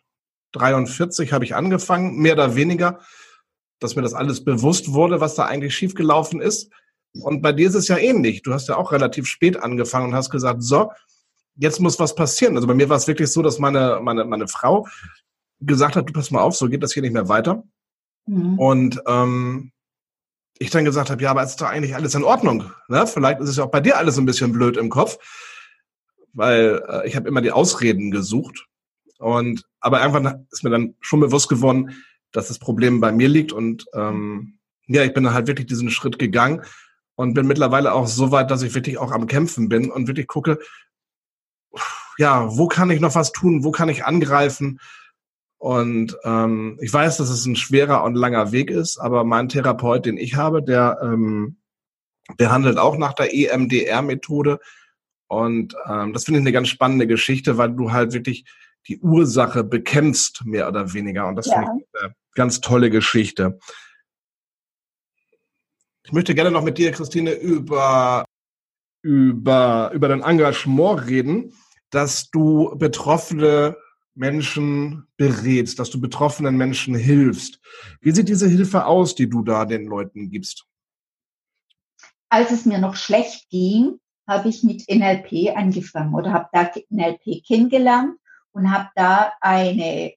43 0.54 1.34
habe 1.34 1.45
ich 1.45 1.56
angefangen, 1.56 2.18
mehr 2.18 2.34
oder 2.34 2.56
weniger, 2.56 2.99
dass 3.80 3.95
mir 3.95 4.01
das 4.01 4.14
alles 4.14 4.43
bewusst 4.43 4.93
wurde, 4.93 5.20
was 5.20 5.36
da 5.36 5.45
eigentlich 5.45 5.76
schiefgelaufen 5.76 6.41
ist. 6.41 6.72
Und 7.22 7.41
bei 7.41 7.51
dir 7.51 7.68
ist 7.68 7.76
es 7.76 7.88
ja 7.88 7.97
ähnlich. 7.97 8.41
Du 8.41 8.54
hast 8.54 8.70
ja 8.70 8.78
auch 8.78 8.91
relativ 8.91 9.28
spät 9.28 9.58
angefangen 9.58 10.08
und 10.08 10.16
hast 10.16 10.30
gesagt, 10.30 10.64
so, 10.64 10.91
jetzt 11.56 11.80
muss 11.80 11.99
was 11.99 12.16
passieren. 12.16 12.56
Also 12.56 12.68
bei 12.68 12.74
mir 12.74 12.89
war 12.89 12.97
es 12.97 13.08
wirklich 13.08 13.32
so, 13.32 13.41
dass 13.41 13.60
meine, 13.60 13.99
meine, 14.01 14.26
meine 14.26 14.47
Frau 14.47 14.88
gesagt 15.60 15.95
hat, 15.95 16.10
du 16.10 16.14
pass 16.14 16.32
mal 16.32 16.41
auf, 16.41 16.56
so 16.56 16.68
geht 16.68 16.82
das 16.82 16.93
hier 16.93 17.04
nicht 17.04 17.14
mehr 17.14 17.30
weiter. 17.30 17.64
Mhm. 18.26 18.58
Und 18.58 19.01
ähm, 19.06 19.72
ich 20.60 20.70
dann 20.70 20.86
gesagt 20.86 21.10
habe, 21.10 21.22
ja, 21.22 21.32
aber 21.32 21.43
ist 21.43 21.62
doch 21.62 21.68
eigentlich 21.68 21.95
alles 21.95 22.16
in 22.16 22.24
Ordnung. 22.24 22.72
Ne? 22.88 23.06
Vielleicht 23.08 23.41
ist 23.41 23.49
es 23.49 23.58
ja 23.58 23.66
auch 23.66 23.72
bei 23.72 23.82
dir 23.82 23.97
alles 23.97 24.18
ein 24.18 24.26
bisschen 24.26 24.51
blöd 24.51 24.78
im 24.78 24.89
Kopf, 24.89 25.18
weil 26.34 26.84
äh, 26.88 27.08
ich 27.08 27.16
habe 27.16 27.28
immer 27.28 27.41
die 27.41 27.51
Ausreden 27.51 28.12
gesucht. 28.12 28.68
Und 29.24 29.64
aber 29.80 30.02
einfach 30.02 30.36
ist 30.52 30.64
mir 30.64 30.70
dann 30.70 30.96
schon 31.00 31.22
bewusst 31.22 31.48
geworden, 31.48 31.96
dass 32.34 32.50
das 32.50 32.60
Problem 32.60 33.00
bei 33.00 33.12
mir 33.12 33.30
liegt. 33.30 33.54
Und 33.54 33.86
ähm, 33.94 34.60
ja, 34.88 35.04
ich 35.04 35.14
bin 35.14 35.24
dann 35.24 35.34
halt 35.34 35.48
wirklich 35.48 35.68
diesen 35.68 35.90
Schritt 35.90 36.20
gegangen 36.20 36.62
und 37.16 37.34
bin 37.34 37.48
mittlerweile 37.48 37.94
auch 37.94 38.08
so 38.08 38.32
weit, 38.32 38.52
dass 38.52 38.64
ich 38.64 38.76
wirklich 38.76 38.98
auch 38.98 39.12
am 39.12 39.28
Kämpfen 39.28 39.70
bin 39.70 39.90
und 39.90 40.08
wirklich 40.08 40.28
gucke, 40.28 40.60
ja, 42.18 42.56
wo 42.58 42.68
kann 42.68 42.92
ich 42.92 43.00
noch 43.00 43.16
was 43.16 43.32
tun, 43.32 43.64
wo 43.64 43.72
kann 43.72 43.90
ich 43.90 44.06
angreifen? 44.06 44.80
Und 45.58 46.18
ähm, 46.26 46.78
ich 46.82 46.92
weiß, 46.92 47.18
dass 47.18 47.30
es 47.30 47.46
ein 47.46 47.56
schwerer 47.56 48.04
und 48.04 48.16
langer 48.16 48.52
Weg 48.52 48.70
ist, 48.70 48.98
aber 48.98 49.24
mein 49.24 49.48
Therapeut, 49.48 50.06
den 50.06 50.18
ich 50.18 50.36
habe, 50.36 50.62
der, 50.62 51.00
ähm, 51.02 51.58
der 52.40 52.52
handelt 52.52 52.78
auch 52.78 52.98
nach 52.98 53.14
der 53.14 53.34
EMDR-Methode. 53.34 54.60
Und 55.28 55.76
ähm, 55.90 56.12
das 56.12 56.26
finde 56.26 56.40
ich 56.40 56.44
eine 56.44 56.52
ganz 56.52 56.68
spannende 56.68 57.08
Geschichte, 57.08 57.58
weil 57.58 57.72
du 57.72 57.94
halt 57.94 58.12
wirklich 58.12 58.46
die 58.88 59.00
Ursache 59.00 59.64
bekämpfst, 59.64 60.44
mehr 60.46 60.68
oder 60.68 60.94
weniger. 60.94 61.28
Und 61.28 61.36
das 61.36 61.48
ja. 61.48 61.56
finde 61.56 61.84
ich 61.84 62.02
eine 62.02 62.16
ganz 62.36 62.62
tolle 62.62 62.90
Geschichte. 62.90 63.60
Ich 66.06 66.12
möchte 66.12 66.36
gerne 66.36 66.52
noch 66.52 66.64
mit 66.64 66.78
dir, 66.78 66.92
Christine, 66.92 67.34
über, 67.34 68.26
über, 69.02 69.92
über 69.94 70.08
dein 70.08 70.22
Engagement 70.22 71.08
reden, 71.08 71.54
dass 71.90 72.30
du 72.30 72.76
Betroffene 72.78 73.78
Menschen 74.16 75.08
berätst, 75.18 75.80
dass 75.80 75.90
du 75.90 76.00
betroffenen 76.00 76.56
Menschen 76.56 76.96
hilfst. 76.96 77.60
Wie 78.02 78.12
sieht 78.12 78.30
diese 78.30 78.48
Hilfe 78.48 78.86
aus, 78.86 79.16
die 79.16 79.30
du 79.30 79.44
da 79.44 79.66
den 79.66 79.86
Leuten 79.86 80.30
gibst? 80.30 80.66
Als 82.30 82.52
es 82.52 82.66
mir 82.66 82.80
noch 82.80 82.96
schlecht 82.96 83.50
ging, 83.50 84.00
habe 84.28 84.50
ich 84.50 84.64
mit 84.64 84.88
NLP 84.90 85.56
angefangen 85.56 86.14
oder 86.14 86.32
habe 86.32 86.48
da 86.52 86.72
NLP 86.90 87.46
kennengelernt 87.46 88.18
und 88.54 88.72
habe 88.72 88.89
da 88.95 89.34
eine 89.41 90.14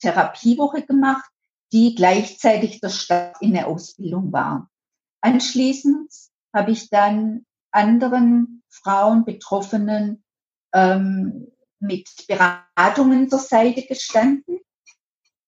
Therapiewoche 0.00 0.82
gemacht, 0.82 1.30
die 1.72 1.94
gleichzeitig 1.94 2.80
der 2.80 2.88
Start 2.88 3.36
in 3.40 3.52
der 3.52 3.66
Ausbildung 3.66 4.32
war. 4.32 4.70
Anschließend 5.20 6.10
habe 6.52 6.70
ich 6.70 6.88
dann 6.88 7.44
anderen 7.72 8.62
Frauen, 8.68 9.24
Betroffenen 9.24 10.22
ähm, 10.72 11.48
mit 11.80 12.08
Beratungen 12.28 13.28
zur 13.28 13.38
Seite 13.40 13.82
gestanden 13.82 14.60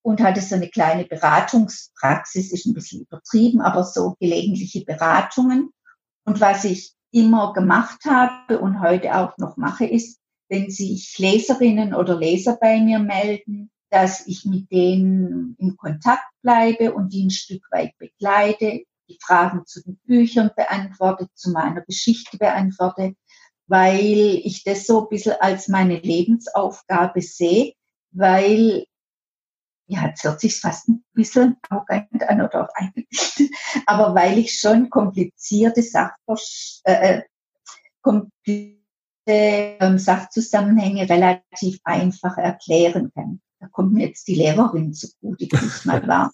und 0.02 0.20
hatte 0.20 0.40
so 0.40 0.54
eine 0.54 0.68
kleine 0.68 1.04
Beratungspraxis, 1.04 2.52
ist 2.52 2.66
ein 2.66 2.74
bisschen 2.74 3.02
übertrieben, 3.02 3.60
aber 3.60 3.84
so 3.84 4.16
gelegentliche 4.20 4.84
Beratungen. 4.84 5.70
Und 6.24 6.40
was 6.40 6.64
ich 6.64 6.94
immer 7.10 7.52
gemacht 7.52 8.04
habe 8.04 8.58
und 8.58 8.80
heute 8.80 9.16
auch 9.16 9.36
noch 9.38 9.56
mache, 9.56 9.86
ist, 9.86 10.18
wenn 10.48 10.70
sich 10.70 11.18
Leserinnen 11.18 11.94
oder 11.94 12.18
Leser 12.18 12.58
bei 12.60 12.80
mir 12.80 12.98
melden, 12.98 13.70
dass 13.90 14.26
ich 14.26 14.44
mit 14.44 14.70
denen 14.70 15.56
in 15.58 15.76
Kontakt 15.76 16.28
bleibe 16.42 16.94
und 16.94 17.12
die 17.12 17.26
ein 17.26 17.30
Stück 17.30 17.66
weit 17.70 17.96
begleite, 17.98 18.84
die 19.08 19.18
Fragen 19.22 19.64
zu 19.66 19.82
den 19.82 19.98
Büchern 20.04 20.50
beantworte, 20.56 21.28
zu 21.34 21.50
meiner 21.50 21.82
Geschichte 21.82 22.38
beantworte, 22.38 23.14
weil 23.68 24.40
ich 24.44 24.64
das 24.64 24.86
so 24.86 25.02
ein 25.02 25.08
bisschen 25.08 25.34
als 25.40 25.68
meine 25.68 25.98
Lebensaufgabe 25.98 27.22
sehe, 27.22 27.74
weil, 28.10 28.86
ja, 29.86 30.06
jetzt 30.06 30.24
hört 30.24 30.40
sich 30.40 30.58
fast 30.58 30.88
ein 30.88 31.04
bisschen 31.12 31.56
arrogant 31.68 32.22
an 32.28 32.40
oder 32.40 32.64
auch 32.64 32.74
eigentlich, 32.74 33.50
aber 33.86 34.14
weil 34.14 34.38
ich 34.38 34.58
schon 34.58 34.90
komplizierte 34.90 35.82
Sachvers 35.82 36.80
äh, 36.84 37.18
äh, 37.18 37.22
komplizierte 38.02 38.85
Sachzusammenhänge 39.98 41.08
relativ 41.08 41.80
einfach 41.84 42.38
erklären 42.38 43.10
kann. 43.14 43.40
Da 43.60 43.68
kommt 43.68 43.92
mir 43.92 44.06
jetzt 44.06 44.28
die 44.28 44.34
Lehrerin 44.34 44.92
zugute, 44.92 45.46
die 45.46 45.56
ich 45.56 45.84
mal 45.84 46.06
war. 46.06 46.32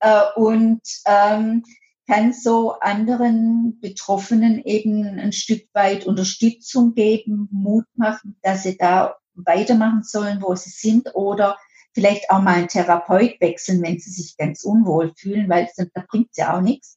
Äh, 0.00 0.22
und 0.36 0.82
ähm, 1.06 1.64
kann 2.06 2.32
so 2.32 2.78
anderen 2.80 3.78
Betroffenen 3.80 4.62
eben 4.64 5.18
ein 5.18 5.32
Stück 5.32 5.66
weit 5.72 6.06
Unterstützung 6.06 6.94
geben, 6.94 7.48
Mut 7.50 7.86
machen, 7.94 8.36
dass 8.42 8.64
sie 8.64 8.76
da 8.76 9.16
weitermachen 9.34 10.02
sollen, 10.02 10.42
wo 10.42 10.54
sie 10.54 10.70
sind 10.70 11.14
oder 11.14 11.56
vielleicht 11.94 12.30
auch 12.30 12.40
mal 12.40 12.54
einen 12.54 12.68
Therapeut 12.68 13.40
wechseln, 13.40 13.82
wenn 13.82 13.98
sie 13.98 14.10
sich 14.10 14.36
ganz 14.36 14.64
unwohl 14.64 15.12
fühlen, 15.16 15.48
weil 15.48 15.68
da 15.94 16.04
bringt 16.08 16.28
es 16.30 16.36
ja 16.36 16.56
auch 16.56 16.60
nichts. 16.60 16.96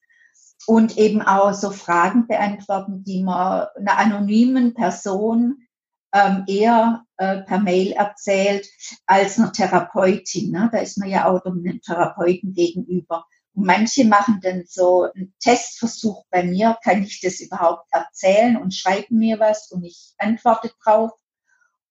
Und 0.68 0.98
eben 0.98 1.22
auch 1.22 1.54
so 1.54 1.72
Fragen 1.72 2.28
beantworten, 2.28 3.04
die 3.04 3.24
man 3.24 3.68
einer 3.76 3.98
anonymen 3.98 4.74
Person 4.74 5.66
ähm, 6.14 6.44
eher 6.48 7.04
äh, 7.18 7.42
per 7.42 7.60
Mail 7.60 7.92
erzählt 7.92 8.68
als 9.06 9.38
einer 9.38 9.52
Therapeutin. 9.52 10.52
Ne? 10.52 10.70
Da 10.72 10.80
ist 10.80 10.98
man 10.98 11.10
ja 11.10 11.30
auch 11.30 11.44
einem 11.46 11.82
Therapeuten 11.82 12.54
gegenüber. 12.54 13.26
Und 13.54 13.66
manche 13.66 14.06
machen 14.06 14.40
dann 14.42 14.64
so 14.68 15.08
einen 15.14 15.34
Testversuch 15.40 16.26
bei 16.30 16.44
mir, 16.44 16.78
kann 16.84 17.04
ich 17.04 17.22
das 17.22 17.40
überhaupt 17.40 17.88
erzählen 17.92 18.58
und 18.58 18.74
schreiben 18.74 19.18
mir 19.18 19.40
was 19.40 19.72
und 19.72 19.84
ich 19.84 20.14
antworte 20.18 20.72
drauf. 20.84 21.12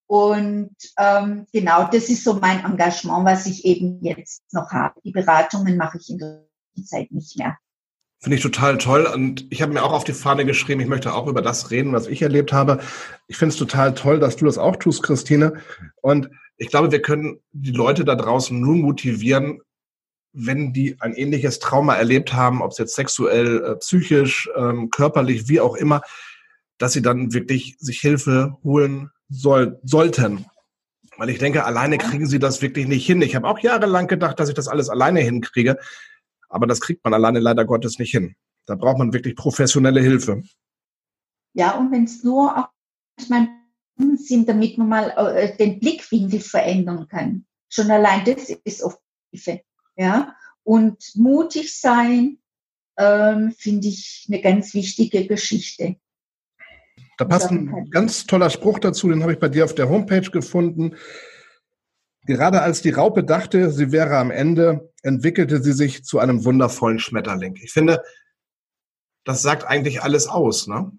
Und 0.07 0.77
ähm, 0.99 1.47
genau, 1.53 1.85
das 1.85 2.09
ist 2.11 2.25
so 2.25 2.35
mein 2.35 2.65
Engagement, 2.65 3.25
was 3.25 3.47
ich 3.47 3.65
eben 3.65 4.05
jetzt 4.05 4.43
noch 4.53 4.71
habe. 4.73 5.01
Die 5.03 5.13
Beratungen 5.13 5.77
mache 5.77 5.99
ich 5.99 6.11
in 6.11 6.19
der 6.19 6.45
Zeit 6.85 7.11
nicht 7.11 7.39
mehr. 7.39 7.57
Finde 8.25 8.39
ich 8.39 8.43
total 8.43 8.79
toll. 8.79 9.05
Und 9.05 9.45
ich 9.51 9.61
habe 9.61 9.75
mir 9.75 9.83
auch 9.83 9.93
auf 9.93 10.05
die 10.05 10.15
Fahne 10.15 10.47
geschrieben, 10.47 10.81
ich 10.81 10.89
möchte 10.89 11.13
auch 11.13 11.27
über 11.27 11.43
das 11.43 11.71
reden, 11.71 11.93
was 11.93 12.07
ich 12.07 12.23
erlebt 12.23 12.55
habe. 12.55 12.81
Ich 13.27 13.37
finde 13.37 13.53
es 13.53 13.59
total 13.59 13.93
toll, 13.93 14.19
dass 14.19 14.37
du 14.37 14.47
das 14.47 14.57
auch 14.57 14.77
tust, 14.77 15.03
Christine. 15.03 15.61
Und 16.01 16.31
ich 16.57 16.69
glaube, 16.69 16.91
wir 16.91 17.03
können 17.03 17.41
die 17.53 17.73
Leute 17.73 18.03
da 18.03 18.15
draußen 18.15 18.59
nur 18.59 18.77
motivieren, 18.77 19.61
wenn 20.33 20.73
die 20.73 20.97
ein 21.03 21.13
ähnliches 21.13 21.59
Trauma 21.59 21.97
erlebt 21.97 22.33
haben, 22.33 22.63
ob 22.63 22.71
es 22.71 22.79
jetzt 22.79 22.95
sexuell, 22.95 23.63
äh, 23.63 23.77
psychisch, 23.77 24.49
ähm, 24.57 24.89
körperlich, 24.89 25.47
wie 25.51 25.61
auch 25.61 25.77
immer, 25.77 26.01
dass 26.79 26.95
sie 26.95 27.03
dann 27.03 27.35
wirklich 27.35 27.77
sich 27.79 28.01
Hilfe 28.01 28.57
holen 28.65 29.11
soll, 29.29 29.79
sollten. 29.83 30.47
Weil 31.19 31.29
ich 31.29 31.41
denke, 31.41 31.67
alleine 31.67 31.99
kriegen 31.99 32.27
sie 32.27 32.39
das 32.39 32.63
wirklich 32.63 32.89
nicht 32.89 33.05
hin. 33.05 33.21
Ich 33.21 33.37
habe 33.37 33.47
auch 33.47 33.59
jahrelang 33.59 34.07
gedacht, 34.07 34.41
dass 34.41 34.49
ich 34.49 34.55
das 34.55 34.67
alles 34.67 34.89
alleine 34.89 35.21
hinkriege. 35.21 35.77
Aber 36.55 36.69
das 36.69 36.81
kriegt 36.81 37.03
man 37.03 37.13
alleine 37.13 37.41
leider 37.41 37.65
Gottes 37.65 37.99
nicht 37.99 38.13
hin. 38.13 38.37
Da 38.67 38.77
braucht 38.77 38.99
man 38.99 39.13
wirklich 39.13 39.35
professionelle 39.35 40.01
Hilfe. 40.01 40.45
Ja, 41.53 41.77
und 41.77 41.91
wenn 41.91 42.05
es 42.05 42.23
nur 42.23 42.57
auch 42.57 42.69
manchmal 43.29 43.49
sind, 44.17 44.49
damit 44.49 44.79
man 44.79 44.89
mal 44.89 45.11
äh, 45.17 45.57
den 45.57 45.81
Blickwinkel 45.81 46.39
verändern 46.39 47.09
kann. 47.09 47.45
Schon 47.69 47.91
allein 47.91 48.25
das 48.25 48.51
ist 48.51 48.85
oft 48.85 49.01
Hilfe. 49.33 49.63
Ja, 49.97 50.37
und 50.63 51.03
mutig 51.17 51.77
sein, 51.77 52.39
ähm, 52.99 53.53
finde 53.59 53.89
ich 53.89 54.27
eine 54.29 54.41
ganz 54.41 54.75
wichtige 54.75 55.27
Geschichte. 55.27 55.97
Da 57.19 57.25
passt 57.25 57.51
ein 57.51 57.91
ganz 57.91 58.27
toller 58.27 58.51
Spruch 58.51 58.79
dazu, 58.79 59.09
den 59.09 59.23
habe 59.23 59.33
ich 59.33 59.41
bei 59.41 59.49
dir 59.49 59.65
auf 59.65 59.75
der 59.75 59.89
Homepage 59.89 60.31
gefunden. 60.31 60.95
Gerade 62.27 62.63
als 62.63 62.81
die 62.81 62.91
Raupe 62.91 63.23
dachte, 63.23 63.71
sie 63.71 63.93
wäre 63.93 64.17
am 64.17 64.31
Ende, 64.31 64.93
entwickelte 65.03 65.63
sie 65.63 65.73
sich 65.73 66.05
zu 66.05 66.19
einem 66.19 66.45
wundervollen 66.45 66.99
Schmetterling. 66.99 67.57
Ich 67.63 67.73
finde, 67.73 68.03
das 69.25 69.43
sagt 69.43 69.67
eigentlich 69.67 70.03
alles 70.03 70.29
aus, 70.29 70.67
ne? 70.67 70.93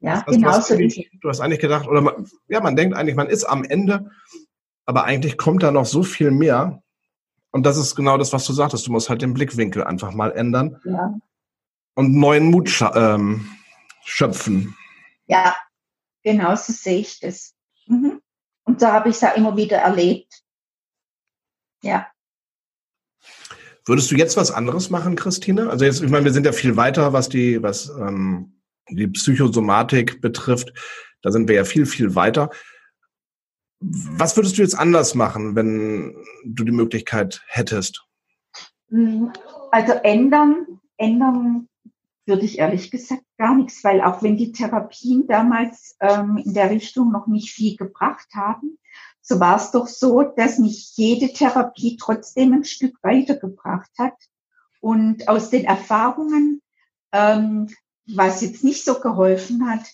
Ja, 0.00 0.22
genau 0.22 0.60
so 0.60 0.74
ist 0.74 1.00
Du 1.20 1.28
hast 1.28 1.40
eigentlich 1.40 1.60
gedacht, 1.60 1.88
oder 1.88 2.00
man, 2.00 2.28
ja, 2.48 2.60
man 2.60 2.76
denkt 2.76 2.96
eigentlich, 2.96 3.16
man 3.16 3.28
ist 3.28 3.44
am 3.44 3.64
Ende, 3.64 4.10
aber 4.84 5.04
eigentlich 5.04 5.38
kommt 5.38 5.62
da 5.62 5.70
noch 5.70 5.86
so 5.86 6.02
viel 6.02 6.30
mehr. 6.30 6.82
Und 7.50 7.64
das 7.64 7.76
ist 7.76 7.96
genau 7.96 8.18
das, 8.18 8.32
was 8.32 8.44
du 8.44 8.52
sagtest. 8.52 8.86
Du 8.86 8.92
musst 8.92 9.08
halt 9.08 9.22
den 9.22 9.34
Blickwinkel 9.34 9.84
einfach 9.84 10.12
mal 10.12 10.32
ändern. 10.32 10.80
Ja. 10.84 11.14
Und 11.94 12.14
neuen 12.14 12.50
Mut 12.50 12.70
ähm, 12.94 13.48
schöpfen. 14.04 14.76
Ja, 15.26 15.56
genau 16.22 16.54
so 16.56 16.72
sehe 16.72 16.98
ich 16.98 17.20
das. 17.20 17.54
Mhm. 17.86 18.20
Und 18.64 18.82
da 18.82 18.92
habe 18.92 19.08
ich 19.08 19.14
es 19.14 19.22
ja 19.22 19.30
immer 19.30 19.56
wieder 19.56 19.78
erlebt. 19.78 20.42
Ja. 21.82 22.06
Würdest 23.84 24.10
du 24.10 24.16
jetzt 24.16 24.36
was 24.36 24.50
anderes 24.50 24.90
machen, 24.90 25.14
Christine? 25.14 25.70
Also 25.70 25.84
jetzt, 25.84 26.02
ich 26.02 26.10
meine, 26.10 26.24
wir 26.24 26.32
sind 26.32 26.44
ja 26.44 26.52
viel 26.52 26.76
weiter, 26.76 27.12
was 27.12 27.28
die, 27.28 27.62
was 27.62 27.88
ähm, 27.88 28.60
die 28.88 29.06
Psychosomatik 29.08 30.20
betrifft, 30.20 30.72
da 31.22 31.30
sind 31.30 31.48
wir 31.48 31.56
ja 31.56 31.64
viel, 31.64 31.86
viel 31.86 32.14
weiter. 32.14 32.50
Was 33.80 34.36
würdest 34.36 34.58
du 34.58 34.62
jetzt 34.62 34.78
anders 34.78 35.14
machen, 35.14 35.54
wenn 35.54 36.16
du 36.44 36.64
die 36.64 36.72
Möglichkeit 36.72 37.42
hättest? 37.46 38.04
Hm, 38.88 39.32
also 39.70 39.92
ändern, 39.92 40.80
ändern 40.96 41.68
würde 42.26 42.44
ich 42.44 42.58
ehrlich 42.58 42.90
gesagt 42.90 43.22
gar 43.38 43.54
nichts, 43.54 43.84
weil 43.84 44.00
auch 44.00 44.22
wenn 44.22 44.36
die 44.36 44.52
Therapien 44.52 45.26
damals 45.26 45.96
ähm, 46.00 46.38
in 46.38 46.54
der 46.54 46.70
Richtung 46.70 47.12
noch 47.12 47.26
nicht 47.26 47.50
viel 47.50 47.76
gebracht 47.76 48.28
haben, 48.34 48.78
so 49.28 49.40
war 49.40 49.56
es 49.56 49.72
doch 49.72 49.88
so, 49.88 50.22
dass 50.22 50.58
mich 50.58 50.96
jede 50.96 51.32
Therapie 51.32 51.96
trotzdem 52.00 52.52
ein 52.52 52.64
Stück 52.64 52.96
weitergebracht 53.02 53.90
hat. 53.98 54.14
Und 54.80 55.26
aus 55.26 55.50
den 55.50 55.64
Erfahrungen, 55.64 56.62
ähm, 57.10 57.68
was 58.06 58.40
jetzt 58.42 58.62
nicht 58.62 58.84
so 58.84 59.00
geholfen 59.00 59.68
hat, 59.68 59.84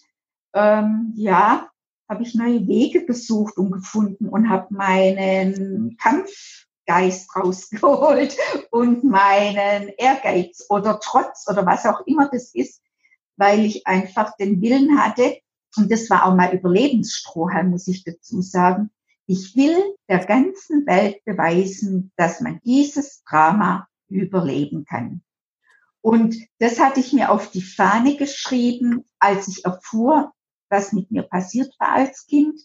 ähm, 0.52 1.14
ja, 1.16 1.66
habe 2.10 2.22
ich 2.24 2.34
neue 2.34 2.66
Wege 2.68 3.06
gesucht 3.06 3.56
und 3.56 3.70
gefunden 3.70 4.28
und 4.28 4.50
habe 4.50 4.66
meinen 4.68 5.96
Kampfgeist 5.96 7.34
rausgeholt 7.34 8.36
und 8.70 9.02
meinen 9.02 9.88
Ehrgeiz 9.96 10.66
oder 10.68 11.00
Trotz 11.00 11.48
oder 11.48 11.64
was 11.64 11.86
auch 11.86 12.02
immer 12.06 12.28
das 12.28 12.54
ist, 12.54 12.82
weil 13.38 13.64
ich 13.64 13.86
einfach 13.86 14.36
den 14.36 14.60
Willen 14.60 15.02
hatte, 15.02 15.38
und 15.78 15.90
das 15.90 16.10
war 16.10 16.26
auch 16.26 16.34
mal 16.34 16.52
Überlebensstrohhalm, 16.52 17.70
muss 17.70 17.88
ich 17.88 18.04
dazu 18.04 18.42
sagen, 18.42 18.90
ich 19.32 19.56
will 19.56 19.96
der 20.10 20.26
ganzen 20.26 20.86
Welt 20.86 21.24
beweisen, 21.24 22.12
dass 22.16 22.42
man 22.42 22.60
dieses 22.64 23.24
Drama 23.24 23.88
überleben 24.08 24.84
kann. 24.84 25.22
Und 26.02 26.36
das 26.58 26.78
hatte 26.78 27.00
ich 27.00 27.14
mir 27.14 27.30
auf 27.30 27.50
die 27.50 27.62
Fahne 27.62 28.16
geschrieben, 28.16 29.04
als 29.18 29.48
ich 29.48 29.64
erfuhr, 29.64 30.32
was 30.68 30.92
mit 30.92 31.10
mir 31.10 31.22
passiert 31.22 31.74
war 31.78 31.92
als 31.92 32.26
Kind, 32.26 32.60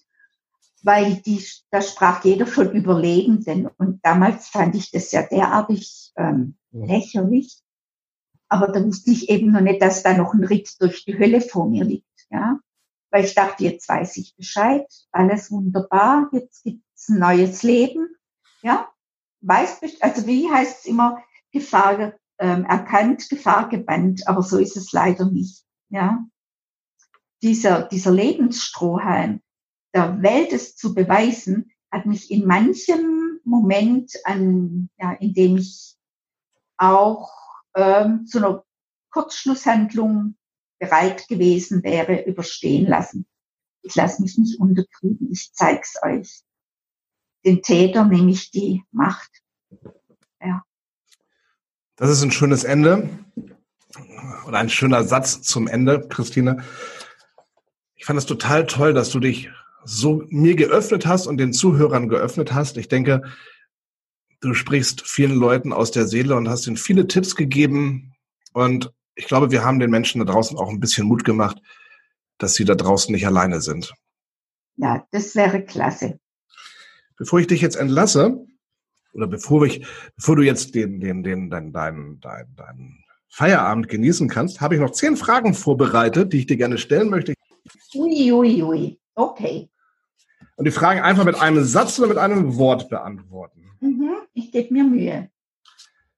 weil 0.81 1.21
die, 1.21 1.41
da 1.71 1.81
sprach 1.81 2.25
jeder 2.25 2.47
von 2.47 2.71
Überlebenden. 2.73 3.67
Und 3.77 4.03
damals 4.03 4.49
fand 4.49 4.75
ich 4.75 4.91
das 4.91 5.13
ja 5.13 5.23
derartig 5.23 6.11
ähm, 6.17 6.57
lächerlich. 6.71 7.61
Aber 8.49 8.67
da 8.67 8.83
wusste 8.83 9.11
ich 9.11 9.29
eben 9.29 9.53
noch 9.53 9.61
nicht, 9.61 9.81
dass 9.81 10.03
da 10.03 10.17
noch 10.17 10.33
ein 10.33 10.43
Ritt 10.43 10.81
durch 10.81 11.05
die 11.05 11.17
Hölle 11.17 11.39
vor 11.39 11.69
mir 11.69 11.85
liegt. 11.85 12.27
Ja? 12.29 12.59
Weil 13.09 13.25
ich 13.25 13.35
dachte, 13.35 13.63
jetzt 13.63 13.87
weiß 13.87 14.17
ich 14.17 14.35
Bescheid, 14.35 14.85
alles 15.11 15.49
wunderbar, 15.51 16.29
jetzt 16.33 16.63
gibt's 16.63 17.09
ein 17.09 17.19
neues 17.19 17.63
Leben. 17.63 18.09
Ja, 18.61 18.89
weiß, 19.41 19.81
also 20.01 20.27
wie 20.27 20.51
heißt 20.51 20.79
es 20.79 20.85
immer, 20.85 21.23
Gefahr 21.51 22.13
ähm, 22.39 22.65
erkannt, 22.65 23.29
Gefahr 23.29 23.69
gebannt, 23.69 24.27
aber 24.27 24.43
so 24.43 24.57
ist 24.57 24.75
es 24.75 24.91
leider 24.91 25.25
nicht. 25.31 25.63
Ja, 25.89 26.25
dieser, 27.41 27.83
dieser 27.83 28.11
Lebensstrohhalm, 28.11 29.41
der 29.93 30.21
Welt 30.21 30.51
es 30.53 30.75
zu 30.75 30.93
beweisen, 30.93 31.71
hat 31.91 32.05
mich 32.05 32.31
in 32.31 32.45
manchem 32.45 33.39
Moment 33.43 34.11
an, 34.25 34.89
ja, 34.97 35.13
in 35.13 35.33
dem 35.33 35.57
ich 35.57 35.95
auch 36.77 37.31
ähm, 37.75 38.25
zu 38.25 38.39
einer 38.39 38.63
Kurzschlusshandlung 39.11 40.35
bereit 40.79 41.27
gewesen 41.27 41.83
wäre, 41.83 42.23
überstehen 42.25 42.87
lassen. 42.87 43.25
Ich 43.81 43.95
lasse 43.95 44.21
mich 44.21 44.37
nicht 44.37 44.59
unterkriegen, 44.59 45.31
ich 45.31 45.51
zeig's 45.53 45.95
euch. 46.03 46.41
Den 47.45 47.61
Täter 47.61 48.05
nehme 48.05 48.31
ich 48.31 48.51
die 48.51 48.83
Macht. 48.91 49.31
Ja. 50.41 50.63
Das 51.95 52.09
ist 52.09 52.21
ein 52.21 52.31
schönes 52.31 52.63
Ende 52.63 53.09
oder 54.45 54.57
ein 54.57 54.69
schöner 54.69 55.03
Satz 55.03 55.41
zum 55.41 55.67
Ende, 55.67 56.07
Christine. 56.07 56.63
Ich 57.95 58.05
fand 58.05 58.19
es 58.19 58.25
total 58.25 58.65
toll, 58.65 58.93
dass 58.93 59.09
du 59.09 59.19
dich 59.19 59.49
so 59.83 60.23
mir 60.29 60.55
geöffnet 60.55 61.05
hast 61.05 61.27
und 61.27 61.37
den 61.37 61.53
Zuhörern 61.53 62.09
geöffnet 62.09 62.53
hast. 62.53 62.77
Ich 62.77 62.89
denke, 62.89 63.23
du 64.41 64.53
sprichst 64.53 65.07
vielen 65.07 65.35
Leuten 65.35 65.73
aus 65.73 65.91
der 65.91 66.07
Seele 66.07 66.35
und 66.35 66.49
hast 66.49 66.67
ihnen 66.67 66.77
viele 66.77 67.07
Tipps 67.07 67.35
gegeben. 67.35 68.13
Und 68.53 68.91
ich 69.17 69.25
glaube, 69.25 69.51
wir 69.51 69.65
haben 69.65 69.79
den 69.79 69.89
Menschen 69.89 70.19
da 70.19 70.31
draußen 70.31 70.57
auch 70.57 70.69
ein 70.69 70.79
bisschen 70.79 71.07
Mut 71.07 71.23
gemacht, 71.25 71.61
dass 72.37 72.53
sie 72.53 72.65
da 72.65 72.75
draußen 72.75 73.13
nicht 73.13 73.25
alleine 73.25 73.61
sind. 73.61 73.93
Ja, 74.75 75.05
das 75.11 75.35
wäre 75.35 75.63
klasse. 75.63 76.19
Bevor 77.17 77.39
ich 77.39 77.47
dich 77.47 77.61
jetzt 77.61 77.75
entlasse, 77.75 78.45
oder 79.13 79.25
bevor 79.25 79.65
ich, 79.65 79.85
bevor 80.15 80.35
du 80.35 80.43
jetzt 80.43 80.75
den, 80.75 80.99
den, 80.99 81.23
den, 81.23 81.49
dein, 81.49 81.73
dein, 81.73 82.19
dein, 82.21 82.45
dein 82.55 83.03
Feierabend 83.27 83.89
genießen 83.89 84.29
kannst, 84.29 84.61
habe 84.61 84.75
ich 84.75 84.81
noch 84.81 84.91
zehn 84.91 85.17
Fragen 85.17 85.55
vorbereitet, 85.55 86.31
die 86.31 86.39
ich 86.39 86.45
dir 86.45 86.57
gerne 86.57 86.77
stellen 86.77 87.09
möchte. 87.09 87.33
Ui, 87.95 88.31
ui, 88.31 88.63
ui. 88.63 88.99
Okay. 89.15 89.67
Und 90.57 90.65
die 90.65 90.71
Fragen 90.71 91.01
einfach 91.01 91.25
mit 91.25 91.41
einem 91.41 91.63
Satz 91.63 91.97
oder 91.97 92.07
mit 92.07 92.17
einem 92.17 92.55
Wort 92.57 92.89
beantworten. 92.89 93.71
Mhm, 93.79 94.17
ich 94.33 94.51
gebe 94.51 94.73
mir 94.73 94.83
Mühe. 94.83 95.29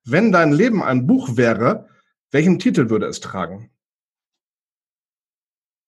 Wenn 0.04 0.34
dein 0.34 0.52
Leben 0.52 0.84
ein 0.84 1.08
Buch 1.08 1.38
wäre, 1.38 1.88
welchen 2.32 2.60
Titel 2.60 2.90
würde 2.90 3.08
es 3.08 3.20
tragen? 3.20 3.70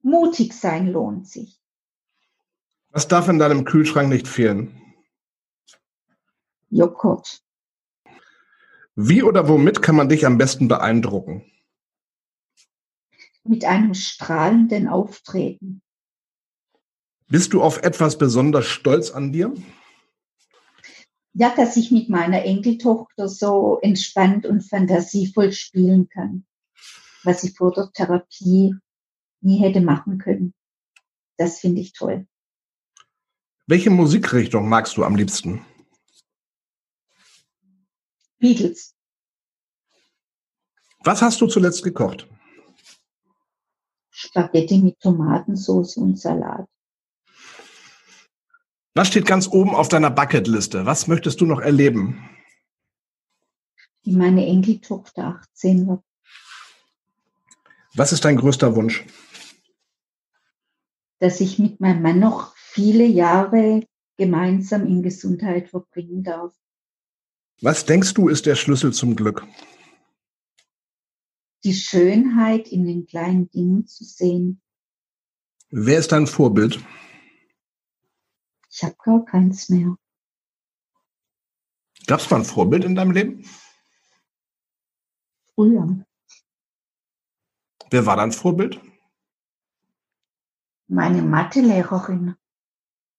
Mutig 0.02 0.54
sein 0.54 0.88
lohnt 0.88 1.28
sich. 1.28 1.60
Was 2.90 3.08
darf 3.08 3.28
in 3.30 3.40
deinem 3.40 3.64
Kühlschrank 3.66 4.10
nicht 4.10 4.28
fehlen? 4.28 4.76
Joghurt. 6.70 7.42
Wie 8.96 9.24
oder 9.24 9.48
womit 9.48 9.82
kann 9.82 9.96
man 9.96 10.10
dich 10.10 10.26
am 10.26 10.38
besten 10.38 10.68
beeindrucken? 10.68 11.46
Mit 13.44 13.66
einem 13.66 13.94
strahlenden 13.94 14.88
Auftreten. 14.88 15.82
Bist 17.28 17.54
du 17.54 17.62
auf 17.62 17.82
etwas 17.84 18.18
besonders 18.18 18.66
stolz 18.66 19.12
an 19.12 19.32
dir? 19.32 19.54
Ja, 21.34 21.54
dass 21.56 21.78
ich 21.78 21.92
mit 21.92 22.10
meiner 22.10 22.44
Enkeltochter 22.44 23.30
so 23.30 23.80
entspannt 23.82 24.46
und 24.46 24.62
fantasievoll 24.62 25.54
spielen 25.54 26.10
kann, 26.10 26.46
was 27.24 27.44
ich 27.44 27.56
vor 27.56 27.72
der 27.72 27.90
Therapie 27.94 28.76
nie 29.40 29.60
hätte 29.60 29.82
machen 29.82 30.18
können. 30.18 30.54
Das 31.38 31.60
finde 31.60 31.82
ich 31.82 31.94
toll. 31.94 32.28
Welche 33.66 33.90
Musikrichtung 33.90 34.68
magst 34.68 34.98
du 34.98 35.06
am 35.06 35.16
liebsten? 35.16 35.66
Beatles. 38.40 38.94
Was 41.04 41.22
hast 41.22 41.40
du 41.40 41.48
zuletzt 41.48 41.84
gekocht? 41.84 42.28
Spaghetti 44.10 44.78
mit 44.80 45.00
Tomatensauce 45.00 45.98
und 45.98 46.20
Salat. 46.20 46.68
Was 48.94 49.08
steht 49.08 49.26
ganz 49.26 49.48
oben 49.48 49.74
auf 49.74 49.88
deiner 49.88 50.10
Bucketliste? 50.10 50.86
Was 50.86 51.08
möchtest 51.08 51.40
du 51.40 51.46
noch 51.46 51.62
erleben? 51.62 52.30
Wie 54.04 54.16
meine 54.16 54.46
Enkeltochter 54.46 55.40
18 55.42 55.88
wird. 55.88 56.04
Was 57.96 58.12
ist 58.12 58.26
dein 58.26 58.38
größter 58.38 58.76
Wunsch? 58.76 59.06
Dass 61.20 61.40
ich 61.40 61.60
mit 61.60 61.80
meinem 61.80 62.02
Mann 62.02 62.20
noch 62.20 62.56
viele 62.58 63.06
Jahre 63.06 63.86
gemeinsam 64.18 64.86
in 64.86 65.04
Gesundheit 65.04 65.70
verbringen 65.70 66.24
darf. 66.24 66.54
Was 67.62 67.86
denkst 67.86 68.14
du, 68.14 68.28
ist 68.28 68.46
der 68.46 68.56
Schlüssel 68.56 68.92
zum 68.92 69.16
Glück? 69.16 69.46
Die 71.64 71.74
Schönheit 71.74 72.68
in 72.68 72.86
den 72.86 73.06
kleinen 73.06 73.50
Dingen 73.52 73.86
zu 73.86 74.04
sehen. 74.04 74.62
Wer 75.70 76.00
ist 76.00 76.12
dein 76.12 76.28
Vorbild? 76.28 76.80
Ich 78.82 78.86
habe 78.88 78.96
gar 79.04 79.24
keins 79.26 79.70
mehr. 79.70 79.96
Gab 82.08 82.20
es 82.20 82.32
mal 82.32 82.38
ein 82.38 82.46
Vorbild 82.46 82.84
in 82.84 82.96
deinem 82.96 83.12
Leben? 83.12 83.46
Früher. 85.54 86.04
Wer 87.92 88.06
war 88.08 88.16
dein 88.16 88.32
Vorbild? 88.32 88.82
Meine 90.88 91.22
Mathelehrerin. 91.22 92.36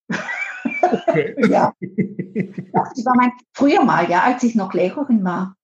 Okay. 0.09 1.37
ja. 1.49 1.73
Das 1.79 3.05
war 3.05 3.15
mein, 3.15 3.31
früher 3.53 3.85
mal, 3.85 4.11
ja, 4.11 4.25
als 4.25 4.43
ich 4.43 4.57
noch 4.57 4.75
Lehrerin 4.75 5.23
war. 5.23 5.57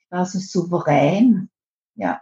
Ich 0.00 0.10
war 0.10 0.26
so 0.26 0.38
souverän. 0.38 1.48
Ja. 1.94 2.20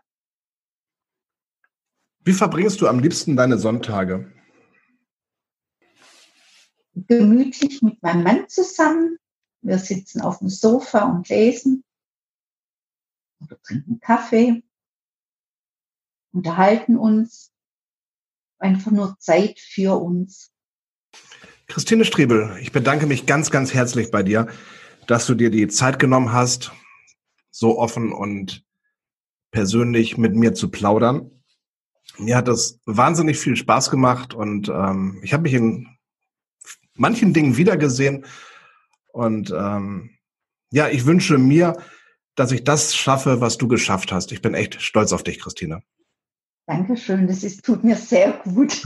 Wie 2.20 2.32
verbringst 2.32 2.80
du 2.80 2.86
am 2.86 3.00
liebsten 3.00 3.34
deine 3.34 3.58
Sonntage? 3.58 4.35
Gemütlich 6.96 7.82
mit 7.82 8.02
meinem 8.02 8.22
Mann 8.22 8.48
zusammen. 8.48 9.18
Wir 9.60 9.78
sitzen 9.78 10.22
auf 10.22 10.38
dem 10.38 10.48
Sofa 10.48 11.04
und 11.04 11.28
lesen. 11.28 11.84
Oder 13.40 13.60
trinken 13.62 14.00
Kaffee. 14.00 14.62
Unterhalten 16.32 16.96
uns. 16.96 17.52
Einfach 18.58 18.90
nur 18.90 19.16
Zeit 19.18 19.60
für 19.60 20.00
uns. 20.00 20.50
Christine 21.66 22.04
Strebel, 22.04 22.56
ich 22.60 22.72
bedanke 22.72 23.06
mich 23.06 23.26
ganz, 23.26 23.50
ganz 23.50 23.74
herzlich 23.74 24.10
bei 24.10 24.22
dir, 24.22 24.46
dass 25.06 25.26
du 25.26 25.34
dir 25.34 25.50
die 25.50 25.68
Zeit 25.68 25.98
genommen 25.98 26.32
hast, 26.32 26.72
so 27.50 27.78
offen 27.78 28.12
und 28.12 28.64
persönlich 29.50 30.16
mit 30.16 30.34
mir 30.34 30.54
zu 30.54 30.70
plaudern. 30.70 31.30
Mir 32.18 32.36
hat 32.36 32.48
das 32.48 32.78
wahnsinnig 32.86 33.38
viel 33.38 33.56
Spaß 33.56 33.90
gemacht 33.90 34.32
und 34.32 34.68
ähm, 34.68 35.20
ich 35.22 35.32
habe 35.32 35.42
mich 35.42 35.54
in 35.54 35.95
manchen 36.96 37.32
Dingen 37.32 37.56
wiedergesehen. 37.56 38.24
Und 39.12 39.50
ähm, 39.50 40.10
ja, 40.70 40.88
ich 40.88 41.06
wünsche 41.06 41.38
mir, 41.38 41.76
dass 42.34 42.52
ich 42.52 42.64
das 42.64 42.94
schaffe, 42.94 43.40
was 43.40 43.56
du 43.56 43.68
geschafft 43.68 44.12
hast. 44.12 44.32
Ich 44.32 44.42
bin 44.42 44.54
echt 44.54 44.80
stolz 44.82 45.12
auf 45.12 45.22
dich, 45.22 45.40
Christine. 45.40 45.82
Dankeschön, 46.66 47.26
das 47.26 47.44
ist, 47.44 47.64
tut 47.64 47.84
mir 47.84 47.96
sehr 47.96 48.32
gut. 48.44 48.82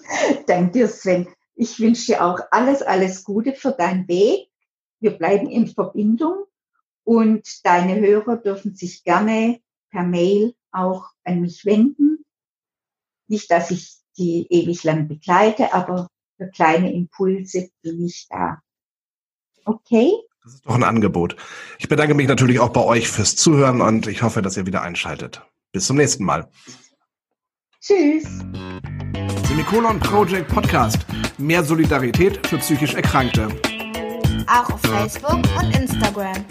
Danke 0.46 0.72
dir, 0.72 0.88
Sven. 0.88 1.26
Ich 1.56 1.78
wünsche 1.80 2.06
dir 2.06 2.24
auch 2.24 2.38
alles, 2.50 2.82
alles 2.82 3.24
Gute 3.24 3.52
für 3.52 3.72
deinen 3.72 4.08
Weg. 4.08 4.48
Wir 5.00 5.10
bleiben 5.10 5.48
in 5.48 5.66
Verbindung 5.66 6.44
und 7.04 7.46
deine 7.64 8.00
Hörer 8.00 8.36
dürfen 8.36 8.74
sich 8.74 9.04
gerne 9.04 9.60
per 9.90 10.04
Mail 10.04 10.54
auch 10.72 11.10
an 11.24 11.40
mich 11.40 11.64
wenden. 11.64 12.24
Nicht, 13.28 13.50
dass 13.50 13.70
ich 13.70 13.98
die 14.16 14.46
ewig 14.50 14.82
lang 14.84 15.08
begleite, 15.08 15.72
aber 15.74 16.08
für 16.44 16.50
kleine 16.50 16.92
Impulse 16.92 17.70
bin 17.82 18.04
ich 18.04 18.26
da. 18.28 18.58
Okay? 19.64 20.12
Das 20.42 20.54
ist 20.54 20.66
doch 20.66 20.74
ein 20.74 20.82
Angebot. 20.82 21.36
Ich 21.78 21.88
bedanke 21.88 22.14
mich 22.14 22.28
natürlich 22.28 22.60
auch 22.60 22.68
bei 22.68 22.82
euch 22.82 23.08
fürs 23.08 23.34
Zuhören 23.36 23.80
und 23.80 24.06
ich 24.06 24.22
hoffe, 24.22 24.42
dass 24.42 24.56
ihr 24.56 24.66
wieder 24.66 24.82
einschaltet. 24.82 25.42
Bis 25.72 25.86
zum 25.86 25.96
nächsten 25.96 26.24
Mal. 26.24 26.50
Tschüss. 27.80 28.24
Semikolon 29.48 29.98
Project 30.00 30.48
Podcast. 30.48 30.98
Mehr 31.38 31.64
Solidarität 31.64 32.46
für 32.46 32.58
psychisch 32.58 32.94
Erkrankte. 32.94 33.48
Auch 34.46 34.70
auf 34.70 34.80
Facebook 34.80 35.42
und 35.58 35.74
Instagram. 35.74 36.44